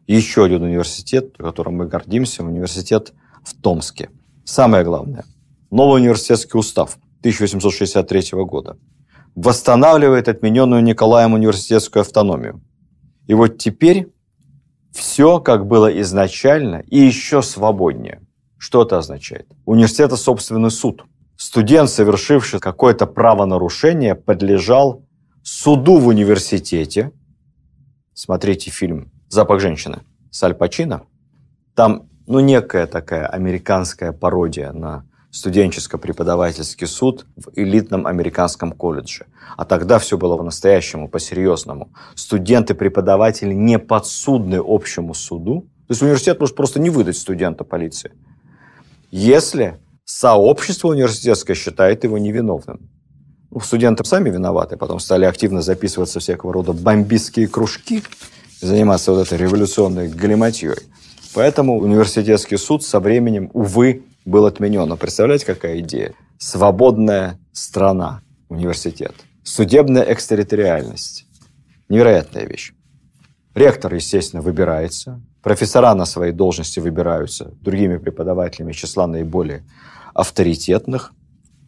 еще 0.05 0.45
один 0.45 0.61
университет, 0.61 1.35
которым 1.37 1.77
мы 1.77 1.87
гордимся, 1.87 2.43
университет 2.43 3.13
в 3.43 3.59
Томске. 3.59 4.11
Самое 4.43 4.83
главное, 4.83 5.25
новый 5.71 6.01
университетский 6.01 6.57
устав 6.57 6.97
1863 7.21 8.43
года. 8.43 8.77
Восстанавливает 9.33 10.27
отмененную 10.27 10.83
Николаем 10.83 11.33
университетскую 11.33 12.01
автономию. 12.01 12.61
И 13.25 13.33
вот 13.33 13.57
теперь 13.57 14.13
все, 14.91 15.39
как 15.39 15.65
было 15.65 15.87
изначально, 16.01 16.83
и 16.85 16.99
еще 16.99 17.41
свободнее. 17.41 18.21
Что 18.63 18.83
это 18.83 18.97
означает? 18.97 19.45
Университета 19.65 20.15
собственный 20.15 20.71
суд. 20.71 21.03
Студент, 21.35 21.89
совершивший 21.89 22.61
какое-то 22.61 23.05
правонарушение, 23.05 24.15
подлежал 24.15 25.03
суду 25.43 25.97
в 25.97 26.07
университете. 26.07 27.11
Смотрите 28.13 28.71
фильм 28.71 29.11
«Запах 29.27 29.59
женщины» 29.59 30.03
с 30.31 30.41
Аль 30.43 30.53
Пачино. 30.53 31.03
Там 31.75 32.07
ну, 32.25 32.39
некая 32.39 32.87
такая 32.87 33.27
американская 33.27 34.13
пародия 34.13 34.71
на 34.71 35.05
студенческо-преподавательский 35.29 36.87
суд 36.87 37.25
в 37.35 37.49
элитном 37.59 38.07
американском 38.07 38.71
колледже. 38.71 39.25
А 39.57 39.65
тогда 39.65 39.99
все 39.99 40.17
было 40.17 40.37
по-настоящему, 40.37 41.09
по-серьезному. 41.09 41.91
Студенты-преподаватели 42.15 43.53
не 43.53 43.77
подсудны 43.77 44.61
общему 44.65 45.13
суду. 45.13 45.63
То 45.87 45.91
есть 45.91 46.01
университет 46.01 46.39
может 46.39 46.55
просто 46.55 46.79
не 46.79 46.89
выдать 46.89 47.17
студента 47.17 47.65
полиции. 47.65 48.13
Если 49.15 49.79
сообщество 50.05 50.87
университетское 50.87 51.55
считает 51.55 52.03
его 52.03 52.17
невиновным. 52.17 52.89
Ну, 53.51 53.59
студенты 53.59 54.03
сами 54.05 54.31
виноваты, 54.31 54.75
потом 54.75 54.99
стали 54.99 55.25
активно 55.25 55.61
записываться 55.61 56.19
всякого 56.19 56.51
рода 56.51 56.73
бомбистские 56.73 57.47
кружки, 57.47 58.01
заниматься 58.59 59.11
вот 59.11 59.27
этой 59.27 59.37
революционной 59.37 60.07
галиматьей. 60.07 60.77
Поэтому 61.35 61.77
университетский 61.77 62.57
суд 62.57 62.83
со 62.83 62.99
временем, 62.99 63.51
увы, 63.53 64.01
был 64.25 64.47
отменен. 64.47 64.89
Но 64.89 64.97
представляете, 64.97 65.45
какая 65.45 65.79
идея? 65.81 66.15
Свободная 66.39 67.39
страна, 67.51 68.23
университет. 68.49 69.13
Судебная 69.43 70.11
экстерриториальность. 70.11 71.27
Невероятная 71.87 72.47
вещь. 72.47 72.73
Ректор, 73.55 73.93
естественно, 73.93 74.41
выбирается. 74.41 75.21
Профессора 75.43 75.93
на 75.93 76.05
своей 76.05 76.31
должности 76.33 76.79
выбираются 76.79 77.53
другими 77.61 77.97
преподавателями 77.97 78.71
числа 78.73 79.05
наиболее 79.05 79.63
авторитетных. 80.13 81.13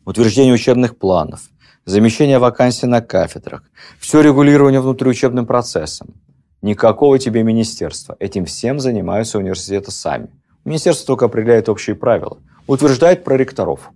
Утверждение 0.04 0.54
учебных 0.54 0.98
планов, 0.98 1.42
замещение 1.86 2.40
вакансий 2.40 2.88
на 2.88 3.02
кафедрах, 3.02 3.64
все 4.00 4.22
регулирование 4.22 4.82
внутриучебным 4.82 5.46
процессом. 5.46 6.14
Никакого 6.62 7.20
тебе 7.20 7.44
министерства. 7.44 8.16
Этим 8.20 8.46
всем 8.46 8.80
занимаются 8.80 9.38
университеты 9.38 9.92
сами. 9.92 10.30
Министерство 10.64 11.08
только 11.08 11.26
определяет 11.26 11.70
общие 11.70 11.96
правила, 11.96 12.40
утверждает 12.66 13.24
про 13.24 13.38
ректоров 13.38 13.92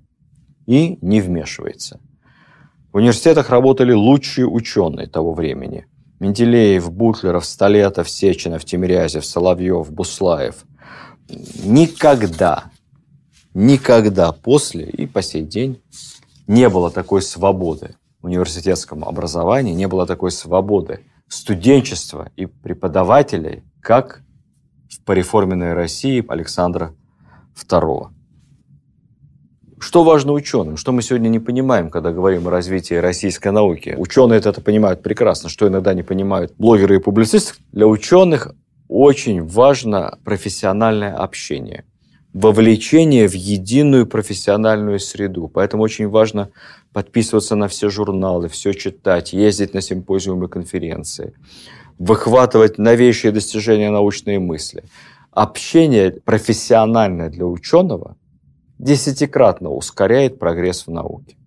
и 0.67 0.99
не 1.01 1.21
вмешивается. 1.21 1.99
В 2.91 2.97
университетах 2.97 3.49
работали 3.49 3.93
лучшие 3.93 4.45
ученые 4.45 5.07
того 5.07 5.33
времени. 5.33 5.87
Менделеев, 6.20 6.91
Бутлеров, 6.91 7.45
Столетов, 7.45 8.09
Сеченов, 8.09 8.65
Тимирязев, 8.65 9.26
Соловьев, 9.26 9.91
Буслаев. 9.91 10.65
Никогда, 11.63 12.65
никогда 13.53 14.32
после 14.32 14.86
и 14.86 15.05
по 15.05 15.22
сей 15.22 15.43
день 15.43 15.82
не 16.47 16.67
было 16.70 16.91
такой 16.91 17.22
свободы 17.22 17.95
в 18.22 18.26
университетском 18.26 19.05
образовании, 19.05 19.74
не 19.74 19.88
было 19.88 20.05
такой 20.05 20.32
свободы 20.32 21.05
студенчества 21.28 22.32
и 22.36 22.47
преподавателей, 22.47 23.63
как 23.82 24.24
в 24.89 25.03
пореформенной 25.03 25.74
России 25.74 26.26
Александра 26.28 26.95
II. 27.55 28.09
Что 29.80 30.03
важно 30.03 30.34
ученым? 30.34 30.75
Что 30.75 30.91
мы 30.91 31.01
сегодня 31.01 31.30
не 31.30 31.39
понимаем, 31.39 31.89
когда 31.89 32.11
говорим 32.11 32.47
о 32.47 32.51
развитии 32.51 32.95
российской 32.95 33.51
науки? 33.53 33.95
Ученые 33.97 34.39
это 34.39 34.61
понимают 34.61 35.01
прекрасно, 35.01 35.47
что 35.47 35.67
иногда 35.67 35.93
не 35.93 36.03
понимают 36.03 36.53
блогеры 36.57 36.97
и 36.97 36.99
публицисты. 36.99 37.53
Для 37.71 37.88
ученых 37.88 38.53
очень 38.89 39.41
важно 39.41 40.19
профессиональное 40.25 41.15
общение, 41.15 41.86
вовлечение 42.34 43.30
в 43.30 43.34
единую 43.34 44.05
профессиональную 44.05 44.99
среду. 44.99 45.47
Поэтому 45.47 45.84
очень 45.84 46.09
важно 46.09 46.49
подписываться 46.91 47.55
на 47.55 47.69
все 47.69 47.89
журналы, 47.89 48.49
все 48.49 48.73
читать, 48.73 49.32
ездить 49.32 49.73
на 49.73 49.82
симпозиумы 49.82 50.49
конференции, 50.49 51.34
выхватывать 51.97 52.77
новейшие 52.80 53.32
достижения 53.32 53.91
научной 53.91 54.39
мысли. 54.39 54.84
Общение 55.32 56.11
профессиональное 56.11 57.30
для 57.30 57.45
ученого 57.45 58.17
десятикратно 58.80 59.69
ускоряет 59.69 60.39
прогресс 60.39 60.88
в 60.88 60.91
науке. 60.91 61.38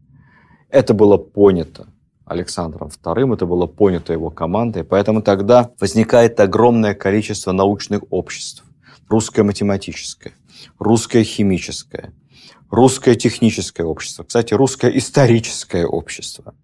Это 0.68 0.95
было 0.95 1.16
понято 1.16 1.89
Александром 2.24 2.89
II, 2.89 3.35
это 3.35 3.47
было 3.47 3.66
понято 3.66 4.12
его 4.12 4.30
командой, 4.30 4.85
поэтому 4.85 5.22
тогда 5.22 5.70
возникает 5.80 6.39
огромное 6.39 6.95
количество 6.95 7.53
научных 7.53 8.03
обществ. 8.11 8.64
Русское 9.09 9.43
математическое, 9.43 10.33
русское 10.78 11.24
химическое, 11.24 12.14
русское 12.70 13.14
техническое 13.14 13.85
общество, 13.85 14.24
кстати, 14.24 14.55
русское 14.55 14.97
историческое 14.97 15.85
общество. 15.85 16.55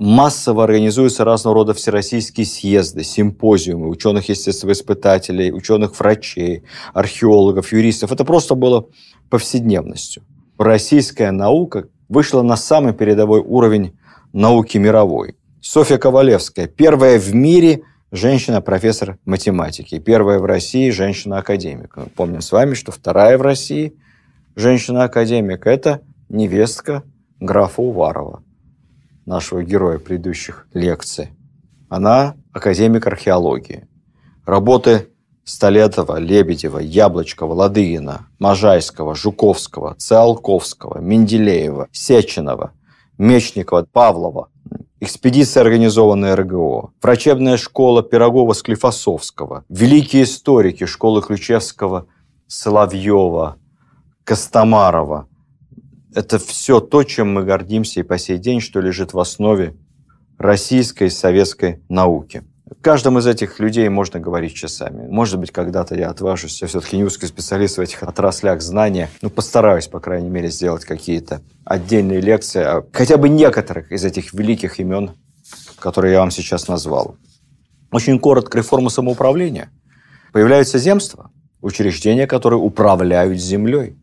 Массово 0.00 0.64
организуются 0.64 1.24
разного 1.24 1.56
рода 1.56 1.74
всероссийские 1.74 2.46
съезды, 2.46 3.04
симпозиумы 3.04 3.90
ученых-естествоиспытателей, 3.90 5.52
ученых-врачей, 5.52 6.62
археологов, 6.94 7.70
юристов. 7.70 8.10
Это 8.10 8.24
просто 8.24 8.54
было 8.54 8.86
повседневностью. 9.28 10.22
Российская 10.56 11.32
наука 11.32 11.88
вышла 12.08 12.40
на 12.40 12.56
самый 12.56 12.94
передовой 12.94 13.40
уровень 13.40 13.92
науки 14.32 14.78
мировой. 14.78 15.36
Софья 15.60 15.98
Ковалевская, 15.98 16.66
первая 16.66 17.18
в 17.18 17.34
мире 17.34 17.82
женщина-профессор 18.10 19.18
математики, 19.26 19.98
первая 19.98 20.38
в 20.38 20.46
России 20.46 20.88
женщина-академик. 20.88 21.94
Помним 22.16 22.40
с 22.40 22.52
вами, 22.52 22.72
что 22.72 22.90
вторая 22.90 23.36
в 23.36 23.42
России– 23.42 23.92
женщина-академик– 24.56 25.64
это 25.66 26.00
невестка 26.30 27.02
графа 27.38 27.82
Уварова, 27.82 28.42
нашего 29.30 29.62
героя 29.62 29.98
предыдущих 29.98 30.66
лекций. 30.74 31.28
Она 31.88 32.34
академик 32.52 33.06
археологии. 33.06 33.86
Работы 34.44 35.06
Столетова, 35.44 36.18
Лебедева, 36.18 36.80
Яблочкова, 36.80 37.54
Ладыгина, 37.54 38.26
Можайского, 38.40 39.14
Жуковского, 39.14 39.94
Циолковского, 39.98 40.98
Менделеева, 40.98 41.86
Сеченова, 41.92 42.72
Мечникова, 43.18 43.86
Павлова, 43.92 44.48
экспедиция, 44.98 45.60
организованная 45.62 46.34
РГО, 46.34 46.90
врачебная 47.00 47.56
школа 47.56 48.02
Пирогова-Склифосовского, 48.02 49.62
великие 49.68 50.24
историки 50.24 50.86
школы 50.86 51.22
Ключевского, 51.22 52.06
Соловьева, 52.48 53.58
Костомарова. 54.24 55.28
Это 56.14 56.38
все 56.38 56.80
то, 56.80 57.04
чем 57.04 57.32
мы 57.32 57.44
гордимся 57.44 58.00
и 58.00 58.02
по 58.02 58.18
сей 58.18 58.38
день, 58.38 58.60
что 58.60 58.80
лежит 58.80 59.12
в 59.12 59.20
основе 59.20 59.76
российской 60.38 61.10
советской 61.10 61.82
науки. 61.88 62.42
О 62.68 62.74
каждом 62.74 63.18
из 63.18 63.26
этих 63.26 63.58
людей 63.60 63.88
можно 63.88 64.18
говорить 64.18 64.54
часами. 64.54 65.06
Может 65.08 65.38
быть, 65.38 65.50
когда-то 65.50 65.94
я 65.94 66.08
отважусь. 66.08 66.60
Я 66.62 66.68
все-таки 66.68 66.96
не 66.96 67.04
узкий 67.04 67.26
специалист 67.26 67.78
в 67.78 67.80
этих 67.80 68.02
отраслях 68.02 68.60
знания. 68.62 69.08
Ну, 69.22 69.30
постараюсь, 69.30 69.86
по 69.86 70.00
крайней 70.00 70.30
мере, 70.30 70.50
сделать 70.50 70.84
какие-то 70.84 71.42
отдельные 71.64 72.20
лекции 72.20 72.62
о 72.62 72.84
хотя 72.92 73.16
бы 73.16 73.28
некоторых 73.28 73.92
из 73.92 74.04
этих 74.04 74.32
великих 74.32 74.80
имен, 74.80 75.12
которые 75.78 76.14
я 76.14 76.20
вам 76.20 76.30
сейчас 76.30 76.68
назвал. 76.68 77.16
Очень 77.92 78.18
коротко 78.18 78.58
реформа 78.58 78.88
самоуправления. 78.88 79.70
Появляются 80.32 80.78
земства, 80.78 81.30
учреждения, 81.60 82.26
которые 82.26 82.60
управляют 82.60 83.38
землей 83.38 83.99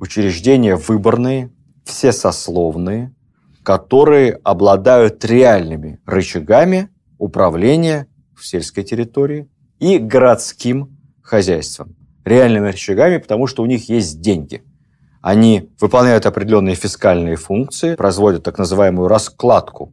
учреждения 0.00 0.76
выборные, 0.76 1.52
все 1.84 2.12
сословные, 2.12 3.14
которые 3.62 4.40
обладают 4.42 5.24
реальными 5.24 6.00
рычагами 6.06 6.88
управления 7.18 8.06
в 8.34 8.46
сельской 8.46 8.82
территории 8.82 9.48
и 9.78 9.98
городским 9.98 10.98
хозяйством. 11.22 11.94
Реальными 12.24 12.68
рычагами, 12.68 13.18
потому 13.18 13.46
что 13.46 13.62
у 13.62 13.66
них 13.66 13.88
есть 13.88 14.20
деньги. 14.20 14.62
Они 15.20 15.70
выполняют 15.78 16.24
определенные 16.24 16.74
фискальные 16.74 17.36
функции, 17.36 17.94
производят 17.94 18.42
так 18.42 18.58
называемую 18.58 19.08
раскладку 19.08 19.92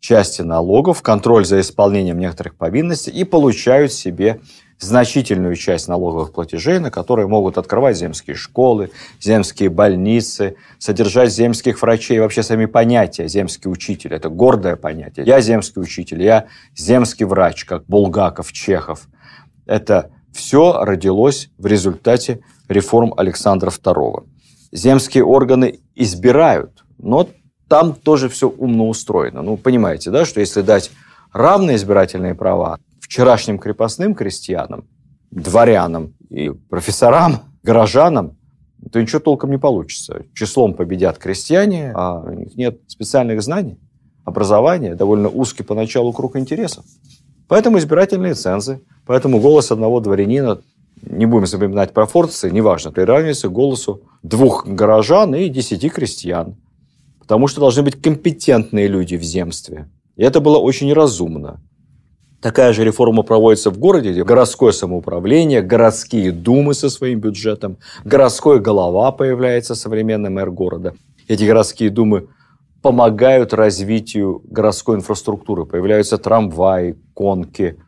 части 0.00 0.42
налогов, 0.42 1.02
контроль 1.02 1.44
за 1.44 1.60
исполнением 1.60 2.18
некоторых 2.18 2.56
повинностей 2.56 3.10
и 3.10 3.24
получают 3.24 3.92
себе 3.92 4.40
значительную 4.78 5.56
часть 5.56 5.88
налоговых 5.88 6.32
платежей, 6.32 6.78
на 6.78 6.90
которые 6.90 7.26
могут 7.26 7.58
открывать 7.58 7.96
земские 7.96 8.36
школы, 8.36 8.90
земские 9.20 9.70
больницы, 9.70 10.56
содержать 10.78 11.32
земских 11.32 11.80
врачей. 11.80 12.20
Вообще 12.20 12.42
сами 12.42 12.66
понятия 12.66 13.28
земский 13.28 13.70
учитель– 13.70 14.12
это 14.14 14.28
гордое 14.28 14.76
понятие. 14.76 15.26
Я 15.26 15.40
земский 15.40 15.80
учитель, 15.80 16.22
я 16.22 16.46
земский 16.76 17.26
врач, 17.26 17.64
как 17.64 17.86
Булгаков, 17.86 18.52
Чехов. 18.52 19.08
Это 19.66 20.10
все 20.32 20.84
родилось 20.84 21.50
в 21.58 21.66
результате 21.66 22.40
реформ 22.68 23.14
Александра 23.16 23.70
II. 23.70 24.24
Земские 24.72 25.24
органы 25.24 25.80
избирают, 25.94 26.84
но 26.98 27.28
там 27.68 27.94
тоже 27.94 28.28
все 28.28 28.48
умно 28.48 28.88
устроено. 28.88 29.42
Ну, 29.42 29.56
понимаете, 29.56 30.10
да, 30.10 30.24
что 30.24 30.40
если 30.40 30.62
дать 30.62 30.90
равные 31.32 31.76
избирательные 31.76 32.34
права 32.34 32.78
вчерашним 33.14 33.60
крепостным 33.60 34.16
крестьянам, 34.16 34.88
дворянам 35.30 36.14
и 36.30 36.48
профессорам, 36.50 37.42
горожанам, 37.62 38.36
то 38.90 39.00
ничего 39.00 39.20
толком 39.20 39.52
не 39.52 39.58
получится. 39.58 40.24
Числом 40.34 40.74
победят 40.74 41.18
крестьяне, 41.18 41.92
а 41.94 42.18
у 42.18 42.32
них 42.32 42.56
нет 42.56 42.80
специальных 42.88 43.40
знаний, 43.40 43.78
образования, 44.24 44.96
довольно 44.96 45.28
узкий 45.28 45.62
поначалу 45.62 46.12
круг 46.12 46.34
интересов. 46.34 46.84
Поэтому 47.46 47.78
избирательные 47.78 48.34
цензы, 48.34 48.80
поэтому 49.06 49.38
голос 49.38 49.70
одного 49.70 50.00
дворянина, 50.00 50.62
не 51.00 51.26
будем 51.26 51.46
запоминать 51.46 51.92
пропорции, 51.92 52.50
неважно, 52.50 52.90
приравнивается 52.90 53.48
к 53.48 53.52
голосу 53.52 54.02
двух 54.24 54.66
горожан 54.66 55.36
и 55.36 55.48
десяти 55.48 55.88
крестьян. 55.88 56.56
Потому 57.20 57.46
что 57.46 57.60
должны 57.60 57.84
быть 57.84 58.02
компетентные 58.02 58.88
люди 58.88 59.14
в 59.14 59.22
земстве. 59.22 59.88
И 60.16 60.24
это 60.24 60.40
было 60.40 60.58
очень 60.58 60.92
разумно. 60.92 61.60
Такая 62.44 62.74
же 62.74 62.84
реформа 62.84 63.22
проводится 63.22 63.70
в 63.70 63.78
городе, 63.78 64.12
где 64.12 64.22
городское 64.22 64.70
самоуправление, 64.70 65.62
городские 65.62 66.30
думы 66.30 66.74
со 66.74 66.90
своим 66.90 67.18
бюджетом, 67.18 67.78
городской 68.04 68.60
голова 68.60 69.12
появляется, 69.12 69.74
современный 69.74 70.28
мэр 70.28 70.50
города. 70.50 70.92
Эти 71.26 71.44
городские 71.44 71.88
думы 71.88 72.28
помогают 72.82 73.54
развитию 73.54 74.42
городской 74.44 74.96
инфраструктуры. 74.96 75.64
Появляются 75.64 76.18
трамваи, 76.18 76.98
конки, 77.14 77.78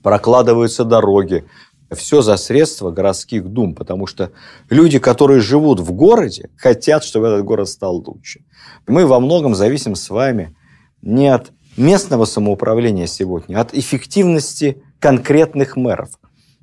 прокладываются 0.00 0.84
дороги. 0.84 1.44
Все 1.90 2.22
за 2.22 2.36
средства 2.36 2.92
городских 2.92 3.48
дум, 3.48 3.74
потому 3.74 4.06
что 4.06 4.30
люди, 4.70 5.00
которые 5.00 5.40
живут 5.40 5.80
в 5.80 5.90
городе, 5.90 6.50
хотят, 6.56 7.02
чтобы 7.02 7.26
этот 7.26 7.44
город 7.44 7.68
стал 7.68 7.96
лучше. 7.96 8.44
Мы 8.86 9.06
во 9.06 9.18
многом 9.18 9.56
зависим 9.56 9.96
с 9.96 10.08
вами 10.08 10.56
не 11.02 11.26
от 11.26 11.50
местного 11.76 12.24
самоуправления 12.24 13.06
сегодня, 13.06 13.60
от 13.60 13.74
эффективности 13.74 14.82
конкретных 14.98 15.76
мэров, 15.76 16.18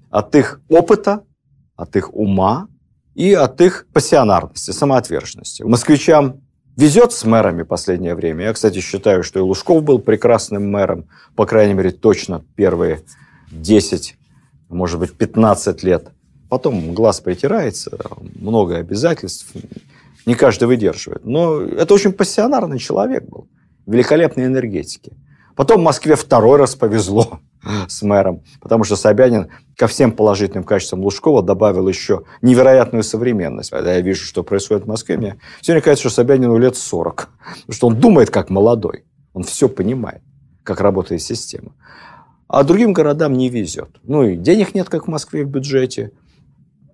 от 0.09 0.35
их 0.35 0.61
опыта, 0.69 1.23
от 1.75 1.95
их 1.95 2.13
ума 2.13 2.67
и 3.15 3.33
от 3.33 3.61
их 3.61 3.87
пассионарности, 3.93 4.71
самоотверженности. 4.71 5.63
Москвичам 5.63 6.41
везет 6.75 7.13
с 7.13 7.23
мэрами 7.25 7.63
последнее 7.63 8.15
время. 8.15 8.45
Я, 8.45 8.53
кстати, 8.53 8.79
считаю, 8.79 9.23
что 9.23 9.39
и 9.39 9.43
Лужков 9.43 9.83
был 9.83 9.99
прекрасным 9.99 10.69
мэром, 10.71 11.07
по 11.35 11.45
крайней 11.45 11.73
мере, 11.73 11.91
точно 11.91 12.43
первые 12.55 13.01
10, 13.51 14.17
может 14.69 14.99
быть, 14.99 15.13
15 15.13 15.83
лет. 15.83 16.09
Потом 16.49 16.93
глаз 16.93 17.19
притирается, 17.19 17.97
много 18.35 18.77
обязательств, 18.77 19.47
не 20.25 20.35
каждый 20.35 20.67
выдерживает. 20.67 21.25
Но 21.25 21.61
это 21.61 21.93
очень 21.93 22.13
пассионарный 22.13 22.79
человек 22.79 23.27
был 23.27 23.47
великолепной 23.85 24.45
энергетики. 24.45 25.13
Потом 25.55 25.83
Москве 25.83 26.15
второй 26.15 26.57
раз 26.57 26.75
повезло 26.75 27.39
с 27.87 28.01
мэром, 28.01 28.43
потому 28.59 28.83
что 28.83 28.95
Собянин 28.95 29.49
ко 29.77 29.87
всем 29.87 30.11
положительным 30.11 30.63
качествам 30.63 31.01
Лужкова 31.01 31.43
добавил 31.43 31.87
еще 31.87 32.23
невероятную 32.41 33.03
современность. 33.03 33.69
Когда 33.69 33.93
я 33.93 34.01
вижу, 34.01 34.25
что 34.25 34.43
происходит 34.43 34.85
в 34.85 34.87
Москве, 34.87 35.17
мне 35.17 35.39
сегодня 35.61 35.81
кажется, 35.81 36.09
что 36.09 36.21
Собянину 36.21 36.57
лет 36.57 36.75
40, 36.75 37.29
потому 37.61 37.73
что 37.73 37.87
он 37.87 37.99
думает 37.99 38.29
как 38.31 38.49
молодой, 38.49 39.05
он 39.33 39.43
все 39.43 39.69
понимает, 39.69 40.21
как 40.63 40.81
работает 40.81 41.21
система. 41.21 41.73
А 42.47 42.63
другим 42.63 42.93
городам 42.93 43.33
не 43.33 43.49
везет. 43.49 43.99
Ну 44.03 44.23
и 44.23 44.35
денег 44.35 44.75
нет, 44.75 44.89
как 44.89 45.05
в 45.05 45.09
Москве 45.09 45.43
в 45.43 45.49
бюджете. 45.49 46.11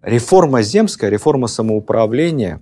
Реформа 0.01 0.61
земская, 0.61 1.09
реформа 1.09 1.47
самоуправления 1.47 2.61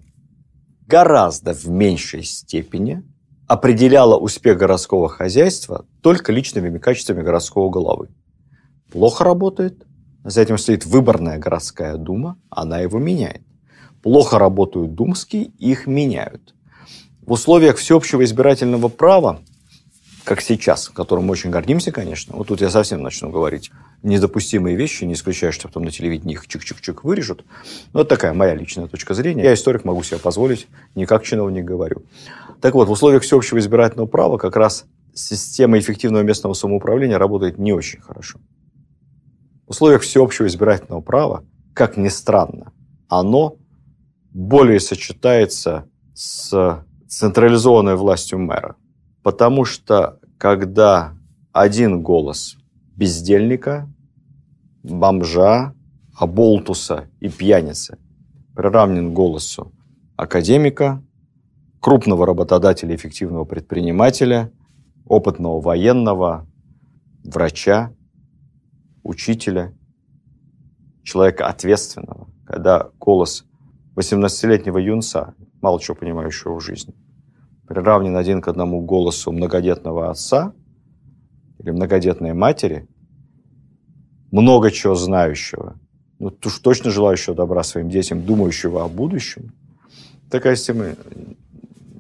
гораздо 0.87 1.53
в 1.53 1.67
меньшей 1.67 2.23
степени– 2.23 3.03
определяла 3.47 4.17
успех 4.17 4.57
городского 4.57 5.07
хозяйства 5.07 5.85
только 6.01 6.31
личными 6.31 6.77
качествами 6.77 7.23
городского 7.23 7.69
головы. 7.69 8.09
Плохо 8.91 9.23
работает, 9.23 9.85
за 10.23 10.41
этим 10.41 10.57
стоит 10.57 10.85
выборная 10.85 11.39
городская 11.39 11.95
дума, 11.95 12.37
она 12.49 12.79
его 12.79 12.99
меняет. 12.99 13.41
Плохо 14.03 14.37
работают 14.37 14.93
думские, 14.93 15.45
их 15.57 15.87
меняют. 15.87 16.53
В 17.25 17.31
условиях 17.31 17.77
всеобщего 17.77 18.23
избирательного 18.23 18.89
права, 18.89 19.41
как 20.23 20.41
сейчас, 20.41 20.89
которым 20.89 21.25
мы 21.25 21.31
очень 21.31 21.49
гордимся, 21.49 21.91
конечно, 21.91 22.35
вот 22.35 22.47
тут 22.47 22.61
я 22.61 22.69
совсем 22.69 23.01
начну 23.01 23.29
говорить 23.29 23.71
недопустимые 24.03 24.75
вещи, 24.75 25.03
не 25.03 25.13
исключая, 25.13 25.51
что 25.51 25.67
потом 25.67 25.83
на 25.83 25.91
телевидении 25.91 26.33
их 26.33 26.47
чик-чик-чик 26.47 26.99
вырежут. 27.03 27.45
Но 27.93 28.01
это 28.01 28.09
такая 28.09 28.33
моя 28.33 28.55
личная 28.55 28.87
точка 28.87 29.13
зрения. 29.13 29.43
Я 29.43 29.53
историк, 29.53 29.85
могу 29.85 30.03
себе 30.03 30.19
позволить, 30.19 30.67
не 30.95 31.05
как 31.05 31.23
чиновник 31.23 31.65
говорю. 31.65 32.03
Так 32.61 32.73
вот, 32.73 32.87
в 32.87 32.91
условиях 32.91 33.23
всеобщего 33.23 33.59
избирательного 33.59 34.07
права 34.07 34.37
как 34.37 34.55
раз 34.55 34.85
система 35.13 35.79
эффективного 35.79 36.23
местного 36.23 36.53
самоуправления 36.53 37.17
работает 37.17 37.57
не 37.57 37.73
очень 37.73 37.99
хорошо. 37.99 38.39
В 39.65 39.71
условиях 39.71 40.01
всеобщего 40.03 40.47
избирательного 40.47 41.01
права, 41.01 41.43
как 41.73 41.97
ни 41.97 42.07
странно, 42.07 42.71
оно 43.09 43.57
более 44.31 44.79
сочетается 44.79 45.89
с 46.13 46.85
централизованной 47.07 47.95
властью 47.95 48.39
мэра. 48.39 48.75
Потому 49.23 49.65
что 49.65 50.19
когда 50.37 51.13
один 51.51 52.01
голос 52.01 52.57
бездельника, 52.97 53.87
бомжа, 54.83 55.73
оболтуса 56.15 57.09
и 57.19 57.29
пьяницы. 57.29 57.97
Приравнен 58.55 59.13
голосу 59.13 59.71
академика, 60.15 61.03
крупного 61.79 62.25
работодателя, 62.25 62.95
эффективного 62.95 63.45
предпринимателя, 63.45 64.51
опытного 65.05 65.61
военного, 65.61 66.47
врача, 67.23 67.93
учителя, 69.03 69.73
человека 71.03 71.47
ответственного, 71.47 72.27
когда 72.45 72.89
голос 72.99 73.45
18-летнего 73.95 74.79
юнца, 74.79 75.35
мало 75.61 75.79
чего 75.79 75.95
понимающего 75.95 76.55
в 76.55 76.61
жизни, 76.61 76.95
приравнен 77.67 78.17
один 78.17 78.41
к 78.41 78.47
одному 78.47 78.81
голосу 78.81 79.31
многодетного 79.31 80.09
отца 80.09 80.53
или 81.67 81.73
многодетной 81.73 82.33
матери, 82.33 82.87
много 84.31 84.71
чего 84.71 84.95
знающего, 84.95 85.79
ну, 86.19 86.33
уж 86.45 86.59
точно 86.59 86.91
желающего 86.91 87.35
добра 87.35 87.63
своим 87.63 87.89
детям, 87.89 88.25
думающего 88.25 88.83
о 88.83 88.87
будущем, 88.87 89.53
такая 90.31 90.55
система 90.55 90.95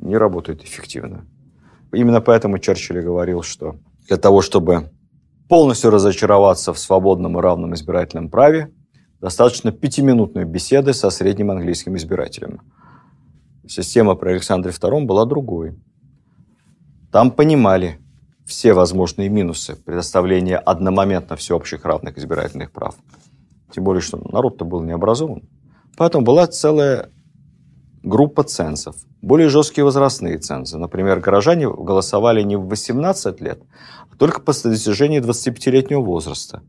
не 0.01 0.17
работает 0.17 0.63
эффективно. 0.63 1.25
Именно 1.91 2.21
поэтому 2.21 2.59
Черчилль 2.59 3.01
говорил, 3.01 3.43
что 3.43 3.75
для 4.07 4.17
того, 4.17 4.41
чтобы 4.41 4.89
полностью 5.49 5.91
разочароваться 5.91 6.73
в 6.73 6.79
свободном 6.79 7.37
и 7.37 7.41
равном 7.41 7.73
избирательном 7.73 8.29
праве, 8.29 8.71
достаточно 9.19 9.71
пятиминутной 9.71 10.45
беседы 10.45 10.93
со 10.93 11.09
средним 11.09 11.51
английским 11.51 11.95
избирателем. 11.97 12.61
Система 13.67 14.15
при 14.15 14.29
Александре 14.29 14.71
II 14.71 15.05
была 15.05 15.25
другой. 15.25 15.75
Там 17.11 17.31
понимали 17.31 17.99
все 18.47 18.73
возможные 18.73 19.29
минусы 19.29 19.75
предоставления 19.75 20.57
одномоментно 20.57 21.35
всеобщих 21.35 21.83
равных 21.85 22.17
избирательных 22.17 22.71
прав. 22.71 22.95
Тем 23.73 23.83
более, 23.83 24.01
что 24.01 24.17
народ-то 24.31 24.63
был 24.63 24.81
не 24.81 24.93
образован. 24.93 25.43
Поэтому 25.97 26.23
была 26.23 26.47
целая 26.47 27.09
группа 28.03 28.43
цензов, 28.43 28.95
более 29.21 29.49
жесткие 29.49 29.83
возрастные 29.83 30.37
цензы. 30.37 30.77
Например, 30.77 31.19
горожане 31.19 31.69
голосовали 31.69 32.41
не 32.41 32.55
в 32.55 32.67
18 32.67 33.41
лет, 33.41 33.61
а 34.09 34.15
только 34.15 34.41
после 34.41 34.71
достижения 34.71 35.19
25-летнего 35.19 36.01
возраста. 36.01 36.63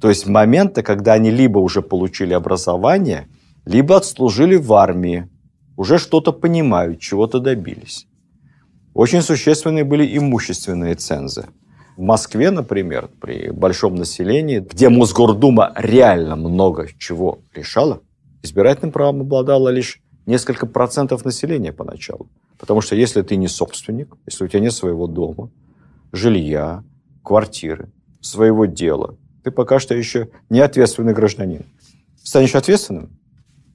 То 0.00 0.08
есть 0.08 0.26
момента, 0.26 0.82
когда 0.82 1.12
они 1.12 1.30
либо 1.30 1.58
уже 1.58 1.82
получили 1.82 2.32
образование, 2.32 3.28
либо 3.66 3.96
отслужили 3.96 4.56
в 4.56 4.72
армии, 4.72 5.28
уже 5.76 5.98
что-то 5.98 6.32
понимают, 6.32 7.00
чего-то 7.00 7.38
добились. 7.38 8.06
Очень 8.96 9.20
существенные 9.20 9.84
были 9.84 10.16
имущественные 10.16 10.94
цензы. 10.94 11.44
В 11.98 12.00
Москве, 12.00 12.50
например, 12.50 13.10
при 13.20 13.50
большом 13.50 13.94
населении, 13.94 14.60
где 14.60 14.88
Мосгордума 14.88 15.74
реально 15.76 16.34
много 16.34 16.88
чего 16.98 17.40
решала, 17.54 18.00
избирательным 18.42 18.92
правом 18.92 19.20
обладала 19.20 19.68
лишь 19.68 20.00
несколько 20.24 20.64
процентов 20.64 21.26
населения 21.26 21.74
поначалу. 21.74 22.30
Потому 22.56 22.80
что 22.80 22.96
если 22.96 23.20
ты 23.20 23.36
не 23.36 23.48
собственник, 23.48 24.16
если 24.24 24.44
у 24.44 24.48
тебя 24.48 24.60
нет 24.60 24.72
своего 24.72 25.06
дома, 25.06 25.50
жилья, 26.12 26.82
квартиры, 27.22 27.90
своего 28.22 28.64
дела, 28.64 29.18
ты 29.44 29.50
пока 29.50 29.78
что 29.78 29.94
еще 29.94 30.30
не 30.48 30.60
ответственный 30.60 31.12
гражданин. 31.12 31.66
Станешь 32.22 32.54
ответственным, 32.54 33.10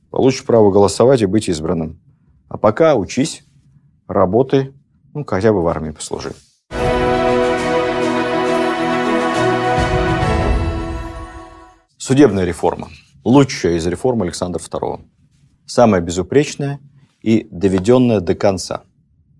получишь 0.09 0.45
право 0.45 0.71
голосовать 0.71 1.21
и 1.21 1.27
быть 1.27 1.47
избранным. 1.47 1.99
А 2.47 2.57
пока 2.57 2.95
учись, 2.95 3.43
работай, 4.07 4.73
ну, 5.13 5.25
хотя 5.25 5.53
бы 5.53 5.61
в 5.61 5.67
армии 5.67 5.91
послужи. 5.91 6.33
Судебная 11.97 12.45
реформа. 12.45 12.89
Лучшая 13.23 13.75
из 13.77 13.85
реформ 13.85 14.23
Александра 14.23 14.59
II 14.59 15.01
самое 15.65 16.03
безупречное 16.03 16.79
и 17.21 17.47
доведенное 17.49 18.19
до 18.19 18.35
конца. 18.35 18.83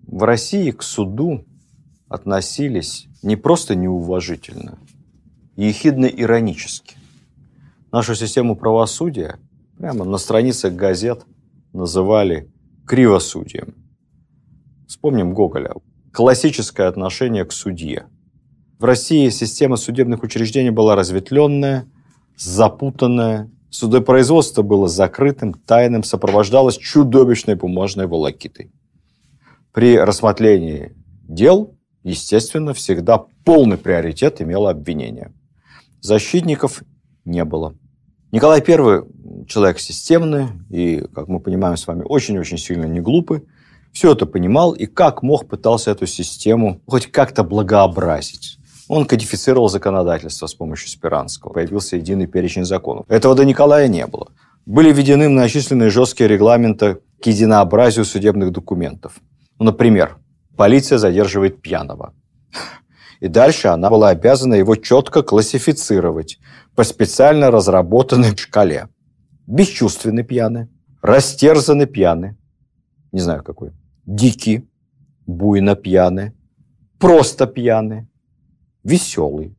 в 0.06 0.24
России 0.24 0.70
к 0.70 0.82
суду 0.82 1.44
относились 2.08 3.06
не 3.22 3.36
просто 3.36 3.74
неуважительно, 3.74 4.78
ехидно-иронически. 5.56 6.96
Нашу 7.92 8.14
систему 8.14 8.56
правосудия 8.56 9.38
прямо 9.78 10.04
на 10.04 10.18
страницах 10.18 10.74
газет 10.74 11.24
называли 11.72 12.50
кривосудием. 12.86 13.81
Вспомним 14.92 15.32
Гоголя. 15.32 15.72
Классическое 16.12 16.86
отношение 16.86 17.46
к 17.46 17.52
судье. 17.52 18.08
В 18.78 18.84
России 18.84 19.30
система 19.30 19.76
судебных 19.76 20.22
учреждений 20.22 20.68
была 20.68 20.96
разветвленная, 20.96 21.86
запутанная, 22.36 23.50
судопроизводство 23.70 24.60
было 24.60 24.88
закрытым, 24.88 25.54
тайным, 25.54 26.04
сопровождалось 26.04 26.76
чудовищной 26.76 27.54
бумажной 27.54 28.06
волокитой. 28.06 28.70
При 29.72 29.96
рассмотрении 29.96 30.92
дел, 31.26 31.74
естественно, 32.02 32.74
всегда 32.74 33.16
полный 33.46 33.78
приоритет 33.78 34.42
имело 34.42 34.68
обвинение. 34.68 35.32
Защитников 36.02 36.82
не 37.24 37.46
было. 37.46 37.74
Николай 38.30 38.60
I 38.60 39.46
человек 39.48 39.80
системный 39.80 40.48
и, 40.68 41.02
как 41.14 41.28
мы 41.28 41.40
понимаем 41.40 41.78
с 41.78 41.86
вами, 41.86 42.02
очень-очень 42.02 42.58
сильно 42.58 42.84
не 42.84 43.00
глупый. 43.00 43.46
Все 43.92 44.12
это 44.12 44.26
понимал 44.26 44.72
и 44.72 44.86
как 44.86 45.22
мог 45.22 45.46
пытался 45.48 45.90
эту 45.90 46.06
систему 46.06 46.80
хоть 46.86 47.06
как-то 47.06 47.44
благообразить. 47.44 48.58
Он 48.88 49.06
кодифицировал 49.06 49.68
законодательство 49.68 50.46
с 50.46 50.54
помощью 50.54 50.88
Спиранского. 50.88 51.52
Появился 51.52 51.96
единый 51.96 52.26
перечень 52.26 52.64
законов. 52.64 53.06
Этого 53.08 53.34
до 53.34 53.44
Николая 53.44 53.88
не 53.88 54.06
было. 54.06 54.28
Были 54.66 54.92
введены 54.92 55.28
многочисленные 55.28 55.90
жесткие 55.90 56.28
регламенты 56.28 56.98
к 57.20 57.26
единообразию 57.26 58.04
судебных 58.04 58.52
документов. 58.52 59.14
Ну, 59.58 59.66
например, 59.66 60.16
полиция 60.56 60.98
задерживает 60.98 61.62
пьяного. 61.62 62.14
И 63.20 63.28
дальше 63.28 63.68
она 63.68 63.88
была 63.88 64.08
обязана 64.08 64.54
его 64.54 64.74
четко 64.74 65.22
классифицировать 65.22 66.38
по 66.74 66.82
специально 66.82 67.50
разработанной 67.50 68.36
шкале. 68.36 68.88
Бесчувственный 69.46 70.24
пьяный, 70.24 70.68
растерзанный 71.02 71.86
пьяный, 71.86 72.36
не 73.12 73.20
знаю 73.20 73.42
какой, 73.42 73.72
дикий, 74.06 74.68
буйно 75.26 75.76
пьяный, 75.76 76.32
просто 76.98 77.46
пьяный, 77.46 78.06
веселый, 78.84 79.56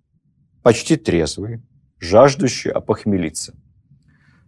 почти 0.61 0.95
трезвый, 0.95 1.61
жаждущий 1.99 2.71
опохмелиться. 2.71 3.53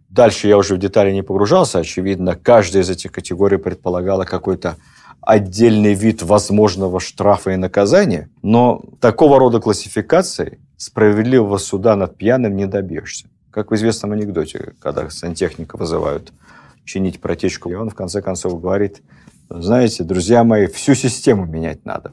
Дальше 0.08 0.48
я 0.48 0.56
уже 0.56 0.74
в 0.74 0.78
детали 0.78 1.12
не 1.12 1.22
погружался. 1.22 1.78
Очевидно, 1.78 2.36
каждая 2.36 2.82
из 2.82 2.90
этих 2.90 3.12
категорий 3.12 3.58
предполагала 3.58 4.24
какой-то 4.24 4.76
отдельный 5.20 5.94
вид 5.94 6.22
возможного 6.22 7.00
штрафа 7.00 7.50
и 7.50 7.56
наказания, 7.56 8.30
но 8.42 8.82
такого 9.00 9.38
рода 9.38 9.60
классификации 9.60 10.60
справедливого 10.76 11.58
суда 11.58 11.96
над 11.96 12.16
пьяным 12.16 12.54
не 12.54 12.66
добьешься. 12.66 13.28
Как 13.50 13.70
в 13.70 13.74
известном 13.74 14.12
анекдоте, 14.12 14.74
когда 14.80 15.10
сантехника 15.10 15.76
вызывают 15.76 16.32
чинить 16.84 17.20
протечку, 17.20 17.70
и 17.70 17.74
он 17.74 17.90
в 17.90 17.94
конце 17.94 18.22
концов 18.22 18.60
говорит, 18.60 19.02
знаете, 19.48 20.02
друзья 20.02 20.42
мои, 20.44 20.66
всю 20.66 20.94
систему 20.94 21.46
менять 21.46 21.84
надо. 21.84 22.12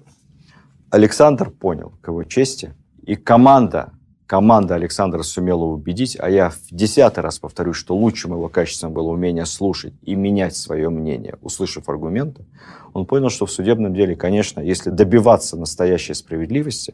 Александр 0.92 1.50
понял 1.50 1.94
к 2.02 2.08
его 2.08 2.24
чести, 2.24 2.76
и 3.02 3.16
команда, 3.16 3.94
команда 4.28 4.76
Александра 4.76 5.24
сумела 5.24 5.64
убедить, 5.64 6.16
а 6.20 6.30
я 6.30 6.52
в 6.52 6.60
десятый 6.70 7.24
раз 7.24 7.40
повторю, 7.40 7.74
что 7.74 7.96
лучшим 7.96 8.34
его 8.34 8.50
качеством 8.50 8.94
было 8.94 9.10
умение 9.10 9.46
слушать 9.48 9.96
и 10.04 10.14
менять 10.14 10.56
свое 10.56 10.90
мнение, 10.90 11.38
услышав 11.42 11.90
аргументы. 11.90 12.46
Он 12.94 13.08
понял, 13.08 13.30
что 13.30 13.48
в 13.48 13.52
судебном 13.52 13.96
деле, 13.96 14.16
конечно, 14.16 14.62
если 14.62 14.92
добиваться 14.92 15.58
настоящей 15.58 16.14
справедливости, 16.14 16.94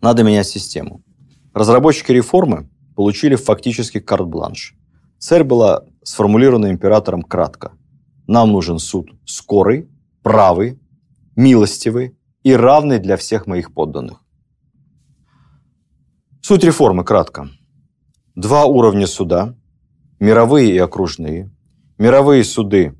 надо 0.00 0.22
менять 0.22 0.48
систему. 0.48 1.02
Разработчики 1.52 2.12
реформы 2.12 2.70
получили 2.96 3.36
фактически 3.36 4.00
карт-бланш. 4.00 4.74
Цель 5.18 5.44
была 5.44 5.84
сформулирована 6.02 6.70
императором 6.70 7.22
кратко. 7.22 7.72
Нам 8.32 8.50
нужен 8.50 8.78
суд 8.78 9.10
скорый, 9.26 9.90
правый, 10.22 10.80
милостивый, 11.36 12.16
и 12.42 12.54
равный 12.54 12.98
для 12.98 13.18
всех 13.18 13.46
моих 13.46 13.74
подданных. 13.74 14.24
Суть 16.40 16.64
реформы 16.64 17.04
кратко. 17.04 17.50
Два 18.34 18.64
уровня 18.64 19.06
суда, 19.06 19.54
мировые 20.18 20.74
и 20.74 20.78
окружные. 20.78 21.50
Мировые 21.98 22.42
суды 22.42 22.98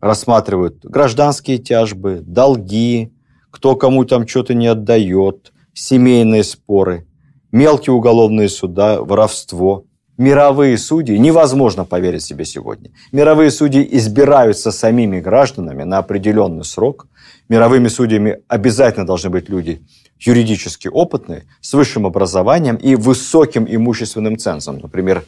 рассматривают 0.00 0.82
гражданские 0.82 1.58
тяжбы, 1.58 2.22
долги, 2.22 3.12
кто 3.50 3.76
кому 3.76 4.06
там 4.06 4.26
что-то 4.26 4.54
не 4.54 4.68
отдает, 4.68 5.52
семейные 5.74 6.42
споры, 6.42 7.06
мелкие 7.52 7.92
уголовные 7.92 8.48
суда, 8.48 9.02
воровство. 9.02 9.84
Мировые 10.20 10.76
судьи, 10.76 11.16
невозможно 11.16 11.86
поверить 11.86 12.22
себе 12.22 12.44
сегодня, 12.44 12.90
мировые 13.10 13.50
судьи 13.50 13.88
избираются 13.92 14.70
самими 14.70 15.18
гражданами 15.18 15.84
на 15.84 15.96
определенный 15.96 16.64
срок– 16.64 17.06
мировыми 17.48 17.88
судьями 17.88 18.42
обязательно 18.46 19.06
должны 19.06 19.30
быть 19.30 19.48
люди 19.48 19.80
юридически 20.18 20.88
опытные, 20.88 21.44
с 21.62 21.72
высшим 21.72 22.04
образованием 22.04 22.76
и 22.76 22.96
высоким 22.96 23.66
имущественным 23.66 24.36
цензом. 24.36 24.80
Например, 24.80 25.24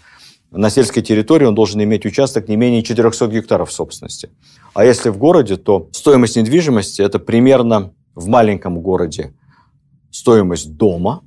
на 0.50 0.68
сельской 0.68 1.02
территории 1.02 1.46
он 1.46 1.54
должен 1.54 1.82
иметь 1.82 2.04
участок 2.04 2.48
не 2.48 2.56
менее 2.56 2.82
400 2.82 3.28
гектаров 3.28 3.72
собственности. 3.72 4.28
А 4.74 4.84
если 4.84 5.08
в 5.08 5.16
городе, 5.16 5.56
то 5.56 5.88
стоимость 5.92 6.36
недвижимости– 6.36 7.00
это 7.02 7.18
примерно 7.18 7.94
в 8.14 8.28
маленьком 8.28 8.80
городе 8.80 9.32
стоимость 10.10 10.76
дома, 10.76 11.22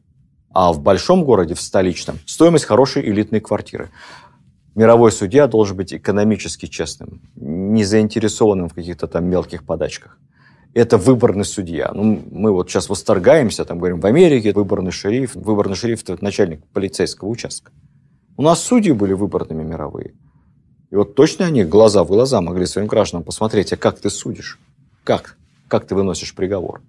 а 0.56 0.73
в 0.73 0.82
большом 0.82 1.23
городе, 1.23 1.53
в 1.53 1.61
столичном, 1.61 2.18
стоимость 2.26 2.65
хорошей 2.65 3.07
элитной 3.07 3.41
квартиры. 3.41 3.90
Мировой 4.73 5.11
судья 5.11 5.48
должен 5.48 5.77
быть 5.77 5.94
экономически 5.94 6.65
честным, 6.65 7.22
не 7.36 7.84
заинтересованным 7.84 8.69
в 8.69 8.73
каких-то 8.73 9.07
там 9.07 9.26
мелких 9.26 9.64
подачках 9.64 10.18
это 10.76 10.98
выборный 10.98 11.45
судья. 11.45 11.90
Ну, 11.94 12.22
мы 12.30 12.52
вот 12.52 12.69
сейчас 12.69 12.90
восторгаемся, 12.90 13.64
там 13.64 13.80
говорим, 13.80 14.02
в 14.02 14.06
Америке 14.06 14.52
выборный 14.52 14.91
шериф. 14.91 15.34
Выборный 15.34 15.76
шериф– 15.76 16.03
это 16.07 16.22
начальник 16.22 16.64
полицейского 16.73 17.30
участка. 17.30 17.72
У 18.36 18.41
нас 18.41 18.61
судьи 18.61 18.91
были 18.91 19.14
выборными 19.14 19.64
мировые. 19.64 20.15
И 20.91 20.95
вот 20.95 21.15
точно 21.15 21.45
они 21.45 21.64
глаза 21.64 22.03
в 22.03 22.07
глаза 22.07 22.41
могли 22.41 22.65
своим 22.65 22.88
гражданам 22.88 23.23
посмотреть, 23.23 23.72
а 23.72 23.77
как 23.77 23.99
ты 23.99 24.10
судишь? 24.10 24.60
Как? 25.06 25.38
Как 25.69 25.88
ты 25.88 25.95
выносишь 25.95 26.36
приговор? 26.36 26.82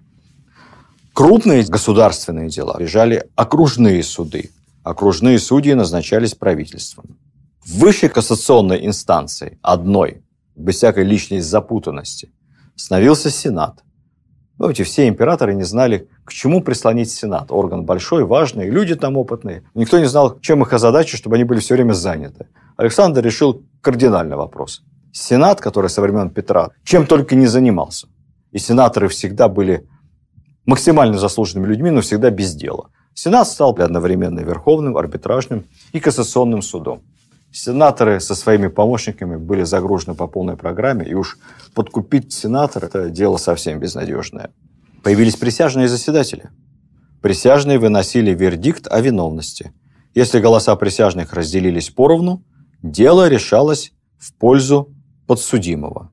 Крупные 1.17 1.65
государственные 1.65 2.51
дела 2.51 2.77
лежали 2.79 3.25
окружные 3.37 4.03
суды. 4.03 4.51
Окружные 4.83 5.39
судьи 5.39 5.73
назначались 5.73 6.35
правительством. 6.35 7.17
В 7.65 7.79
высшей 7.79 8.11
кассационной 8.11 8.85
инстанции, 8.85 9.59
одной, 9.63 10.23
без 10.57 10.77
всякой 10.77 11.05
личной 11.05 11.41
запутанности, 11.41 12.29
становился 12.75 13.31
Сенат. 13.31 13.83
Помните, 14.59 14.85
все 14.85 15.09
императоры 15.09 15.55
не 15.55 15.63
знали, 15.63 16.07
к 16.27 16.35
чему 16.35 16.63
прислонить 16.63 17.11
Сенат. 17.11 17.51
Орган 17.51 17.87
большой, 17.87 18.25
важный, 18.25 18.69
люди 18.69 18.95
там 18.95 19.17
опытные. 19.17 19.63
Никто 19.75 19.99
не 19.99 20.09
знал, 20.09 20.39
чем 20.41 20.61
их 20.65 20.73
озадачить, 20.75 21.19
чтобы 21.19 21.37
они 21.37 21.45
были 21.45 21.61
все 21.61 21.77
время 21.77 21.95
заняты. 21.95 22.49
Александр 22.77 23.23
решил 23.23 23.63
кардинальный 23.81 24.37
вопрос. 24.37 24.83
Сенат, 25.15 25.63
который 25.63 25.89
со 25.89 26.03
времен 26.03 26.29
Петра, 26.29 26.73
чем 26.85 27.07
только 27.07 27.37
не 27.37 27.47
занимался. 27.47 28.07
И 28.53 28.59
сенаторы 28.59 29.09
всегда 29.09 29.49
были 29.49 29.89
максимально 30.67 31.19
заслуженными 31.19 31.67
людьми, 31.67 31.91
но 31.91 32.01
всегда 32.01 32.31
без 32.31 32.55
дела. 32.55 32.91
Сенат 33.15 33.49
стал 33.49 33.75
одновременно 33.79 34.41
верховным, 34.41 34.97
арбитражным 34.97 35.65
и 35.93 36.01
кассационным 36.01 36.61
судом. 36.61 37.03
Сенаторы 37.51 38.21
со 38.21 38.35
своими 38.35 38.67
помощниками 38.67 39.37
были 39.37 39.63
загружены 39.63 40.15
по 40.15 40.27
полной 40.27 40.57
программе, 40.57 41.07
и 41.07 41.15
уж 41.15 41.39
подкупить 41.75 42.33
сенатора– 42.33 42.87
это 42.87 43.09
дело 43.09 43.39
совсем 43.39 43.81
безнадежное. 43.81 44.51
Появились 45.03 45.37
присяжные 45.37 45.89
заседатели. 45.89 46.51
Присяжные 47.23 47.79
выносили 47.79 48.35
вердикт 48.35 48.87
о 48.91 49.01
виновности. 49.01 49.73
Если 50.15 50.41
голоса 50.41 50.77
присяжных 50.77 51.33
разделились 51.33 51.89
поровну, 51.89 52.45
дело 52.83 53.29
решалось 53.29 53.93
в 54.19 54.35
пользу 54.35 54.93
подсудимого. 55.27 56.11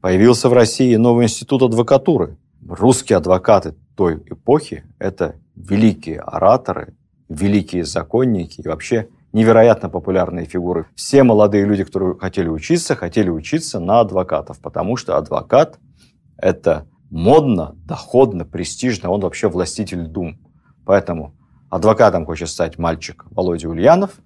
Появился 0.00 0.48
в 0.48 0.52
России 0.52 0.94
новый 0.96 1.24
институт 1.24 1.62
адвокатуры. 1.62 2.36
Русские 2.68 3.18
адвокаты 3.18 3.74
той 3.96 4.16
эпохи– 4.26 4.84
это 4.98 5.36
великие 5.54 6.20
ораторы, 6.20 6.94
великие 7.28 7.84
законники 7.84 8.60
и 8.60 8.68
вообще– 8.68 9.08
невероятно 9.32 9.88
популярные 9.88 10.46
фигуры. 10.46 10.86
Все 10.94 11.22
молодые 11.22 11.64
люди, 11.64 11.84
которые 11.84 12.18
хотели 12.18 12.48
учиться, 12.48 12.96
хотели 12.96 13.30
учиться 13.30 13.78
на 13.80 14.00
адвокатов, 14.00 14.60
потому 14.60 14.96
что 14.96 15.16
адвокат– 15.16 15.78
это 16.36 16.86
модно, 17.10 17.76
доходно, 17.84 18.44
престижно, 18.44 19.10
он 19.10 19.20
вообще 19.20 19.48
властитель 19.48 20.06
дум. 20.06 20.38
Поэтому 20.84 21.34
адвокатом 21.68 22.26
хочет 22.26 22.48
стать 22.48 22.78
мальчик 22.78 23.24
Володя 23.30 23.68
Ульянов, 23.68 24.20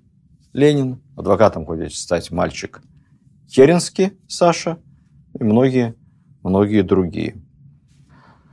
Ленин, 0.52 1.02
адвокатом 1.16 1.66
хочет 1.66 1.92
стать 1.92 2.30
мальчик 2.30 2.80
Керенский, 3.48 4.12
Саша, 4.28 4.78
и 5.38 5.42
многие 5.42 5.94
многие 6.42 6.82
другие. 6.82 7.42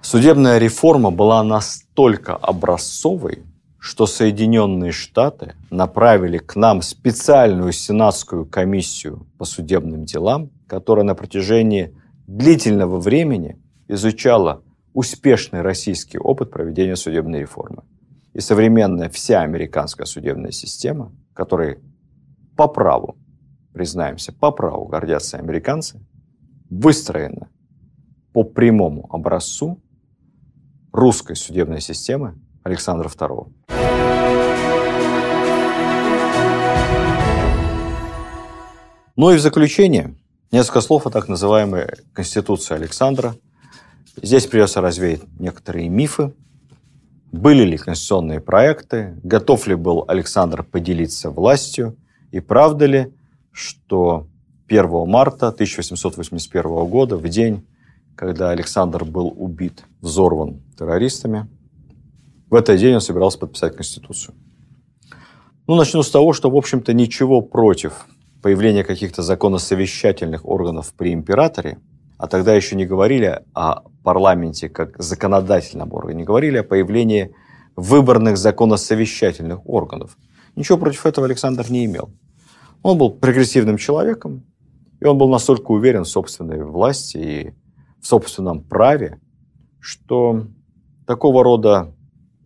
Судебная 0.01 0.57
реформа 0.57 1.11
была 1.11 1.43
настолько 1.43 2.35
образцовой, 2.35 3.43
что 3.77 4.07
Соединенные 4.07 4.91
Штаты 4.91 5.53
направили 5.69 6.39
к 6.39 6.55
нам 6.55 6.81
специальную 6.81 7.71
сенатскую 7.71 8.47
комиссию 8.47 9.27
по 9.37 9.45
судебным 9.45 10.05
делам, 10.05 10.49
которая 10.67 11.05
на 11.05 11.13
протяжении 11.13 11.95
длительного 12.25 12.99
времени 12.99 13.61
изучала 13.87 14.63
успешный 14.93 15.61
российский 15.61 16.17
опыт 16.17 16.49
проведения 16.49 16.95
судебной 16.95 17.41
реформы. 17.41 17.83
И 18.33 18.39
современная 18.39 19.09
вся 19.09 19.41
американская 19.41 20.07
судебная 20.07 20.51
система, 20.51 21.11
которой 21.33 21.77
по 22.57 22.67
праву, 22.67 23.17
признаемся, 23.71 24.33
по 24.33 24.51
праву 24.51 24.85
гордятся 24.85 25.37
американцы, 25.37 26.03
выстроена 26.71 27.49
по 28.33 28.43
прямому 28.43 29.07
образцу 29.11 29.79
русской 30.91 31.35
судебной 31.35 31.81
системы 31.81 32.35
Александра 32.63 33.07
II. 33.07 33.51
Ну 39.15 39.31
и 39.31 39.35
в 39.35 39.39
заключение 39.39 40.15
несколько 40.51 40.81
слов 40.81 41.05
о 41.07 41.09
так 41.09 41.27
называемой 41.27 41.87
Конституции 42.13 42.75
Александра. 42.75 43.35
Здесь 44.21 44.45
придется 44.47 44.81
развеять 44.81 45.21
некоторые 45.39 45.89
мифы. 45.89 46.33
Были 47.31 47.63
ли 47.63 47.77
конституционные 47.77 48.41
проекты? 48.41 49.17
Готов 49.23 49.67
ли 49.67 49.75
был 49.75 50.03
Александр 50.07 50.63
поделиться 50.63 51.29
властью? 51.29 51.95
И 52.31 52.39
правда 52.39 52.85
ли, 52.85 53.13
что 53.51 54.27
1 54.67 55.07
марта 55.07 55.47
1881 55.47 56.85
года, 56.85 57.17
в 57.17 57.27
день, 57.29 57.65
когда 58.15 58.49
Александр 58.49 59.05
был 59.05 59.33
убит, 59.35 59.85
взорван 60.01 60.61
террористами, 60.77 61.47
в 62.49 62.55
этот 62.55 62.79
день 62.79 62.95
он 62.95 63.01
собирался 63.01 63.39
подписать 63.39 63.75
Конституцию. 63.75 64.35
Ну, 65.67 65.75
начну 65.75 66.03
с 66.03 66.11
того, 66.11 66.33
что, 66.33 66.49
в 66.49 66.55
общем-то, 66.57 66.93
ничего 66.93 67.41
против 67.41 68.05
появления 68.41 68.83
каких-то 68.83 69.21
законосовещательных 69.21 70.45
органов 70.45 70.93
при 70.97 71.13
императоре, 71.13 71.77
а 72.17 72.27
тогда 72.27 72.53
еще 72.53 72.75
не 72.75 72.85
говорили 72.85 73.41
о 73.53 73.83
парламенте 74.03 74.69
как 74.69 75.01
законодательном 75.01 75.93
органе, 75.93 76.19
не 76.19 76.23
говорили 76.23 76.57
о 76.57 76.63
появлении 76.63 77.33
выборных 77.75 78.37
законосовещательных 78.37 79.67
органов. 79.67 80.17
Ничего 80.55 80.77
против 80.77 81.05
этого 81.05 81.27
Александр 81.27 81.65
не 81.69 81.85
имел. 81.85 82.11
Он 82.83 82.97
был 82.97 83.11
прогрессивным 83.11 83.77
человеком, 83.77 84.43
и 84.99 85.05
он 85.05 85.17
был 85.17 85.29
настолько 85.29 85.71
уверен 85.71 86.03
в 86.03 86.09
собственной 86.09 86.63
власти 86.63 87.17
и 87.17 87.53
в 88.01 88.07
собственном 88.07 88.63
праве, 88.63 89.19
что 89.79 90.47
такого 91.05 91.43
рода 91.43 91.93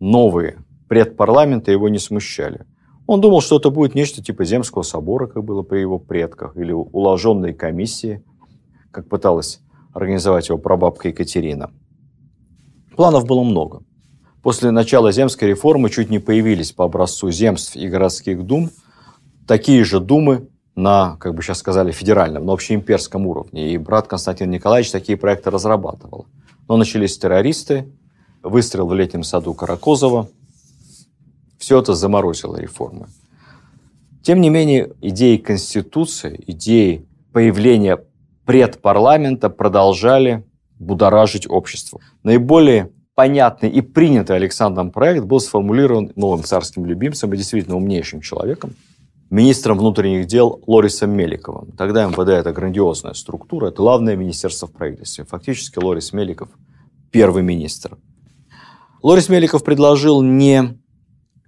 новые 0.00 0.58
предпарламенты 0.88 1.72
его 1.72 1.88
не 1.88 1.98
смущали. 1.98 2.66
Он 3.06 3.20
думал, 3.20 3.40
что 3.40 3.58
это 3.58 3.70
будет 3.70 3.94
нечто 3.94 4.22
типа 4.22 4.44
Земского 4.44 4.82
собора, 4.82 5.26
как 5.26 5.44
было 5.44 5.62
при 5.62 5.80
его 5.80 5.98
предках, 5.98 6.56
или 6.56 6.72
уложенной 6.72 7.54
комиссии, 7.54 8.24
как 8.90 9.08
пыталась 9.08 9.60
организовать 9.92 10.48
его 10.48 10.58
прабабка 10.58 11.08
Екатерина. 11.08 11.70
Планов 12.96 13.26
было 13.26 13.42
много. 13.42 13.82
После 14.42 14.70
начала 14.70 15.10
земской 15.12 15.48
реформы 15.48 15.90
чуть 15.90 16.10
не 16.10 16.18
появились 16.18 16.72
по 16.72 16.84
образцу 16.84 17.30
земств 17.30 17.76
и 17.76 17.88
городских 17.88 18.44
дум 18.44 18.70
такие 19.46 19.84
же 19.84 20.00
думы 20.00 20.48
на, 20.76 21.16
как 21.16 21.34
бы 21.34 21.42
сейчас 21.42 21.58
сказали, 21.58 21.90
федеральном, 21.90 22.44
на 22.44 22.52
общеимперском 22.52 23.26
уровне. 23.26 23.72
И 23.72 23.78
брат 23.78 24.06
Константин 24.06 24.50
Николаевич 24.50 24.92
такие 24.92 25.18
проекты 25.18 25.50
разрабатывал. 25.50 26.26
Но 26.68 26.76
начались 26.76 27.18
террористы, 27.18 27.90
выстрел 28.42 28.86
в 28.86 28.94
летнем 28.94 29.24
саду 29.24 29.54
Каракозова. 29.54 30.28
Все 31.58 31.80
это 31.80 31.94
заморозило 31.94 32.56
реформы. 32.56 33.08
Тем 34.22 34.40
не 34.40 34.50
менее, 34.50 34.92
идеи 35.00 35.36
Конституции, 35.36 36.42
идеи 36.46 37.06
появления 37.32 38.04
предпарламента 38.44 39.48
продолжали 39.48 40.44
будоражить 40.78 41.48
общество. 41.48 42.00
Наиболее 42.22 42.90
понятный 43.14 43.70
и 43.70 43.80
принятый 43.80 44.36
Александром 44.36 44.90
проект 44.90 45.24
был 45.24 45.40
сформулирован 45.40 46.12
новым 46.16 46.44
царским 46.44 46.84
любимцем 46.84 47.32
и 47.32 47.36
действительно 47.36 47.76
умнейшим 47.76 48.20
человеком, 48.20 48.74
министром 49.30 49.78
внутренних 49.78 50.26
дел 50.26 50.62
Лорисом 50.66 51.10
Меликовым. 51.10 51.72
Тогда 51.72 52.06
МВД– 52.06 52.28
это 52.30 52.52
грандиозная 52.52 53.14
структура, 53.14 53.68
это 53.68 53.76
главное 53.78 54.16
министерство 54.16 54.66
в 54.68 54.72
правительстве. 54.72 55.24
Фактически 55.24 55.78
Лорис 55.78 56.12
Меликов– 56.12 56.48
первый 57.10 57.42
министр. 57.42 57.98
Лорис 59.02 59.28
Меликов 59.28 59.64
предложил 59.64 60.22
не 60.22 60.78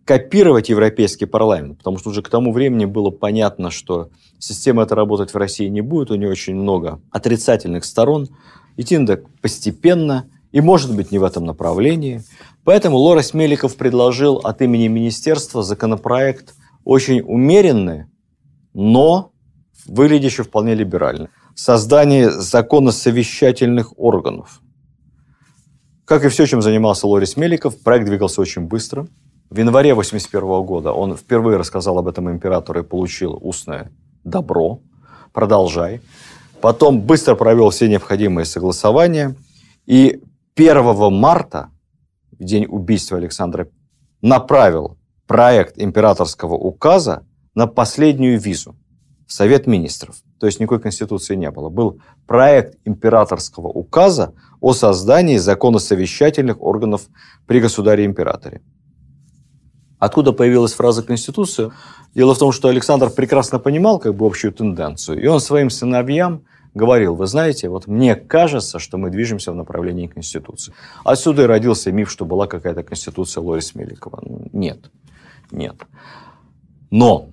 копировать 0.04 0.70
европейский 0.70 1.26
парламент, 1.26 1.78
потому 1.78 1.98
что 1.98 2.10
уже 2.10 2.22
к 2.22 2.28
тому 2.28 2.52
времени 2.52 2.86
было 2.86 3.10
понятно, 3.10 3.70
что 3.70 4.08
система 4.38 4.84
эта 4.84 4.94
работать 4.94 5.34
в 5.34 5.36
России 5.36 5.68
не 5.68 5.82
будет, 5.82 6.10
у 6.10 6.14
нее 6.14 6.30
очень 6.30 6.54
много 6.54 7.00
отрицательных 7.10 7.84
сторон. 7.84 8.28
Идти 8.76 8.96
надо 8.96 9.22
постепенно, 9.42 10.30
и, 10.50 10.60
может 10.60 10.96
быть, 10.96 11.12
не 11.12 11.18
в 11.18 11.24
этом 11.24 11.44
направлении. 11.44 12.22
Поэтому 12.64 12.96
Лорис 12.96 13.34
Меликов 13.34 13.76
предложил 13.76 14.36
от 14.36 14.62
имени 14.62 14.88
министерства 14.88 15.62
законопроект 15.62 16.54
очень 16.88 17.20
умеренный, 17.20 18.06
но 18.74 19.32
выглядящий 19.86 20.44
вполне 20.44 20.74
либерально. 20.74 21.28
Создание 21.54 22.30
законосовещательных 22.30 23.98
органов– 23.98 24.60
как 26.08 26.24
и 26.24 26.28
все, 26.28 26.46
чем 26.46 26.62
занимался 26.62 27.06
Лорис 27.06 27.36
Меликов, 27.36 27.78
проект 27.82 28.06
двигался 28.06 28.40
очень 28.40 28.62
быстро. 28.62 29.06
В 29.50 29.58
январе 29.58 29.92
1981 29.92 30.64
года 30.64 30.92
он 30.92 31.14
впервые 31.14 31.58
рассказал 31.58 31.98
об 31.98 32.08
этом 32.08 32.30
императору 32.30 32.80
и 32.80 32.82
получил 32.82 33.38
устное 33.42 33.90
добро. 34.24 34.80
Продолжай. 35.34 36.00
Потом 36.62 37.02
быстро 37.02 37.34
провел 37.34 37.68
все 37.68 37.88
необходимые 37.88 38.46
согласования. 38.46 39.34
И 39.84 40.22
1 40.56 41.12
марта, 41.12 41.68
в 42.32 42.42
день 42.42 42.64
убийства 42.64 43.18
Александра, 43.18 43.68
направил 44.22 44.96
проект 45.28 45.78
императорского 45.78 46.54
указа 46.54 47.24
на 47.54 47.68
последнюю 47.68 48.40
визу 48.40 48.74
в 49.26 49.32
Совет 49.32 49.66
министров. 49.66 50.16
То 50.40 50.46
есть 50.46 50.58
никакой 50.58 50.80
конституции 50.80 51.36
не 51.36 51.50
было. 51.50 51.68
Был 51.68 52.00
проект 52.26 52.78
императорского 52.84 53.68
указа 53.68 54.32
о 54.60 54.72
создании 54.72 55.36
законосовещательных 55.36 56.60
органов 56.62 57.02
при 57.46 57.60
государе-императоре. 57.60 58.62
Откуда 59.98 60.32
появилась 60.32 60.72
фраза 60.72 61.02
«конституция»? 61.02 61.72
Дело 62.14 62.34
в 62.34 62.38
том, 62.38 62.52
что 62.52 62.68
Александр 62.68 63.10
прекрасно 63.10 63.58
понимал 63.58 63.98
как 63.98 64.14
бы 64.14 64.26
общую 64.26 64.52
тенденцию, 64.52 65.22
и 65.22 65.26
он 65.26 65.40
своим 65.40 65.70
сыновьям 65.70 66.44
говорил, 66.72 67.14
вы 67.14 67.26
знаете, 67.26 67.68
вот 67.68 67.86
мне 67.86 68.14
кажется, 68.14 68.78
что 68.78 68.96
мы 68.96 69.10
движемся 69.10 69.52
в 69.52 69.56
направлении 69.56 70.06
Конституции. 70.06 70.72
Отсюда 71.04 71.42
и 71.42 71.46
родился 71.46 71.92
миф, 71.92 72.10
что 72.10 72.24
была 72.24 72.46
какая-то 72.46 72.82
Конституция 72.82 73.42
Лорис 73.42 73.74
Меликова. 73.74 74.22
Нет, 74.52 74.90
нет. 75.50 75.76
Но 76.90 77.30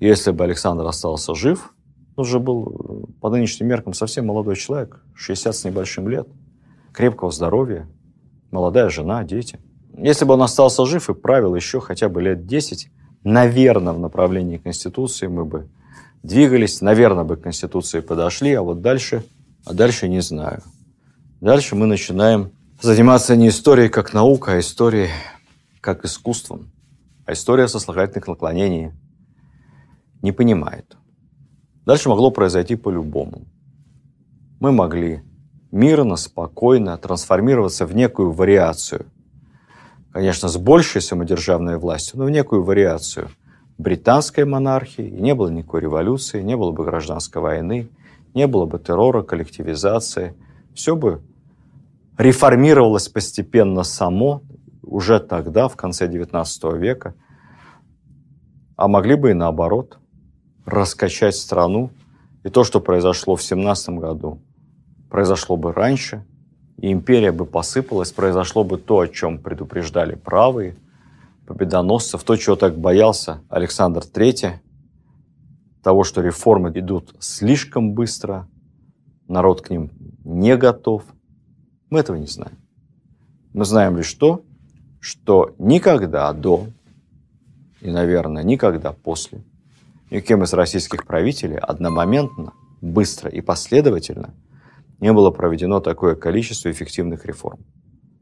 если 0.00 0.32
бы 0.32 0.44
Александр 0.44 0.86
остался 0.86 1.34
жив, 1.34 1.74
он 2.16 2.24
же 2.24 2.40
был 2.40 3.08
по 3.20 3.30
нынешним 3.30 3.68
меркам 3.68 3.94
совсем 3.94 4.26
молодой 4.26 4.56
человек, 4.56 5.02
60 5.14 5.54
с 5.54 5.64
небольшим 5.64 6.08
лет, 6.08 6.28
крепкого 6.92 7.30
здоровья, 7.30 7.88
молодая 8.50 8.88
жена, 8.90 9.24
дети. 9.24 9.58
Если 9.96 10.24
бы 10.24 10.34
он 10.34 10.42
остался 10.42 10.84
жив 10.86 11.08
и 11.08 11.14
правил 11.14 11.54
еще 11.54 11.80
хотя 11.80 12.08
бы 12.08 12.22
лет 12.22 12.46
10, 12.46 12.90
наверное, 13.24 13.92
в 13.92 13.98
направлении 13.98 14.58
Конституции 14.58 15.26
мы 15.26 15.44
бы 15.44 15.68
двигались, 16.22 16.80
наверное, 16.80 17.24
бы 17.24 17.36
к 17.36 17.42
Конституции 17.42 18.00
подошли, 18.00 18.52
а 18.54 18.62
вот 18.62 18.80
дальше, 18.80 19.24
а 19.64 19.74
дальше 19.74 20.08
не 20.08 20.20
знаю. 20.20 20.62
Дальше 21.40 21.76
мы 21.76 21.86
начинаем 21.86 22.52
заниматься 22.80 23.36
не 23.36 23.48
историей 23.48 23.88
как 23.88 24.12
наукой, 24.12 24.56
а 24.56 24.60
историей 24.60 25.10
как 25.80 26.04
искусством. 26.04 26.71
А 27.24 27.32
история 27.32 27.68
сослагательных 27.68 28.26
наклонений 28.26 28.92
не 30.22 30.32
понимает. 30.32 30.96
Дальше 31.84 32.08
могло 32.08 32.30
произойти 32.30 32.76
по-любому. 32.76 33.42
Мы 34.60 34.72
могли 34.72 35.22
мирно, 35.72 36.16
спокойно 36.16 36.96
трансформироваться 36.98 37.86
в 37.86 37.94
некую 37.96 38.32
вариацию. 38.32 39.06
Конечно, 40.12 40.48
с 40.48 40.56
большей 40.56 41.00
самодержавной 41.00 41.78
властью, 41.78 42.18
но 42.18 42.26
в 42.26 42.30
некую 42.30 42.62
вариацию 42.62 43.28
британской 43.78 44.44
монархии. 44.44 45.06
И 45.06 45.20
не 45.20 45.34
было 45.34 45.48
никакой 45.48 45.80
революции, 45.80 46.42
не 46.42 46.56
было 46.56 46.70
бы 46.70 46.84
гражданской 46.84 47.42
войны, 47.42 47.88
не 48.34 48.46
было 48.46 48.66
бы 48.66 48.78
террора, 48.78 49.22
коллективизации. 49.22 50.34
Все 50.74 50.94
бы 50.94 51.22
реформировалось 52.18 53.08
постепенно 53.08 53.82
само 53.82 54.42
уже 54.82 55.20
тогда, 55.20 55.68
в 55.68 55.76
конце 55.76 56.08
XIX 56.08 56.78
века. 56.78 57.14
А 58.76 58.88
могли 58.88 59.14
бы 59.14 59.30
и 59.30 59.34
наоборот– 59.34 59.98
раскачать 60.64 61.36
страну. 61.36 61.90
И 62.44 62.48
то, 62.48 62.64
что 62.64 62.80
произошло 62.80 63.36
в 63.36 63.40
2017 63.40 63.90
году, 63.90 64.40
произошло 65.10 65.56
бы 65.56 65.72
раньше, 65.72 66.24
и 66.78 66.90
империя 66.90 67.32
бы 67.32 67.46
посыпалась, 67.46 68.12
произошло 68.12 68.64
бы 68.64 68.78
то, 68.78 69.00
о 69.00 69.08
чем 69.08 69.38
предупреждали 69.38 70.14
правые, 70.14 70.76
победоносцев, 71.46 72.22
то, 72.24 72.36
чего 72.36 72.56
так 72.56 72.76
боялся 72.76 73.42
Александр 73.48 74.02
III, 74.02 74.54
того, 75.82 76.04
что 76.04 76.20
реформы 76.22 76.70
идут 76.70 77.14
слишком 77.20 77.92
быстро, 77.92 78.48
народ 79.28 79.62
к 79.62 79.70
ним 79.70 79.90
не 80.24 80.56
готов. 80.56 81.04
Мы 81.90 82.00
этого 82.00 82.16
не 82.16 82.26
знаем. 82.26 82.56
Мы 83.52 83.64
знаем 83.64 83.96
лишь 83.96 84.12
то, 84.14 84.44
что 85.02 85.52
никогда 85.58 86.32
до 86.32 86.68
и, 87.80 87.90
наверное, 87.90 88.44
никогда 88.44 88.92
после 88.92 89.42
никем 90.12 90.44
из 90.44 90.52
российских 90.52 91.06
правителей 91.06 91.58
одномоментно, 91.58 92.52
быстро 92.80 93.28
и 93.28 93.40
последовательно 93.40 94.32
не 95.00 95.12
было 95.12 95.32
проведено 95.32 95.80
такое 95.80 96.14
количество 96.14 96.70
эффективных 96.70 97.26
реформ. 97.26 97.58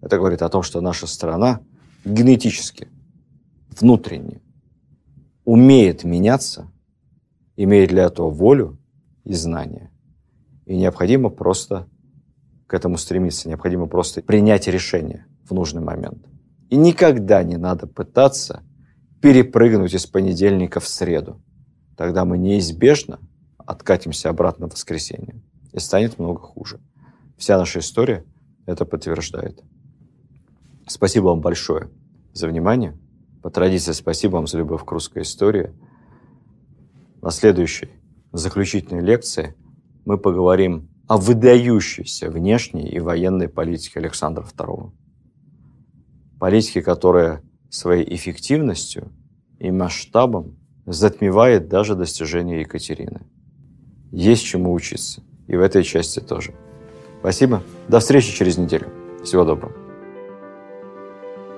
Это 0.00 0.16
говорит 0.16 0.40
о 0.40 0.48
том, 0.48 0.62
что 0.62 0.80
наша 0.80 1.06
страна 1.06 1.60
генетически, 2.06 2.88
внутренне 3.78 4.40
умеет 5.44 6.04
меняться, 6.04 6.72
имеет 7.56 7.90
для 7.90 8.04
этого 8.04 8.30
волю 8.30 8.78
и 9.24 9.34
знания. 9.34 9.90
И 10.64 10.74
необходимо 10.78 11.28
просто 11.28 11.86
к 12.66 12.72
этому 12.72 12.96
стремиться, 12.96 13.50
необходимо 13.50 13.86
просто 13.86 14.22
принять 14.22 14.66
решение 14.66 15.26
в 15.44 15.52
нужный 15.52 15.82
момент. 15.82 16.24
И 16.70 16.76
никогда 16.76 17.42
не 17.42 17.56
надо 17.56 17.86
пытаться 17.86 18.62
перепрыгнуть 19.20 19.92
из 19.92 20.06
понедельника 20.06 20.80
в 20.80 20.88
среду. 20.88 21.42
Тогда 21.96 22.24
мы 22.24 22.38
неизбежно 22.38 23.18
откатимся 23.58 24.30
обратно 24.30 24.68
в 24.68 24.72
воскресенье. 24.72 25.42
И 25.72 25.78
станет 25.78 26.18
много 26.18 26.40
хуже. 26.40 26.80
Вся 27.36 27.58
наша 27.58 27.80
история 27.80 28.24
это 28.66 28.84
подтверждает. 28.84 29.62
Спасибо 30.86 31.26
вам 31.26 31.40
большое 31.40 31.90
за 32.32 32.48
внимание. 32.48 32.98
По 33.42 33.50
традиции, 33.50 33.92
спасибо 33.92 34.36
вам 34.36 34.46
за 34.46 34.58
любовь 34.58 34.84
к 34.84 34.92
русской 34.92 35.22
истории. 35.22 35.72
На 37.20 37.30
следующей 37.30 37.90
заключительной 38.32 39.02
лекции 39.02 39.54
мы 40.04 40.18
поговорим 40.18 40.88
о 41.08 41.16
выдающейся 41.16 42.30
внешней 42.30 42.88
и 42.88 43.00
военной 43.00 43.48
политике 43.48 43.98
Александра 43.98 44.44
II. 44.44 44.92
Политике, 46.40 46.80
которая 46.80 47.42
своей 47.68 48.14
эффективностью 48.14 49.12
и 49.58 49.70
масштабом 49.70 50.56
затмевает 50.86 51.68
даже 51.68 51.94
достижения 51.94 52.60
Екатерины. 52.60 53.20
Есть 54.10 54.44
чему 54.44 54.72
учиться. 54.72 55.22
И 55.46 55.54
в 55.54 55.60
этой 55.60 55.84
части 55.84 56.18
тоже. 56.18 56.54
Спасибо. 57.20 57.62
До 57.88 58.00
встречи 58.00 58.34
через 58.34 58.56
неделю. 58.56 58.88
Всего 59.22 59.44
доброго. 59.44 59.74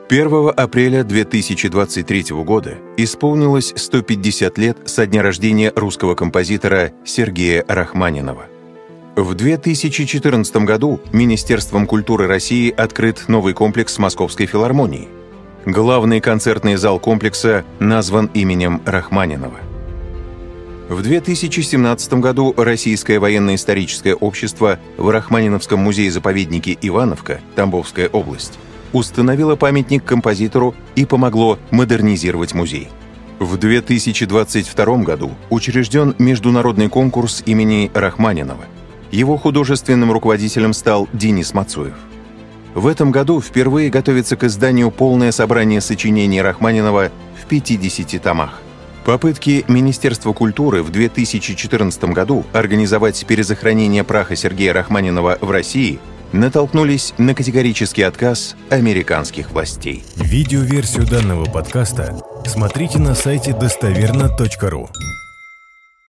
1 0.09 0.53
апреля 0.57 1.05
2023 1.05 2.25
года 2.45 2.79
исполнилось 2.97 3.73
150 3.77 4.59
лет 4.59 4.79
со 4.85 5.07
дня 5.07 5.23
рождения 5.23 5.73
русского 5.77 6.17
композитора 6.17 6.93
Сергея 7.05 7.65
Рахманинова. 7.69 8.52
В 9.17 9.35
2014 9.35 10.57
году 10.57 11.01
Министерством 11.13 11.87
культуры 11.87 12.27
России 12.27 12.71
открыт 12.71 13.25
новый 13.29 13.55
комплекс 13.55 13.99
Московской 13.99 14.47
филармонии– 14.47 15.09
Главный 15.65 16.21
концертный 16.21 16.75
зал 16.75 16.99
комплекса 16.99 17.65
назван 17.79 18.29
именем 18.35 18.83
Рахманинова. 18.85 19.61
В 20.89 21.03
2017 21.03 22.15
году 22.15 22.53
Российское 22.57 23.21
военно-историческое 23.21 24.15
общество 24.15 24.81
в 24.97 25.09
Рахманиновском 25.09 25.79
музее-заповеднике 25.79 26.77
Ивановка, 26.83 27.41
Тамбовская 27.55 28.09
область, 28.09 28.59
установило 28.93 29.55
памятник 29.55 30.05
композитору 30.05 30.75
и 30.97 31.07
помогло 31.07 31.61
модернизировать 31.71 32.55
музей. 32.55 32.89
В 33.39 33.57
2022 33.57 34.97
году 35.05 35.31
учрежден 35.49 36.17
международный 36.19 36.89
конкурс 36.89 37.45
имени 37.47 37.89
Рахманинова. 37.95 38.65
Его 39.13 39.37
художественным 39.37 40.11
руководителем 40.11 40.73
стал 40.73 41.09
Денис 41.13 41.53
Мацуев. 41.55 41.95
В 42.75 42.87
этом 42.87 43.13
году 43.13 43.41
впервые 43.43 43.91
готовится 43.91 44.37
к 44.37 44.45
изданию 44.45 44.91
полное 44.91 45.31
собрание 45.31 45.83
сочинений 45.83 46.41
Рахманинова 46.41 47.11
в 47.41 47.47
50 47.47 48.23
томах. 48.23 48.61
Попытки 49.05 49.65
Министерства 49.69 50.33
культуры 50.33 50.83
в 50.83 50.91
2014 50.91 52.05
году 52.05 52.45
организовать 52.53 53.25
перезахоронение 53.27 54.05
праха 54.05 54.35
Сергея 54.35 54.73
Рахманинова 54.73 55.39
в 55.41 55.51
России 55.51 56.01
натолкнулись 56.33 57.13
на 57.19 57.35
категорический 57.35 58.07
отказ 58.07 58.57
американских 58.71 59.51
властей. 59.51 60.05
Видеоверсию 60.17 61.07
данного 61.07 61.45
подкаста 61.45 62.17
смотрите 62.47 62.99
на 62.99 63.15
сайте 63.15 63.53
достоверно.ру. 63.53 64.89